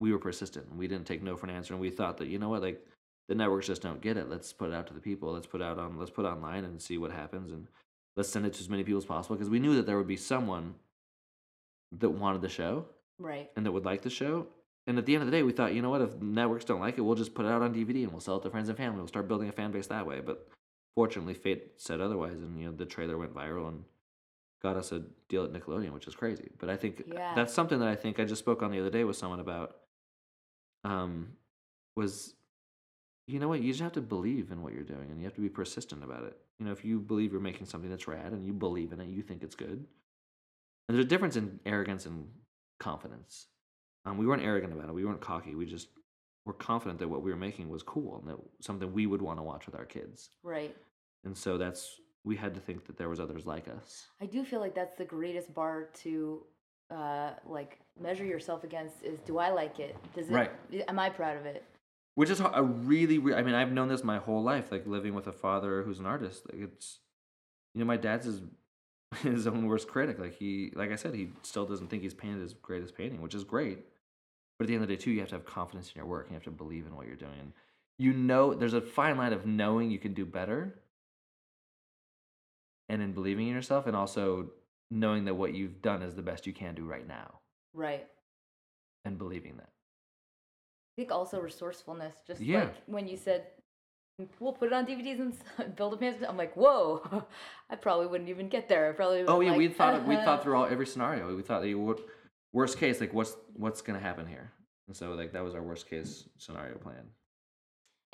we 0.00 0.12
were 0.12 0.18
persistent. 0.18 0.66
and 0.68 0.78
We 0.78 0.88
didn't 0.88 1.06
take 1.06 1.22
no 1.22 1.36
for 1.36 1.46
an 1.46 1.54
answer. 1.54 1.74
And 1.74 1.80
we 1.80 1.90
thought 1.90 2.18
that, 2.18 2.28
you 2.28 2.38
know 2.38 2.48
what, 2.48 2.62
like 2.62 2.84
the 3.28 3.34
networks 3.34 3.66
just 3.66 3.82
don't 3.82 4.00
get 4.00 4.16
it. 4.16 4.28
Let's 4.28 4.52
put 4.52 4.70
it 4.70 4.74
out 4.74 4.86
to 4.88 4.94
the 4.94 5.00
people. 5.00 5.32
Let's 5.32 5.46
put 5.46 5.60
it 5.60 5.64
out 5.64 5.78
on, 5.78 5.98
let's 5.98 6.10
put 6.10 6.24
online 6.26 6.64
and 6.64 6.80
see 6.80 6.98
what 6.98 7.10
happens. 7.10 7.52
And 7.52 7.66
let's 8.16 8.28
send 8.28 8.46
it 8.46 8.54
to 8.54 8.60
as 8.60 8.68
many 8.68 8.84
people 8.84 8.98
as 8.98 9.04
possible 9.04 9.36
because 9.36 9.50
we 9.50 9.58
knew 9.58 9.74
that 9.76 9.86
there 9.86 9.96
would 9.96 10.06
be 10.06 10.16
someone 10.16 10.74
that 11.92 12.10
wanted 12.10 12.42
the 12.42 12.48
show 12.48 12.86
Right. 13.18 13.50
and 13.56 13.64
that 13.64 13.72
would 13.72 13.84
like 13.84 14.02
the 14.02 14.10
show. 14.10 14.46
And 14.86 14.98
at 14.98 15.06
the 15.06 15.14
end 15.14 15.22
of 15.22 15.26
the 15.30 15.36
day, 15.36 15.42
we 15.42 15.52
thought, 15.52 15.74
you 15.74 15.82
know 15.82 15.90
what? 15.90 16.00
If 16.00 16.20
networks 16.20 16.64
don't 16.64 16.80
like 16.80 16.96
it, 16.96 17.00
we'll 17.00 17.16
just 17.16 17.34
put 17.34 17.44
it 17.44 17.50
out 17.50 17.62
on 17.62 17.74
DVD 17.74 18.04
and 18.04 18.12
we'll 18.12 18.20
sell 18.20 18.36
it 18.36 18.42
to 18.44 18.50
friends 18.50 18.68
and 18.68 18.78
family. 18.78 18.98
We'll 18.98 19.08
start 19.08 19.26
building 19.26 19.48
a 19.48 19.52
fan 19.52 19.72
base 19.72 19.88
that 19.88 20.06
way. 20.06 20.20
But 20.20 20.46
fortunately, 20.96 21.34
fate 21.34 21.74
said 21.76 22.00
otherwise, 22.00 22.38
and 22.38 22.58
you 22.58 22.66
know 22.66 22.72
the 22.72 22.86
trailer 22.86 23.16
went 23.16 23.32
viral 23.34 23.68
and 23.68 23.84
got 24.62 24.76
us 24.76 24.90
a 24.90 25.02
deal 25.28 25.44
at 25.44 25.52
Nickelodeon, 25.52 25.92
which 25.92 26.08
is 26.08 26.16
crazy. 26.16 26.50
But 26.58 26.70
I 26.70 26.76
think 26.76 27.04
Yeah. 27.06 27.34
that's 27.36 27.54
something 27.54 27.78
that 27.78 27.88
I 27.88 27.94
think 27.94 28.18
I 28.18 28.24
just 28.24 28.40
spoke 28.40 28.62
on 28.62 28.72
the 28.72 28.80
other 28.80 28.90
day 28.90 29.04
with 29.04 29.16
someone 29.16 29.38
about. 29.38 29.76
Um, 30.82 31.36
was 31.94 32.34
you 33.28 33.38
know 33.40 33.48
what? 33.48 33.60
You 33.60 33.72
just 33.72 33.82
have 33.82 33.92
to 33.92 34.00
believe 34.00 34.50
in 34.52 34.62
what 34.62 34.72
you're 34.72 34.84
doing, 34.84 35.10
and 35.10 35.18
you 35.18 35.24
have 35.24 35.34
to 35.34 35.40
be 35.40 35.48
persistent 35.48 36.02
about 36.02 36.24
it. 36.24 36.36
You 36.58 36.66
know, 36.66 36.72
if 36.72 36.84
you 36.84 37.00
believe 37.00 37.32
you're 37.32 37.40
making 37.40 37.66
something 37.66 37.90
that's 37.90 38.08
rad 38.08 38.32
and 38.32 38.44
you 38.46 38.52
believe 38.52 38.92
in 38.92 39.00
it, 39.00 39.08
you 39.08 39.20
think 39.22 39.42
it's 39.42 39.56
good. 39.56 39.84
And 40.88 40.96
there's 40.96 41.04
a 41.04 41.08
difference 41.08 41.36
in 41.36 41.58
arrogance 41.66 42.06
and 42.06 42.28
confidence. 42.78 43.48
Um, 44.04 44.16
we 44.16 44.26
weren't 44.26 44.42
arrogant 44.44 44.72
about 44.72 44.88
it. 44.88 44.94
We 44.94 45.04
weren't 45.04 45.20
cocky. 45.20 45.56
We 45.56 45.66
just 45.66 45.88
were 46.46 46.54
confident 46.54 46.98
that 47.00 47.08
what 47.08 47.22
we 47.22 47.30
were 47.30 47.36
making 47.36 47.68
was 47.68 47.82
cool 47.82 48.18
and 48.20 48.30
that 48.30 48.36
something 48.60 48.92
we 48.92 49.06
would 49.06 49.20
want 49.20 49.38
to 49.38 49.42
watch 49.42 49.66
with 49.66 49.74
our 49.74 49.84
kids. 49.84 50.30
Right. 50.42 50.74
And 51.24 51.36
so 51.36 51.58
that's 51.58 51.96
we 52.24 52.36
had 52.36 52.54
to 52.54 52.60
think 52.60 52.86
that 52.86 52.96
there 52.96 53.08
was 53.08 53.20
others 53.20 53.44
like 53.46 53.68
us. 53.68 54.06
I 54.22 54.26
do 54.26 54.44
feel 54.44 54.60
like 54.60 54.74
that's 54.74 54.96
the 54.96 55.04
greatest 55.04 55.52
bar 55.52 55.90
to 56.02 56.42
uh 56.90 57.30
like 57.44 57.80
measure 58.00 58.24
yourself 58.24 58.62
against 58.62 59.02
is 59.02 59.18
do 59.26 59.38
I 59.38 59.50
like 59.50 59.80
it? 59.80 59.96
Does 60.14 60.30
it 60.30 60.32
Right. 60.32 60.52
am 60.88 60.98
I 60.98 61.10
proud 61.10 61.36
of 61.36 61.44
it? 61.44 61.64
Which 62.14 62.30
is 62.30 62.40
a 62.40 62.62
really, 62.62 63.18
re- 63.18 63.34
I 63.34 63.42
mean, 63.42 63.54
I've 63.54 63.72
known 63.72 63.88
this 63.88 64.02
my 64.02 64.16
whole 64.16 64.42
life, 64.42 64.72
like 64.72 64.86
living 64.86 65.14
with 65.14 65.26
a 65.26 65.32
father 65.32 65.82
who's 65.82 65.98
an 65.98 66.06
artist. 66.06 66.44
Like 66.50 66.62
it's, 66.62 67.00
you 67.74 67.80
know, 67.80 67.84
my 67.84 67.98
dad's 67.98 68.24
his, 68.24 68.40
his 69.22 69.46
own 69.46 69.66
worst 69.66 69.86
critic. 69.86 70.18
Like 70.18 70.34
he, 70.34 70.72
like 70.74 70.90
I 70.90 70.96
said, 70.96 71.14
he 71.14 71.28
still 71.42 71.66
doesn't 71.66 71.88
think 71.88 72.02
he's 72.02 72.14
painted 72.14 72.40
his 72.40 72.54
greatest 72.54 72.96
painting, 72.96 73.20
which 73.20 73.34
is 73.34 73.44
great. 73.44 73.80
But 74.58 74.64
at 74.64 74.68
the 74.68 74.74
end 74.74 74.82
of 74.82 74.88
the 74.88 74.96
day, 74.96 75.02
too, 75.02 75.10
you 75.10 75.20
have 75.20 75.28
to 75.30 75.34
have 75.36 75.44
confidence 75.44 75.92
in 75.94 75.98
your 75.98 76.06
work. 76.06 76.24
And 76.26 76.30
you 76.32 76.36
have 76.36 76.44
to 76.44 76.50
believe 76.50 76.86
in 76.86 76.96
what 76.96 77.06
you're 77.06 77.16
doing. 77.16 77.38
And 77.38 77.52
you 77.98 78.12
know, 78.12 78.54
there's 78.54 78.74
a 78.74 78.80
fine 78.80 79.16
line 79.16 79.32
of 79.32 79.46
knowing 79.46 79.90
you 79.90 79.98
can 79.98 80.12
do 80.14 80.24
better, 80.26 80.80
and 82.88 83.02
in 83.02 83.12
believing 83.12 83.48
in 83.48 83.54
yourself, 83.54 83.86
and 83.86 83.96
also 83.96 84.50
knowing 84.90 85.24
that 85.24 85.34
what 85.34 85.54
you've 85.54 85.82
done 85.82 86.02
is 86.02 86.14
the 86.14 86.22
best 86.22 86.46
you 86.46 86.52
can 86.52 86.74
do 86.74 86.84
right 86.84 87.06
now 87.08 87.40
Right. 87.74 88.06
and 89.04 89.18
believing 89.18 89.56
that. 89.56 89.68
I 89.68 91.02
think 91.02 91.10
also 91.10 91.40
resourcefulness. 91.40 92.14
Just 92.26 92.40
Yeah. 92.40 92.64
like 92.64 92.74
when 92.86 93.08
you 93.08 93.16
said 93.16 93.46
we'll 94.40 94.52
put 94.52 94.68
it 94.68 94.72
on 94.72 94.86
DVDs 94.86 95.18
and 95.58 95.74
build 95.76 95.94
a 95.94 95.96
fan. 95.98 96.24
I'm 96.26 96.36
like, 96.36 96.54
whoa! 96.56 97.24
I 97.70 97.76
probably 97.76 98.06
wouldn't 98.06 98.30
even 98.30 98.48
get 98.48 98.68
there. 98.68 98.88
I 98.90 98.92
probably. 98.92 99.22
Oh 99.22 99.40
yeah, 99.40 99.50
been 99.50 99.58
we 99.58 99.68
thought 99.68 100.06
we 100.06 100.16
thought 100.16 100.42
through 100.42 100.56
all 100.56 100.66
every 100.66 100.86
scenario. 100.86 101.34
We 101.34 101.42
thought, 101.42 101.62
that 101.62 101.68
you 101.68 101.80
would, 101.80 102.00
worst 102.56 102.78
case, 102.78 103.00
like 103.00 103.12
what's 103.12 103.36
what's 103.52 103.82
gonna 103.82 104.00
happen 104.00 104.26
here, 104.26 104.50
and 104.88 104.96
so 104.96 105.12
like 105.12 105.32
that 105.34 105.44
was 105.44 105.54
our 105.54 105.62
worst 105.62 105.88
case 105.90 106.26
scenario 106.38 106.78
plan. 106.78 107.04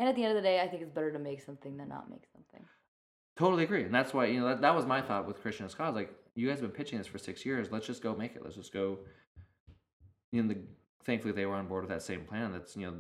And 0.01 0.09
at 0.09 0.17
the 0.17 0.25
end 0.25 0.37
of 0.37 0.43
the 0.43 0.49
day, 0.49 0.61
I 0.61 0.67
think 0.67 0.83
it's 0.83 0.91
better 0.91 1.13
to 1.13 1.19
make 1.21 1.41
something 1.41 1.77
than 1.77 1.89
not 1.89 2.11
make 2.11 2.25
something. 2.33 2.67
Totally 3.37 3.63
agree, 3.63 3.85
and 3.85 3.95
that's 3.95 4.13
why 4.13 4.27
you 4.27 4.41
know 4.41 4.49
that, 4.49 4.61
that 4.63 4.75
was 4.75 4.85
my 4.85 5.01
thought 5.01 5.29
with 5.29 5.41
Christian 5.41 5.65
and 5.67 5.71
Scott. 5.71 5.95
Like 5.95 6.13
you 6.35 6.49
guys 6.49 6.59
have 6.59 6.69
been 6.69 6.77
pitching 6.77 6.99
this 6.99 7.07
for 7.07 7.19
six 7.19 7.47
years. 7.47 7.71
Let's 7.71 7.87
just 7.87 8.03
go 8.03 8.17
make 8.17 8.35
it. 8.35 8.43
Let's 8.43 8.57
just 8.57 8.73
go. 8.73 8.99
You 10.33 10.43
know, 10.43 10.49
the, 10.49 10.61
thankfully 11.05 11.35
they 11.35 11.47
were 11.47 11.55
on 11.55 11.69
board 11.69 11.85
with 11.85 11.91
that 11.91 12.03
same 12.03 12.25
plan. 12.25 12.51
That's 12.53 12.77
you 12.77 12.87
know, 12.87 12.95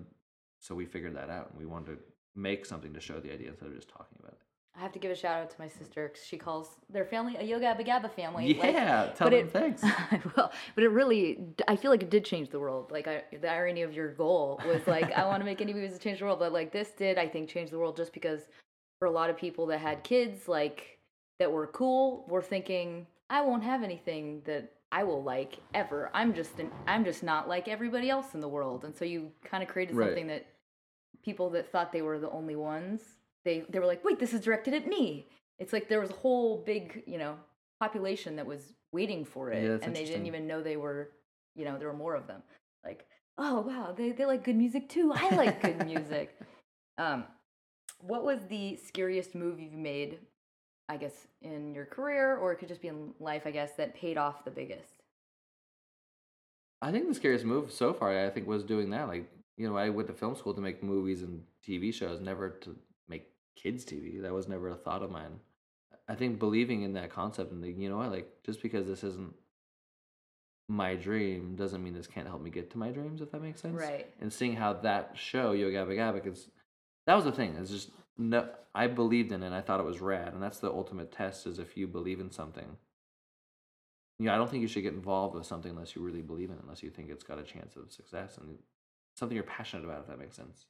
so 0.60 0.76
we 0.76 0.86
figured 0.86 1.16
that 1.16 1.28
out, 1.28 1.50
and 1.50 1.58
we 1.58 1.66
wanted 1.66 1.96
to 1.96 1.98
make 2.36 2.64
something 2.64 2.94
to 2.94 3.00
show 3.00 3.18
the 3.18 3.32
idea 3.32 3.48
instead 3.48 3.66
of 3.66 3.74
just 3.74 3.88
talking 3.88 4.16
about 4.20 4.34
it. 4.34 4.51
I 4.76 4.80
have 4.80 4.92
to 4.92 4.98
give 4.98 5.10
a 5.10 5.14
shout 5.14 5.38
out 5.42 5.50
to 5.50 5.56
my 5.58 5.68
sister. 5.68 6.08
Cause 6.08 6.24
she 6.24 6.38
calls 6.38 6.76
their 6.90 7.04
family 7.04 7.36
a 7.36 7.42
Yoga 7.42 7.66
Abba 7.66 7.84
Gabba 7.84 8.10
family. 8.10 8.54
like- 8.54 8.72
Yeah, 8.72 9.12
tell 9.14 9.28
but 9.28 9.30
them 9.30 9.46
it, 9.46 9.52
thanks. 9.52 9.82
well, 10.36 10.50
but 10.74 10.82
it 10.84 10.88
really, 10.88 11.38
I 11.68 11.76
feel 11.76 11.90
like 11.90 12.02
it 12.02 12.10
did 12.10 12.24
change 12.24 12.48
the 12.50 12.58
world. 12.58 12.90
Like 12.90 13.06
I, 13.06 13.22
the 13.38 13.50
irony 13.50 13.82
of 13.82 13.92
your 13.92 14.12
goal 14.14 14.60
was 14.66 14.86
like, 14.86 15.12
I 15.12 15.26
want 15.26 15.40
to 15.40 15.44
make 15.44 15.60
any 15.60 15.74
movies 15.74 15.92
that 15.92 16.00
change 16.00 16.20
the 16.20 16.24
world, 16.24 16.38
but 16.38 16.52
like 16.52 16.72
this 16.72 16.90
did, 16.90 17.18
I 17.18 17.28
think, 17.28 17.48
change 17.50 17.70
the 17.70 17.78
world 17.78 17.96
just 17.96 18.12
because 18.14 18.40
for 18.98 19.06
a 19.06 19.10
lot 19.10 19.28
of 19.30 19.36
people 19.36 19.66
that 19.66 19.78
had 19.78 20.02
kids, 20.04 20.48
like 20.48 20.98
that 21.38 21.52
were 21.52 21.66
cool, 21.66 22.24
were 22.28 22.42
thinking, 22.42 23.06
I 23.28 23.42
won't 23.42 23.64
have 23.64 23.82
anything 23.82 24.40
that 24.46 24.72
I 24.90 25.04
will 25.04 25.22
like 25.22 25.58
ever. 25.74 26.10
I'm 26.14 26.32
just, 26.34 26.58
an, 26.58 26.70
I'm 26.86 27.04
just 27.04 27.22
not 27.22 27.46
like 27.48 27.68
everybody 27.68 28.08
else 28.10 28.34
in 28.34 28.40
the 28.40 28.48
world, 28.48 28.84
and 28.84 28.96
so 28.96 29.04
you 29.04 29.32
kind 29.44 29.62
of 29.62 29.68
created 29.68 29.96
Right. 29.96 30.08
something 30.08 30.26
that 30.28 30.46
people 31.24 31.50
that 31.50 31.70
thought 31.70 31.92
they 31.92 32.02
were 32.02 32.18
the 32.18 32.30
only 32.30 32.56
ones, 32.56 33.00
they 33.44 33.64
they 33.68 33.78
were 33.78 33.86
like, 33.86 34.04
wait, 34.04 34.18
this 34.18 34.32
is 34.32 34.40
directed 34.40 34.74
at 34.74 34.86
me. 34.86 35.26
It's 35.58 35.72
like 35.72 35.88
there 35.88 36.00
was 36.00 36.10
a 36.10 36.14
whole 36.14 36.62
big, 36.64 37.02
you 37.06 37.18
know, 37.18 37.36
population 37.80 38.36
that 38.36 38.46
was 38.46 38.74
waiting 38.92 39.24
for 39.24 39.50
it, 39.50 39.62
Yeah, 39.62 39.78
and 39.82 39.94
they 39.94 40.04
didn't 40.04 40.26
even 40.26 40.46
know 40.46 40.62
they 40.62 40.76
were, 40.76 41.10
you 41.54 41.64
know, 41.64 41.78
there 41.78 41.88
were 41.88 41.96
more 41.96 42.14
of 42.14 42.26
them. 42.26 42.42
Like, 42.84 43.06
oh 43.38 43.60
wow, 43.60 43.94
they 43.96 44.12
they 44.12 44.24
like 44.24 44.44
good 44.44 44.56
music 44.56 44.88
too. 44.88 45.12
I 45.14 45.34
like 45.34 45.62
good 45.62 45.86
music. 45.86 46.36
Um, 46.98 47.24
what 48.00 48.22
was 48.22 48.40
the 48.50 48.76
scariest 48.76 49.34
move 49.34 49.58
you've 49.58 49.72
made? 49.72 50.18
I 50.90 50.98
guess 50.98 51.26
in 51.40 51.74
your 51.74 51.86
career, 51.86 52.36
or 52.36 52.52
it 52.52 52.56
could 52.56 52.68
just 52.68 52.82
be 52.82 52.88
in 52.88 53.14
life. 53.18 53.42
I 53.46 53.50
guess 53.50 53.72
that 53.78 53.94
paid 53.94 54.18
off 54.18 54.44
the 54.44 54.50
biggest. 54.50 55.02
I 56.82 56.92
think 56.92 57.08
the 57.08 57.14
scariest 57.14 57.46
move 57.46 57.72
so 57.72 57.94
far, 57.94 58.26
I 58.26 58.28
think, 58.28 58.46
was 58.46 58.62
doing 58.62 58.90
that. 58.90 59.08
Like, 59.08 59.24
you 59.56 59.68
know, 59.68 59.76
I 59.76 59.88
went 59.88 60.08
to 60.08 60.14
film 60.14 60.36
school 60.36 60.52
to 60.52 60.60
make 60.60 60.82
movies 60.82 61.22
and 61.22 61.42
TV 61.66 61.94
shows, 61.94 62.20
never 62.20 62.50
to 62.50 62.76
kids 63.56 63.84
TV. 63.84 64.22
That 64.22 64.32
was 64.32 64.48
never 64.48 64.68
a 64.68 64.74
thought 64.74 65.02
of 65.02 65.10
mine. 65.10 65.40
I 66.08 66.14
think 66.14 66.38
believing 66.38 66.82
in 66.82 66.94
that 66.94 67.10
concept 67.10 67.52
and, 67.52 67.62
like, 67.62 67.78
you 67.78 67.88
know 67.88 67.98
what, 67.98 68.10
like, 68.10 68.42
just 68.44 68.60
because 68.60 68.86
this 68.86 69.04
isn't 69.04 69.34
my 70.68 70.94
dream 70.94 71.54
doesn't 71.54 71.82
mean 71.82 71.94
this 71.94 72.06
can't 72.06 72.26
help 72.26 72.40
me 72.40 72.50
get 72.50 72.70
to 72.70 72.78
my 72.78 72.90
dreams, 72.90 73.20
if 73.20 73.30
that 73.30 73.42
makes 73.42 73.60
sense. 73.60 73.78
Right. 73.78 74.06
And 74.20 74.32
seeing 74.32 74.56
how 74.56 74.72
that 74.74 75.12
show, 75.14 75.52
Yo 75.52 75.70
Gabba 75.70 75.96
Gabba, 75.96 76.22
because 76.22 76.48
that 77.06 77.14
was 77.14 77.24
the 77.24 77.32
thing. 77.32 77.56
It's 77.60 77.70
just, 77.70 77.90
no, 78.16 78.48
I 78.74 78.86
believed 78.86 79.32
in 79.32 79.42
it 79.42 79.46
and 79.46 79.54
I 79.54 79.60
thought 79.60 79.80
it 79.80 79.86
was 79.86 80.00
rad. 80.00 80.32
And 80.32 80.42
that's 80.42 80.60
the 80.60 80.70
ultimate 80.70 81.12
test 81.12 81.46
is 81.46 81.58
if 81.58 81.76
you 81.76 81.86
believe 81.86 82.20
in 82.20 82.30
something. 82.30 82.76
Yeah, 84.18 84.34
I 84.34 84.36
don't 84.36 84.50
think 84.50 84.62
you 84.62 84.68
should 84.68 84.82
get 84.82 84.94
involved 84.94 85.34
with 85.34 85.46
something 85.46 85.72
unless 85.72 85.96
you 85.96 86.02
really 86.02 86.22
believe 86.22 86.50
in 86.50 86.56
it, 86.56 86.62
unless 86.62 86.82
you 86.82 86.90
think 86.90 87.10
it's 87.10 87.24
got 87.24 87.38
a 87.38 87.42
chance 87.42 87.76
of 87.76 87.92
success 87.92 88.38
and 88.38 88.56
something 89.16 89.34
you're 89.34 89.44
passionate 89.44 89.84
about, 89.84 90.00
if 90.02 90.06
that 90.06 90.18
makes 90.18 90.36
sense. 90.36 90.66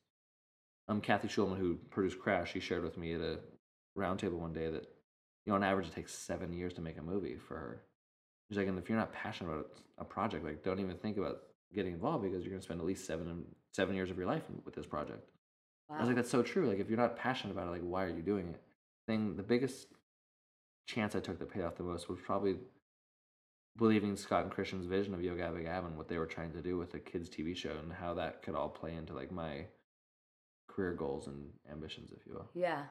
Um, 0.89 1.01
Cathy 1.01 1.29
Schulman, 1.29 1.59
who 1.59 1.77
produced 1.91 2.19
Crash, 2.19 2.53
she 2.53 2.61
shared 2.61 2.83
with 2.83 2.97
me 2.97 3.15
at 3.15 3.21
a 3.21 3.39
roundtable 3.97 4.39
one 4.39 4.53
day 4.53 4.71
that, 4.71 4.89
you 5.45 5.51
know, 5.51 5.55
on 5.55 5.63
average, 5.63 5.87
it 5.87 5.95
takes 5.95 6.15
seven 6.15 6.53
years 6.53 6.73
to 6.75 6.81
make 6.81 6.99
a 6.99 7.03
movie 7.03 7.37
for 7.37 7.55
her. 7.55 7.83
She's 8.49 8.59
like, 8.59 8.69
and 8.69 8.79
if 8.79 8.89
you're 8.89 8.99
not 8.99 9.13
passionate 9.13 9.51
about 9.51 9.71
a 9.99 10.05
project, 10.05 10.45
like, 10.45 10.63
don't 10.63 10.81
even 10.81 10.97
think 10.97 11.17
about 11.17 11.39
getting 11.75 11.95
involved 11.95 12.25
because 12.25 12.43
you're 12.43 12.51
going 12.51 12.61
to 12.61 12.65
spend 12.65 12.81
at 12.81 12.87
least 12.87 13.07
seven 13.07 13.45
seven 13.73 13.95
years 13.95 14.11
of 14.11 14.19
your 14.19 14.27
life 14.27 14.43
with 14.65 14.75
this 14.75 14.87
project. 14.87 15.31
I 15.89 15.99
was 15.99 16.07
like, 16.07 16.17
that's 16.17 16.31
so 16.31 16.43
true. 16.43 16.69
Like, 16.69 16.79
if 16.79 16.89
you're 16.89 16.99
not 16.99 17.17
passionate 17.17 17.53
about 17.53 17.69
it, 17.69 17.71
like, 17.71 17.83
why 17.83 18.05
are 18.05 18.11
you 18.11 18.23
doing 18.23 18.49
it? 18.49 18.61
Thing, 19.07 19.37
the 19.37 19.43
biggest 19.43 19.89
chance 20.87 21.15
I 21.15 21.21
took 21.21 21.39
that 21.39 21.51
paid 21.51 21.63
off 21.63 21.77
the 21.77 21.83
most 21.83 22.09
was 22.09 22.19
probably 22.21 22.57
believing 23.77 24.17
Scott 24.17 24.43
and 24.43 24.53
Christian's 24.53 24.87
vision 24.87 25.15
of 25.15 25.23
Yo 25.23 25.35
Gabba 25.35 25.65
Gabba 25.65 25.87
and 25.87 25.97
what 25.97 26.09
they 26.09 26.19
were 26.19 26.27
trying 26.27 26.53
to 26.53 26.61
do 26.61 26.77
with 26.77 26.93
the 26.93 26.99
kids' 26.99 27.29
TV 27.29 27.57
show 27.57 27.73
and 27.83 27.93
how 27.93 28.15
that 28.15 28.43
could 28.43 28.55
all 28.55 28.69
play 28.69 28.95
into 28.95 29.15
like 29.15 29.33
my 29.33 29.65
career 30.75 30.95
goals 30.95 31.27
and 31.27 31.49
ambitions, 31.71 32.11
if 32.13 32.27
you 32.27 32.35
will. 32.35 32.49
Yeah. 32.55 32.85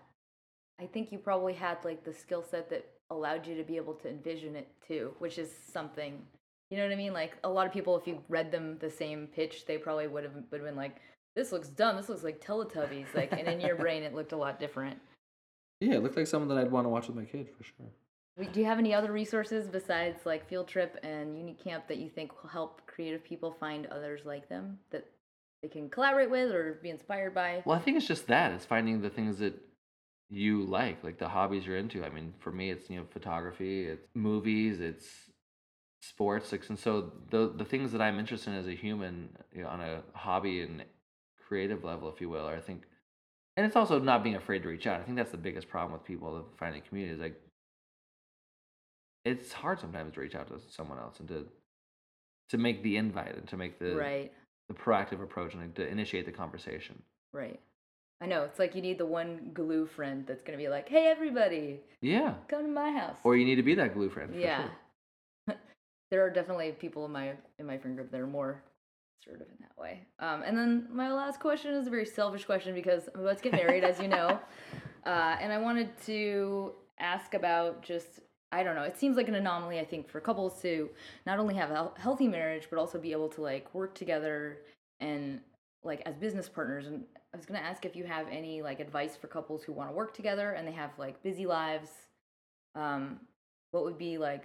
I 0.80 0.86
think 0.86 1.12
you 1.12 1.18
probably 1.18 1.54
had 1.54 1.78
like 1.84 2.04
the 2.04 2.14
skill 2.14 2.44
set 2.44 2.70
that 2.70 2.86
allowed 3.10 3.46
you 3.46 3.56
to 3.56 3.64
be 3.64 3.78
able 3.78 3.94
to 3.96 4.10
envision 4.10 4.56
it 4.56 4.68
too, 4.88 5.14
which 5.20 5.38
is 5.38 5.52
something. 5.72 6.22
You 6.70 6.78
know 6.78 6.84
what 6.84 6.94
I 6.94 6.96
mean? 6.96 7.14
Like 7.14 7.38
a 7.44 7.50
lot 7.50 7.68
of 7.68 7.74
people, 7.74 7.98
if 7.98 8.08
you 8.08 8.24
read 8.30 8.52
them 8.52 8.78
the 8.80 8.90
same 8.90 9.28
pitch, 9.28 9.66
they 9.66 9.78
probably 9.78 10.08
would 10.08 10.24
have 10.24 10.34
would 10.34 10.62
have 10.62 10.68
been 10.68 10.76
like, 10.76 11.02
"This 11.36 11.52
looks 11.52 11.68
dumb. 11.68 11.98
This 11.98 12.10
looks 12.10 12.24
like 12.24 12.44
Teletubbies." 12.44 13.14
Like, 13.14 13.32
and 13.34 13.48
in 13.48 13.60
your 13.60 13.76
brain, 13.84 14.04
it 14.04 14.16
looked 14.16 14.32
a 14.32 14.38
lot 14.38 14.60
different. 14.60 14.98
Yeah, 15.82 15.96
it 15.96 16.04
looked 16.04 16.16
like 16.16 16.28
something 16.28 16.48
that 16.50 16.58
I'd 16.58 16.72
want 16.72 16.86
to 16.86 16.90
watch 16.90 17.08
with 17.08 17.18
my 17.18 17.26
kid 17.26 17.50
for 17.58 17.64
sure. 17.64 17.88
Do 18.54 18.60
you 18.60 18.66
have 18.66 18.80
any 18.80 18.94
other 18.94 19.12
resources 19.12 19.68
besides 19.68 20.26
like 20.26 20.48
Field 20.48 20.68
Trip 20.68 20.98
and 21.04 21.38
Unique 21.38 21.62
Camp 21.62 21.88
that 21.90 21.98
you 21.98 22.10
think 22.10 22.42
will 22.42 22.50
help 22.50 22.82
creative 22.88 23.24
people 23.24 23.52
find 23.52 23.88
others 23.88 24.22
like 24.26 24.48
them 24.48 24.80
that 24.92 25.06
they 25.62 25.68
can 25.68 25.90
collaborate 25.90 26.30
with 26.30 26.52
or 26.52 26.80
be 26.82 26.90
inspired 26.90 27.34
by? 27.34 27.62
Well, 27.66 27.78
I 27.78 27.82
think 27.82 27.98
it's 27.98 28.08
just 28.08 28.28
that. 28.28 28.52
It's 28.52 28.66
finding 28.66 29.02
the 29.02 29.10
things 29.10 29.40
that 29.40 29.54
you 30.30 30.64
like, 30.64 31.04
like 31.04 31.20
the 31.20 31.28
hobbies 31.28 31.66
you're 31.66 31.78
into. 31.78 32.04
I 32.04 32.10
mean, 32.10 32.34
for 32.40 32.52
me, 32.52 32.72
it's 32.72 32.90
you 32.90 32.98
know 32.98 33.06
photography, 33.12 33.86
it's 33.86 34.08
movies, 34.16 34.80
it's 34.80 35.06
sports, 36.02 36.52
like, 36.52 36.68
and 36.70 36.80
so 36.80 37.12
the 37.30 37.54
the 37.56 37.66
things 37.66 37.92
that 37.92 38.02
I'm 38.02 38.18
interested 38.20 38.52
in 38.52 38.56
as 38.58 38.68
a 38.68 38.76
human, 38.76 39.30
you 39.54 39.64
know, 39.64 39.70
on 39.70 39.82
a 39.82 40.02
hobby 40.14 40.62
and 40.62 40.84
creative 41.48 41.84
level, 41.84 42.10
if 42.10 42.22
you 42.22 42.30
will, 42.30 42.48
are 42.48 42.56
I 42.56 42.62
think, 42.62 42.84
and 43.58 43.66
it's 43.66 43.76
also 43.76 44.00
not 44.00 44.24
being 44.24 44.36
afraid 44.36 44.64
to 44.64 44.70
reach 44.70 44.88
out. 44.88 45.02
I 45.02 45.04
think 45.04 45.18
that's 45.18 45.32
the 45.32 45.38
biggest 45.38 45.68
problem 45.68 45.94
with 45.94 46.06
people 46.06 46.46
finding 46.58 46.82
community 46.82 47.14
is 47.14 47.22
like 47.22 47.40
it's 49.24 49.54
hard 49.54 49.80
sometimes 49.80 50.14
to 50.16 50.22
reach 50.22 50.34
out 50.36 50.48
to 50.48 50.60
someone 50.70 50.98
else 50.98 51.20
and 51.20 51.28
to 51.28 51.46
to 52.50 52.58
make 52.58 52.84
the 52.84 52.98
invite 52.98 53.36
and 53.36 53.48
to 53.48 53.58
make 53.58 53.80
the 53.80 53.96
Right. 53.96 54.32
The 54.68 54.74
proactive 54.74 55.22
approach 55.22 55.54
and 55.54 55.76
to 55.76 55.88
initiate 55.88 56.26
the 56.26 56.32
conversation. 56.32 57.02
Right. 57.34 57.60
I 58.22 58.28
know. 58.28 58.44
It's 58.44 58.60
like 58.60 58.76
you 58.76 58.82
need 58.82 59.00
the 59.00 59.06
one 59.06 59.52
glue 59.54 59.88
friend 59.88 60.26
that's 60.28 60.44
going 60.44 60.58
to 60.58 60.64
be 60.64 60.70
like, 60.70 60.88
hey, 60.88 61.08
everybody, 61.08 61.80
Yeah. 62.02 62.36
come 62.48 62.64
to 62.64 62.72
my 62.72 62.92
house. 62.92 63.18
Or 63.24 63.36
you 63.36 63.46
need 63.46 63.56
to 63.56 63.64
be 63.64 63.76
that 63.76 63.94
glue 63.94 64.10
friend. 64.10 64.32
For 64.32 64.40
yeah. 64.40 64.68
Sure. 65.50 65.58
there 66.12 66.24
are 66.24 66.30
definitely 66.30 66.72
people 66.74 67.06
in 67.06 67.12
my 67.12 67.34
in 67.58 67.66
my 67.66 67.78
friend 67.78 67.96
group 67.98 68.12
that 68.12 68.20
are 68.20 68.28
more 68.28 68.62
sort 69.24 69.42
of 69.42 69.48
in 69.48 69.56
that 69.62 69.78
way. 69.78 70.06
Um, 70.20 70.44
and 70.44 70.58
then 70.58 70.88
my 70.92 71.12
last 71.12 71.40
question 71.40 71.74
is 71.74 71.88
a 71.88 71.90
very 71.90 72.06
selfish 72.06 72.46
question 72.46 72.74
because 72.76 73.10
I'm 73.14 73.22
about 73.22 73.38
to 73.38 73.44
get 73.44 73.54
married, 73.54 73.84
as 73.84 74.00
you 74.00 74.08
know, 74.08 74.40
uh, 75.06 75.38
and 75.40 75.52
I 75.52 75.58
wanted 75.58 75.90
to 76.06 76.74
ask 77.00 77.34
about 77.34 77.82
just 77.82 78.20
I 78.52 78.64
don't 78.64 78.76
know. 78.76 78.84
It 78.84 78.98
seems 78.98 79.16
like 79.18 79.28
an 79.30 79.36
anomaly, 79.36 79.80
I 79.80 79.86
think, 79.86 80.10
for 80.10 80.20
couples 80.20 80.62
to 80.62 80.90
not 81.26 81.40
only 81.40 81.56
have 81.56 81.72
a 81.72 81.92
healthy 81.98 82.28
marriage 82.28 82.68
but 82.70 82.78
also 82.80 83.00
be 83.00 83.12
able 83.14 83.30
to 83.30 83.42
like 83.42 83.74
work 83.74 83.96
together 83.96 84.58
and 85.00 85.40
like 85.84 86.02
as 86.06 86.16
business 86.16 86.50
partners. 86.50 86.88
And 86.88 87.06
I 87.34 87.38
was 87.38 87.46
gonna 87.46 87.60
ask 87.60 87.86
if 87.86 87.96
you 87.96 88.04
have 88.04 88.28
any 88.30 88.62
like 88.62 88.80
advice 88.80 89.16
for 89.16 89.28
couples 89.28 89.64
who 89.64 89.72
want 89.72 89.90
to 89.90 89.96
work 89.96 90.14
together 90.14 90.52
and 90.52 90.68
they 90.68 90.74
have 90.74 90.92
like 90.98 91.22
busy 91.24 91.46
lives. 91.46 91.90
Um, 92.76 93.20
what 93.72 93.84
would 93.86 93.98
be 93.98 94.18
like 94.18 94.44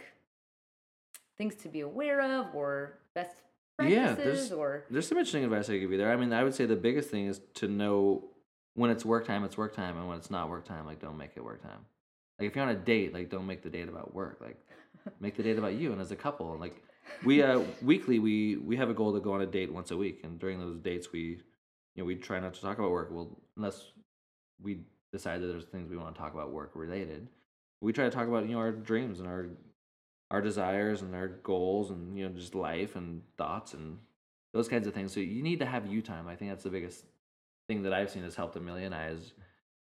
things 1.38 1.54
to 1.56 1.68
be 1.68 1.80
aware 1.80 2.20
of 2.20 2.54
or 2.54 2.98
best 3.14 3.42
Yeah, 3.80 4.14
practices 4.14 4.16
there's- 4.24 4.52
or 4.52 4.84
There's 4.88 5.06
some 5.08 5.18
interesting 5.18 5.44
advice 5.44 5.68
I 5.68 5.72
could 5.74 5.80
give 5.80 5.90
you 5.92 5.98
there. 5.98 6.10
I 6.12 6.16
mean, 6.16 6.32
I 6.32 6.44
would 6.44 6.54
say 6.54 6.64
the 6.64 6.76
biggest 6.76 7.10
thing 7.10 7.26
is 7.26 7.40
to 7.54 7.68
know 7.68 8.24
when 8.74 8.90
it's 8.90 9.04
work 9.04 9.26
time, 9.26 9.42
it's 9.44 9.56
work 9.58 9.74
time, 9.74 9.96
and 9.98 10.08
when 10.08 10.16
it's 10.16 10.30
not 10.30 10.48
work 10.48 10.64
time, 10.64 10.86
like 10.86 11.00
don't 11.00 11.18
make 11.18 11.32
it 11.36 11.44
work 11.44 11.62
time. 11.62 11.84
Like 12.38 12.48
if 12.48 12.56
you're 12.56 12.64
on 12.64 12.70
a 12.70 12.78
date, 12.78 13.14
like 13.14 13.30
don't 13.30 13.46
make 13.46 13.62
the 13.62 13.70
date 13.70 13.88
about 13.88 14.14
work. 14.14 14.38
Like 14.40 14.58
make 15.20 15.36
the 15.36 15.42
date 15.42 15.58
about 15.58 15.74
you 15.74 15.92
and 15.92 16.00
as 16.00 16.10
a 16.10 16.16
couple. 16.16 16.52
And 16.52 16.60
like 16.60 16.82
we 17.24 17.42
uh 17.42 17.60
weekly 17.82 18.18
we 18.18 18.56
we 18.56 18.76
have 18.76 18.90
a 18.90 18.94
goal 18.94 19.12
to 19.14 19.20
go 19.20 19.32
on 19.32 19.40
a 19.40 19.46
date 19.46 19.72
once 19.72 19.90
a 19.90 19.96
week, 19.96 20.20
and 20.24 20.38
during 20.38 20.58
those 20.58 20.78
dates 20.78 21.12
we 21.12 21.20
you 21.20 21.38
know 21.96 22.04
we 22.04 22.16
try 22.16 22.40
not 22.40 22.54
to 22.54 22.60
talk 22.60 22.78
about 22.78 22.90
work. 22.90 23.08
Well, 23.10 23.38
unless 23.56 23.92
we 24.60 24.80
decide 25.12 25.40
that 25.40 25.46
there's 25.46 25.64
things 25.64 25.90
we 25.90 25.96
want 25.96 26.14
to 26.14 26.20
talk 26.20 26.34
about 26.34 26.52
work 26.52 26.72
related. 26.74 27.28
We 27.80 27.92
try 27.92 28.04
to 28.04 28.10
talk 28.10 28.28
about 28.28 28.46
you 28.46 28.52
know 28.52 28.58
our 28.58 28.72
dreams 28.72 29.20
and 29.20 29.28
our 29.28 29.48
our 30.30 30.40
desires 30.40 31.02
and 31.02 31.14
our 31.14 31.28
goals 31.28 31.90
and 31.90 32.18
you 32.18 32.28
know 32.28 32.34
just 32.34 32.54
life 32.54 32.96
and 32.96 33.22
thoughts 33.38 33.74
and 33.74 33.98
those 34.52 34.68
kinds 34.68 34.86
of 34.86 34.94
things. 34.94 35.12
So 35.12 35.20
you 35.20 35.42
need 35.42 35.60
to 35.60 35.66
have 35.66 35.86
you 35.86 36.02
time. 36.02 36.26
I 36.28 36.36
think 36.36 36.50
that's 36.50 36.64
the 36.64 36.70
biggest 36.70 37.04
thing 37.68 37.82
that 37.82 37.92
I've 37.92 38.10
seen 38.10 38.22
has 38.24 38.34
helped 38.34 38.56
Amelia 38.56 38.86
and 38.86 38.94
I 38.94 39.08
is 39.08 39.32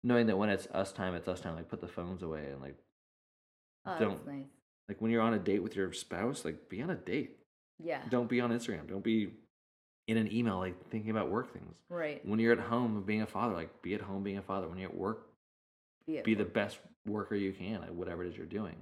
knowing 0.05 0.27
that 0.27 0.37
when 0.37 0.49
it's 0.49 0.67
us 0.67 0.93
time, 0.93 1.15
it's 1.15 1.27
us 1.27 1.41
time. 1.41 1.55
Like 1.55 1.67
put 1.67 1.81
the 1.81 1.87
phones 1.87 2.21
away 2.21 2.45
and 2.51 2.61
like 2.61 2.75
oh, 3.85 3.99
don't 3.99 4.09
that's 4.11 4.27
nice. 4.27 4.45
Like 4.87 5.01
when 5.01 5.11
you're 5.11 5.21
on 5.21 5.33
a 5.33 5.39
date 5.39 5.63
with 5.63 5.75
your 5.75 5.91
spouse, 5.91 6.45
like 6.45 6.69
be 6.69 6.81
on 6.81 6.91
a 6.91 6.95
date. 6.95 7.37
Yeah. 7.83 8.01
Don't 8.09 8.29
be 8.29 8.39
on 8.39 8.51
Instagram. 8.51 8.87
Don't 8.87 9.03
be 9.03 9.31
in 10.07 10.17
an 10.17 10.31
email 10.31 10.59
like 10.59 10.89
thinking 10.91 11.09
about 11.09 11.29
work 11.31 11.51
things. 11.51 11.77
Right. 11.89 12.23
When 12.25 12.39
you're 12.39 12.53
at 12.53 12.59
home 12.59 13.03
being 13.05 13.23
a 13.23 13.27
father, 13.27 13.55
like 13.55 13.81
be 13.81 13.95
at 13.95 14.01
home 14.01 14.23
being 14.23 14.37
a 14.37 14.43
father. 14.43 14.67
When 14.69 14.77
you're 14.77 14.89
at 14.91 14.95
work, 14.95 15.27
Be, 16.05 16.17
it. 16.17 16.23
be 16.23 16.35
the 16.35 16.45
best 16.45 16.77
worker 17.07 17.35
you 17.35 17.51
can 17.51 17.83
at 17.83 17.93
whatever 17.93 18.23
it 18.23 18.29
is 18.29 18.37
you're 18.37 18.45
doing. 18.45 18.75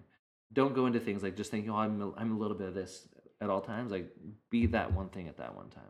Don't 0.52 0.76
go 0.76 0.86
into 0.86 1.00
things 1.00 1.24
like 1.24 1.38
just 1.38 1.50
thinking, 1.50 1.72
oh, 1.72 1.78
I'm 1.78 2.02
a, 2.02 2.14
I'm 2.16 2.34
a 2.34 2.38
little 2.38 2.58
bit 2.58 2.68
of 2.68 2.74
this 2.74 3.08
at 3.42 3.50
all 3.50 3.62
times. 3.62 3.92
Like 3.92 4.12
be 4.52 4.66
that 4.68 4.92
one 4.94 5.08
thing 5.08 5.30
at 5.30 5.38
that 5.38 5.56
one 5.56 5.70
time. 5.70 5.84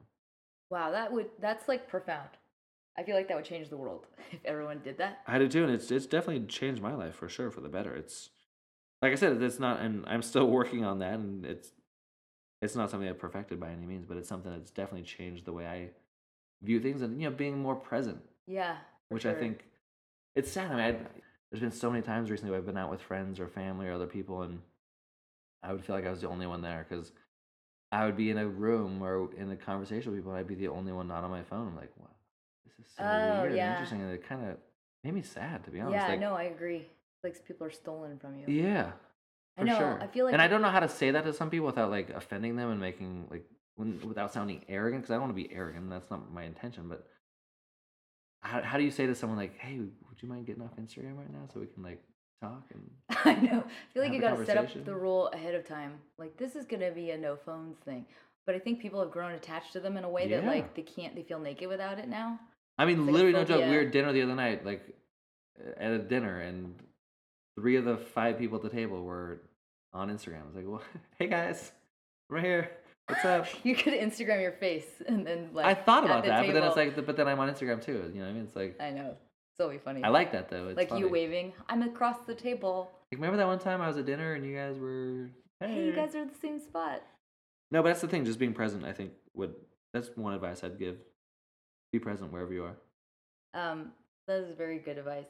Wow, 0.69 0.91
that 0.91 1.11
would 1.11 1.29
that's 1.39 1.67
like 1.67 1.87
profound. 1.89 2.29
I 2.97 3.03
feel 3.03 3.15
like 3.15 3.27
that 3.27 3.37
would 3.37 3.45
change 3.45 3.69
the 3.69 3.77
world 3.77 4.05
if 4.31 4.43
everyone 4.45 4.81
did 4.83 4.97
that. 4.99 5.21
I 5.27 5.39
do 5.39 5.47
too, 5.47 5.63
and 5.63 5.73
it's 5.73 5.89
it's 5.91 6.05
definitely 6.05 6.45
changed 6.47 6.81
my 6.81 6.93
life 6.93 7.15
for 7.15 7.27
sure 7.29 7.49
for 7.51 7.61
the 7.61 7.69
better. 7.69 7.95
It's 7.95 8.29
like 9.01 9.11
I 9.11 9.15
said, 9.15 9.41
it's 9.41 9.59
not, 9.59 9.81
and 9.81 10.05
I'm 10.07 10.21
still 10.21 10.47
working 10.59 10.83
on 10.85 10.99
that, 10.99 11.15
and 11.15 11.45
it's 11.45 11.71
it's 12.61 12.75
not 12.75 12.89
something 12.89 13.09
I've 13.09 13.19
perfected 13.19 13.59
by 13.59 13.71
any 13.71 13.85
means, 13.85 14.05
but 14.05 14.17
it's 14.17 14.29
something 14.29 14.51
that's 14.51 14.71
definitely 14.71 15.03
changed 15.03 15.45
the 15.45 15.53
way 15.53 15.65
I 15.67 15.89
view 16.61 16.79
things, 16.79 17.01
and 17.01 17.21
you 17.21 17.29
know, 17.29 17.35
being 17.35 17.59
more 17.59 17.75
present, 17.75 18.21
Yeah. 18.47 18.77
which 19.09 19.25
I 19.25 19.33
think 19.33 19.65
it's 20.35 20.51
sad. 20.51 20.71
I 20.71 20.75
mean, 20.75 20.95
I, 20.95 21.07
there's 21.51 21.61
been 21.61 21.71
so 21.71 21.91
many 21.91 22.01
times 22.01 22.31
recently 22.31 22.51
where 22.51 22.59
I've 22.59 22.65
been 22.65 22.77
out 22.77 22.89
with 22.89 23.01
friends 23.01 23.39
or 23.39 23.47
family 23.49 23.87
or 23.87 23.93
other 23.93 24.07
people, 24.07 24.43
and 24.43 24.61
I 25.61 25.73
would 25.73 25.83
feel 25.83 25.95
like 25.95 26.05
I 26.05 26.11
was 26.11 26.21
the 26.21 26.29
only 26.29 26.47
one 26.47 26.61
there 26.61 26.85
because 26.87 27.11
I 27.91 28.05
would 28.05 28.15
be 28.15 28.31
in 28.31 28.37
a 28.37 28.47
room 28.47 29.03
or 29.03 29.29
in 29.35 29.51
a 29.51 29.57
conversation 29.57 30.11
with 30.11 30.19
people, 30.21 30.31
and 30.31 30.39
I'd 30.39 30.47
be 30.47 30.55
the 30.55 30.69
only 30.69 30.93
one 30.93 31.07
not 31.07 31.23
on 31.25 31.31
my 31.31 31.43
phone. 31.43 31.67
I'm 31.67 31.75
like, 31.75 31.91
wow, 31.99 32.07
this 32.83 32.91
is 32.91 32.97
so 32.97 33.03
Oh, 33.03 33.41
weird 33.43 33.55
yeah. 33.55 33.63
and 33.65 33.73
interesting, 33.73 34.01
and 34.01 34.11
it 34.11 34.27
kind 34.27 34.49
of 34.49 34.57
made 35.03 35.13
me 35.13 35.21
sad 35.21 35.63
to 35.65 35.71
be 35.71 35.79
honest. 35.79 35.95
Yeah, 35.95 36.07
like, 36.09 36.19
no, 36.19 36.33
I 36.33 36.43
agree. 36.43 36.87
Like 37.23 37.45
people 37.47 37.65
are 37.67 37.71
stolen 37.71 38.19
from 38.19 38.35
you. 38.37 38.45
yeah, 38.47 38.91
I 39.57 39.61
for 39.61 39.65
know. 39.65 39.77
sure. 39.77 39.99
I 40.01 40.07
feel 40.07 40.25
like 40.25 40.33
and 40.33 40.41
I 40.41 40.47
don't 40.47 40.61
know 40.61 40.69
how 40.69 40.81
to 40.81 40.89
say 40.89 41.11
that 41.11 41.23
to 41.23 41.33
some 41.33 41.49
people 41.49 41.65
without 41.67 41.89
like 41.89 42.09
offending 42.09 42.55
them 42.55 42.69
and 42.69 42.79
making 42.79 43.27
like 43.31 43.45
without 44.05 44.31
sounding 44.33 44.63
arrogant 44.69 45.01
because 45.03 45.11
I 45.11 45.15
don't 45.15 45.23
want 45.23 45.35
to 45.35 45.41
be 45.47 45.53
arrogant. 45.53 45.89
That's 45.89 46.11
not 46.11 46.31
my 46.33 46.43
intention. 46.43 46.89
But 46.89 47.07
how 48.41 48.61
how 48.61 48.77
do 48.77 48.83
you 48.83 48.91
say 48.91 49.05
to 49.07 49.15
someone 49.15 49.37
like, 49.37 49.57
"Hey, 49.57 49.77
would 49.79 50.21
you 50.21 50.27
mind 50.27 50.45
getting 50.45 50.63
off 50.63 50.75
Instagram 50.77 51.17
right 51.17 51.31
now 51.31 51.47
so 51.53 51.59
we 51.59 51.67
can 51.67 51.81
like 51.83 52.03
talk?" 52.41 52.63
And 52.73 52.89
I 53.25 53.35
know. 53.35 53.63
I 53.65 53.93
feel 53.93 54.03
like 54.03 54.13
you 54.13 54.19
gotta 54.21 54.45
set 54.45 54.57
up 54.57 54.67
the 54.85 54.95
rule 54.95 55.27
ahead 55.29 55.55
of 55.55 55.65
time. 55.67 55.93
Like 56.17 56.37
this 56.37 56.55
is 56.55 56.65
gonna 56.65 56.91
be 56.91 57.11
a 57.11 57.17
no 57.17 57.35
phones 57.37 57.77
thing. 57.85 58.05
But 58.45 58.55
I 58.55 58.59
think 58.59 58.81
people 58.81 58.99
have 58.99 59.11
grown 59.11 59.31
attached 59.31 59.71
to 59.73 59.79
them 59.79 59.95
in 59.95 60.03
a 60.03 60.09
way 60.09 60.27
that 60.29 60.45
like 60.45 60.75
they 60.75 60.81
can't 60.81 61.15
they 61.15 61.23
feel 61.23 61.39
naked 61.39 61.69
without 61.69 61.99
it 61.99 62.09
now. 62.09 62.39
I 62.77 62.85
mean, 62.85 63.05
like 63.05 63.13
literally, 63.13 63.33
no 63.33 63.43
joke. 63.43 63.65
We 63.65 63.75
were 63.75 63.81
at 63.83 63.91
dinner 63.91 64.11
the 64.13 64.21
other 64.23 64.35
night, 64.35 64.65
like 64.65 64.95
at 65.77 65.91
a 65.91 65.99
dinner, 65.99 66.39
and 66.39 66.75
three 67.59 67.75
of 67.75 67.85
the 67.85 67.97
five 67.97 68.37
people 68.37 68.57
at 68.57 68.63
the 68.63 68.69
table 68.69 69.03
were 69.03 69.41
on 69.93 70.09
Instagram. 70.09 70.43
I 70.43 70.47
was 70.47 70.55
like, 70.55 70.65
"Well, 70.67 70.81
hey 71.19 71.27
guys, 71.27 71.71
I'm 72.29 72.35
right 72.35 72.45
here. 72.45 72.71
What's 73.07 73.25
up?" 73.25 73.47
You 73.63 73.75
could 73.75 73.93
Instagram 73.93 74.41
your 74.41 74.53
face 74.53 74.87
and 75.07 75.25
then 75.25 75.49
like 75.53 75.65
I 75.65 75.73
thought 75.73 76.03
about 76.05 76.25
that, 76.25 76.45
but 76.45 76.53
then 76.53 76.63
it's 76.63 76.75
like, 76.75 77.05
but 77.05 77.15
then 77.15 77.27
I'm 77.27 77.39
on 77.39 77.49
Instagram 77.49 77.83
too. 77.83 78.11
You 78.13 78.19
know 78.19 78.25
what 78.25 78.29
I 78.29 78.33
mean? 78.33 78.43
It's 78.43 78.55
like 78.55 78.81
I 78.81 78.91
know. 78.91 79.15
It's 79.53 79.61
always 79.61 79.81
funny. 79.81 80.03
I 80.03 80.09
like 80.09 80.31
that 80.31 80.49
though. 80.49 80.69
It's 80.69 80.77
like 80.77 80.97
you 80.99 81.07
waving. 81.09 81.53
I'm 81.69 81.83
across 81.83 82.17
the 82.25 82.33
table. 82.33 82.89
Like, 83.11 83.19
remember 83.19 83.37
that 83.37 83.45
one 83.45 83.59
time 83.59 83.81
I 83.81 83.87
was 83.87 83.97
at 83.97 84.07
dinner 84.07 84.33
and 84.33 84.43
you 84.43 84.55
guys 84.55 84.79
were 84.79 85.29
Hey, 85.59 85.85
you 85.85 85.93
guys 85.93 86.15
are 86.15 86.21
at 86.21 86.33
the 86.33 86.39
same 86.39 86.59
spot. 86.59 87.03
No, 87.71 87.81
but 87.81 87.89
that's 87.89 88.01
the 88.01 88.07
thing. 88.07 88.25
Just 88.25 88.39
being 88.39 88.53
present, 88.53 88.83
I 88.83 88.93
think, 88.93 89.11
would 89.35 89.53
that's 89.93 90.09
one 90.15 90.33
advice 90.33 90.63
I'd 90.63 90.79
give. 90.79 90.97
Be 91.93 91.99
present 91.99 92.33
wherever 92.33 92.51
you 92.51 92.65
are. 92.65 92.75
Um, 93.53 93.91
that 94.27 94.39
is 94.39 94.57
very 94.57 94.79
good 94.79 94.97
advice. 94.97 95.27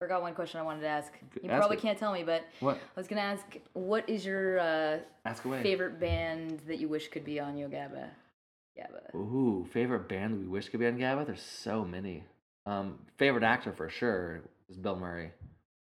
Forgot 0.00 0.22
one 0.22 0.34
question 0.34 0.58
I 0.58 0.64
wanted 0.64 0.80
to 0.80 0.88
ask. 0.88 1.12
You 1.40 1.48
ask 1.48 1.60
probably 1.60 1.76
it. 1.76 1.82
can't 1.82 1.96
tell 1.96 2.12
me, 2.12 2.24
but 2.24 2.44
What? 2.58 2.76
I 2.96 3.00
was 3.00 3.06
gonna 3.06 3.20
ask, 3.20 3.44
what 3.74 4.06
is 4.10 4.26
your 4.26 4.58
uh, 4.58 4.98
Ask 5.24 5.44
away. 5.44 5.62
favorite 5.62 6.00
band 6.00 6.60
that 6.66 6.78
you 6.80 6.88
wish 6.88 7.06
could 7.08 7.24
be 7.24 7.38
on 7.38 7.56
Yo 7.56 7.68
Gabba? 7.68 8.08
Gabba. 8.76 9.14
Ooh, 9.14 9.64
favorite 9.72 10.08
band 10.08 10.40
we 10.40 10.48
wish 10.48 10.68
could 10.68 10.80
be 10.80 10.86
on 10.88 10.98
Gabba? 10.98 11.24
There's 11.26 11.40
so 11.40 11.84
many. 11.84 12.24
Um, 12.66 12.98
favorite 13.16 13.44
actor 13.44 13.72
for 13.72 13.88
sure 13.88 14.40
is 14.68 14.76
Bill 14.76 14.96
Murray. 14.96 15.30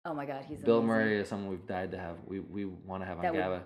Oh 0.06 0.16
my 0.16 0.26
God, 0.26 0.44
he's 0.48 0.58
Bill 0.60 0.80
amazing. 0.80 0.88
Murray 0.88 1.20
is 1.20 1.28
someone 1.30 1.52
we've 1.52 1.68
died 1.68 1.92
to 1.92 2.00
have. 2.00 2.16
We 2.26 2.40
we 2.40 2.66
want 2.66 3.04
to 3.04 3.08
have 3.08 3.18
on 3.20 3.24
That 3.26 3.34
would- 3.36 3.42
Gabba. 3.44 3.62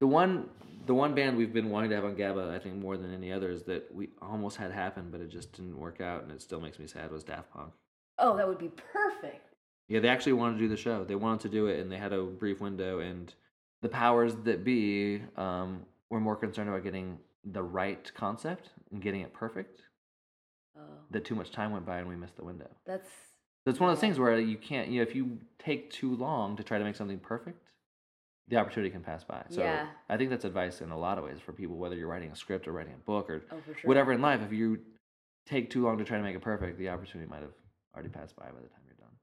The 0.00 0.06
one 0.06 0.48
the 0.86 0.94
one 0.94 1.14
band 1.14 1.36
we've 1.36 1.52
been 1.52 1.70
wanting 1.70 1.90
to 1.90 1.96
have 1.96 2.04
on 2.04 2.16
Gabba, 2.16 2.50
I 2.50 2.58
think 2.58 2.76
more 2.76 2.96
than 2.96 3.12
any 3.12 3.32
others 3.32 3.62
that 3.64 3.94
we 3.94 4.08
almost 4.22 4.56
had 4.56 4.72
happen, 4.72 5.08
but 5.10 5.20
it 5.20 5.28
just 5.28 5.52
didn't 5.52 5.78
work 5.78 6.00
out, 6.00 6.22
and 6.22 6.32
it 6.32 6.40
still 6.40 6.60
makes 6.60 6.78
me 6.78 6.86
sad. 6.86 7.10
Was 7.12 7.22
Daft 7.22 7.52
Punk. 7.52 7.72
Oh, 8.18 8.36
that 8.36 8.48
would 8.48 8.58
be 8.58 8.70
perfect. 8.92 9.54
Yeah, 9.88 10.00
they 10.00 10.08
actually 10.08 10.32
wanted 10.32 10.54
to 10.54 10.60
do 10.60 10.68
the 10.68 10.76
show. 10.76 11.04
They 11.04 11.16
wanted 11.16 11.40
to 11.42 11.48
do 11.48 11.66
it, 11.66 11.80
and 11.80 11.92
they 11.92 11.98
had 11.98 12.12
a 12.12 12.22
brief 12.22 12.60
window. 12.60 13.00
And 13.00 13.32
the 13.82 13.88
powers 13.88 14.34
that 14.44 14.64
be 14.64 15.22
um, 15.36 15.82
were 16.08 16.20
more 16.20 16.36
concerned 16.36 16.68
about 16.68 16.82
getting 16.82 17.18
the 17.44 17.62
right 17.62 18.10
concept 18.14 18.70
and 18.90 19.02
getting 19.02 19.20
it 19.20 19.32
perfect. 19.32 19.82
Oh, 20.78 20.82
That 21.10 21.24
too 21.24 21.34
much 21.34 21.50
time 21.50 21.72
went 21.72 21.84
by, 21.86 21.98
and 21.98 22.08
we 22.08 22.16
missed 22.16 22.36
the 22.36 22.44
window. 22.44 22.68
that's 22.86 23.08
that's 23.66 23.78
one 23.78 23.90
of 23.90 23.96
those 23.96 24.00
things 24.00 24.18
where 24.18 24.38
you 24.40 24.56
can't. 24.56 24.88
You 24.88 24.96
know, 24.96 25.02
if 25.08 25.14
you 25.14 25.38
take 25.58 25.90
too 25.90 26.16
long 26.16 26.56
to 26.56 26.62
try 26.64 26.78
to 26.78 26.84
make 26.84 26.96
something 26.96 27.18
perfect, 27.18 27.62
the 28.50 28.56
opportunity 28.56 28.90
can 28.90 29.00
pass 29.00 29.24
by. 29.24 29.42
So 29.48 29.62
Yeah. 29.62 29.86
I 30.08 30.16
think 30.16 30.28
that's 30.28 30.44
advice 30.44 30.80
in 30.82 30.90
a 30.90 30.98
lot 30.98 31.16
of 31.18 31.24
ways 31.24 31.38
for 31.40 31.52
people, 31.52 31.76
whether 31.76 31.94
you're 31.96 32.08
writing 32.08 32.30
a 32.30 32.36
script 32.36 32.66
or 32.68 32.72
writing 32.72 32.92
a 32.94 32.98
book 32.98 33.30
or 33.30 33.42
oh 33.50 33.56
sure. 33.64 33.74
whatever 33.84 34.12
in 34.12 34.20
life. 34.20 34.42
If 34.42 34.52
you 34.52 34.80
take 35.46 35.70
too 35.70 35.84
long 35.84 35.96
to 35.98 36.04
try 36.04 36.18
to 36.18 36.22
make 36.22 36.36
it 36.36 36.42
perfect, 36.42 36.76
the 36.76 36.88
opportunity 36.88 37.30
might 37.30 37.42
have 37.42 37.52
already 37.94 38.10
passed 38.10 38.36
by 38.36 38.44
by 38.46 38.60
the 38.60 38.68
time 38.68 38.80
you're 38.86 38.96
done. 38.96 39.14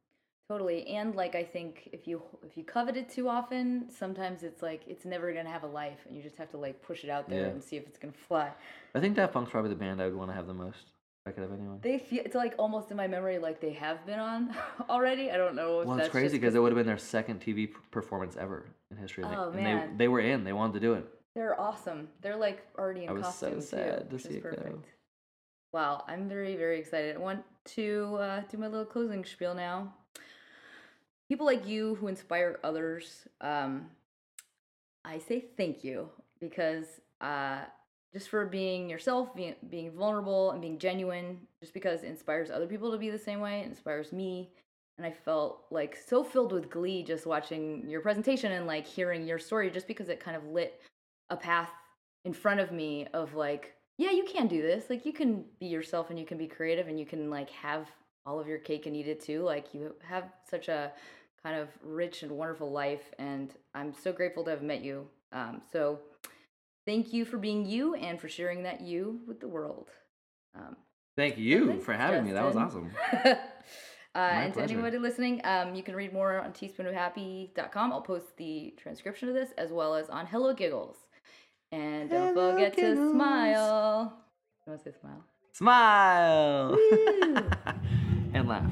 Totally, 0.49 0.87
and 0.87 1.13
like 1.13 1.35
I 1.35 1.43
think 1.43 1.89
if 1.91 2.07
you 2.07 2.21
if 2.41 2.55
you 2.57 2.63
covet 2.63 2.95
it 2.95 3.09
too 3.09 3.27
often, 3.27 3.89
sometimes 3.89 4.43
it's 4.43 4.61
like 4.61 4.81
it's 4.87 5.03
never 5.03 5.33
gonna 5.33 5.49
have 5.49 5.63
a 5.63 5.67
life, 5.67 5.99
and 6.07 6.15
you 6.15 6.23
just 6.23 6.37
have 6.37 6.49
to 6.51 6.57
like 6.57 6.81
push 6.81 7.03
it 7.03 7.09
out 7.09 7.29
there 7.29 7.41
Yeah. 7.41 7.47
and 7.47 7.61
see 7.61 7.75
if 7.75 7.85
it's 7.85 7.99
gonna 7.99 8.13
fly. 8.13 8.51
I 8.95 9.01
think 9.01 9.17
Daft 9.17 9.33
Punk's 9.33 9.51
probably 9.51 9.69
the 9.69 9.75
band 9.75 10.01
I 10.01 10.05
would 10.05 10.15
want 10.15 10.31
to 10.31 10.35
have 10.35 10.47
the 10.47 10.53
most. 10.53 10.85
Could 11.31 11.43
have 11.43 11.53
anyone. 11.53 11.79
They 11.81 11.97
feel 11.99 12.21
it's 12.25 12.35
like 12.35 12.55
almost 12.57 12.91
in 12.91 12.97
my 12.97 13.07
memory 13.07 13.37
like 13.39 13.59
they 13.61 13.73
have 13.73 14.05
been 14.05 14.19
on 14.19 14.55
already. 14.89 15.31
I 15.31 15.37
don't 15.37 15.55
know. 15.55 15.83
Well, 15.85 15.95
that's 15.97 16.07
it's 16.07 16.11
crazy 16.11 16.37
because 16.37 16.55
it 16.55 16.59
would 16.59 16.71
have 16.71 16.77
been 16.77 16.87
their 16.87 16.97
second 16.97 17.39
TV 17.41 17.69
performance 17.91 18.35
ever 18.37 18.65
in 18.91 18.97
history. 18.97 19.23
and 19.23 19.33
they- 19.33 19.37
Oh, 19.37 19.49
and 19.51 19.55
man. 19.63 19.89
they 19.91 20.05
they 20.05 20.07
were 20.07 20.19
in. 20.21 20.43
They 20.43 20.53
wanted 20.53 20.73
to 20.73 20.79
do 20.79 20.93
it. 20.93 21.05
they're 21.35 21.59
awesome. 21.59 22.07
They're 22.21 22.35
like 22.37 22.65
already 22.77 23.03
in 23.03 23.09
I 23.09 23.13
was 23.13 23.35
so 23.35 23.59
sad 23.59 24.09
too, 24.09 24.17
to 24.17 24.23
see 24.23 24.35
it 24.35 24.43
go. 24.43 24.81
Wow, 25.73 26.03
I'm 26.07 26.27
very 26.29 26.55
very 26.55 26.79
excited. 26.79 27.15
I 27.15 27.19
want 27.19 27.43
to 27.75 28.17
uh, 28.19 28.41
do 28.49 28.57
my 28.57 28.67
little 28.67 28.85
closing 28.85 29.23
spiel 29.25 29.53
now. 29.53 29.93
People 31.29 31.45
like 31.45 31.67
you 31.67 31.95
who 31.95 32.07
inspire 32.07 32.57
others, 32.63 33.27
um, 33.41 33.87
I 35.03 35.19
say 35.19 35.43
thank 35.57 35.83
you 35.83 36.09
because 36.39 36.85
uh, 37.19 37.65
just 38.13 38.29
for 38.29 38.45
being 38.45 38.89
yourself, 38.89 39.35
being, 39.35 39.55
being 39.69 39.91
vulnerable, 39.91 40.51
and 40.51 40.61
being 40.61 40.79
genuine, 40.79 41.39
just 41.61 41.73
because 41.73 42.03
it 42.03 42.07
inspires 42.07 42.49
other 42.49 42.67
people 42.67 42.91
to 42.91 42.97
be 42.97 43.09
the 43.09 43.19
same 43.19 43.39
way, 43.39 43.61
it 43.61 43.67
inspires 43.67 44.11
me. 44.11 44.49
And 44.97 45.05
I 45.05 45.11
felt 45.11 45.65
like 45.69 45.95
so 45.95 46.23
filled 46.23 46.51
with 46.51 46.69
glee 46.69 47.03
just 47.03 47.25
watching 47.27 47.87
your 47.87 48.01
presentation 48.01 48.51
and 48.53 48.65
like 48.65 48.87
hearing 48.87 49.27
your 49.27 49.37
story, 49.37 49.69
just 49.69 49.87
because 49.87 50.09
it 50.09 50.19
kind 50.19 50.35
of 50.35 50.45
lit 50.45 50.81
a 51.29 51.37
path 51.37 51.69
in 52.25 52.33
front 52.33 52.59
of 52.59 52.71
me 52.71 53.07
of 53.13 53.35
like, 53.35 53.73
yeah, 53.97 54.11
you 54.11 54.25
can 54.25 54.47
do 54.47 54.61
this. 54.61 54.89
Like, 54.89 55.05
you 55.05 55.13
can 55.13 55.43
be 55.59 55.67
yourself 55.67 56.09
and 56.09 56.19
you 56.19 56.25
can 56.25 56.37
be 56.37 56.47
creative 56.47 56.87
and 56.87 56.99
you 56.99 57.05
can 57.05 57.29
like 57.29 57.49
have 57.49 57.87
all 58.25 58.39
of 58.39 58.47
your 58.47 58.59
cake 58.59 58.85
and 58.85 58.95
eat 58.95 59.07
it 59.07 59.21
too. 59.21 59.43
Like, 59.43 59.73
you 59.73 59.95
have 60.07 60.25
such 60.49 60.67
a 60.67 60.91
kind 61.43 61.59
of 61.59 61.69
rich 61.83 62.23
and 62.23 62.31
wonderful 62.31 62.71
life. 62.71 63.11
And 63.17 63.53
I'm 63.73 63.93
so 63.93 64.11
grateful 64.11 64.43
to 64.45 64.51
have 64.51 64.61
met 64.61 64.83
you. 64.83 65.07
Um, 65.31 65.61
so, 65.71 65.99
thank 66.87 67.13
you 67.13 67.25
for 67.25 67.37
being 67.37 67.65
you 67.65 67.93
and 67.93 68.19
for 68.19 68.27
sharing 68.27 68.63
that 68.63 68.81
you 68.81 69.19
with 69.27 69.39
the 69.39 69.47
world. 69.47 69.89
Um, 70.55 70.75
Thank 71.15 71.37
you 71.37 71.67
thanks, 71.67 71.85
for 71.85 71.93
having 71.93 72.25
me. 72.25 72.31
That 72.31 72.45
was 72.45 72.55
awesome. 72.55 72.91
uh, 73.25 73.37
and 74.15 74.53
to 74.53 74.61
anybody 74.61 74.99
listening, 74.99 75.41
um, 75.43 75.73
you 75.73 75.81
can 75.81 75.95
read 75.95 76.13
more 76.13 76.39
on 76.39 76.53
teaspoonofhappy.com. 76.53 77.91
I'll 77.91 78.01
post 78.01 78.37
the 78.37 78.73
transcription 78.77 79.27
of 79.27 79.35
this 79.35 79.49
as 79.57 79.71
well 79.71 79.95
as 79.95 80.09
on 80.09 80.27
Hello 80.27 80.53
Giggles. 80.53 80.95
And 81.71 82.09
don't 82.09 82.35
Hello 82.35 82.53
forget 82.53 82.75
to 82.77 83.11
smile. 83.11 84.13
You 84.65 84.71
want 84.71 84.83
to 84.83 84.91
say 84.91 84.97
smile? 84.99 85.23
Smile 85.53 86.77
and 88.33 88.47
laugh. 88.47 88.71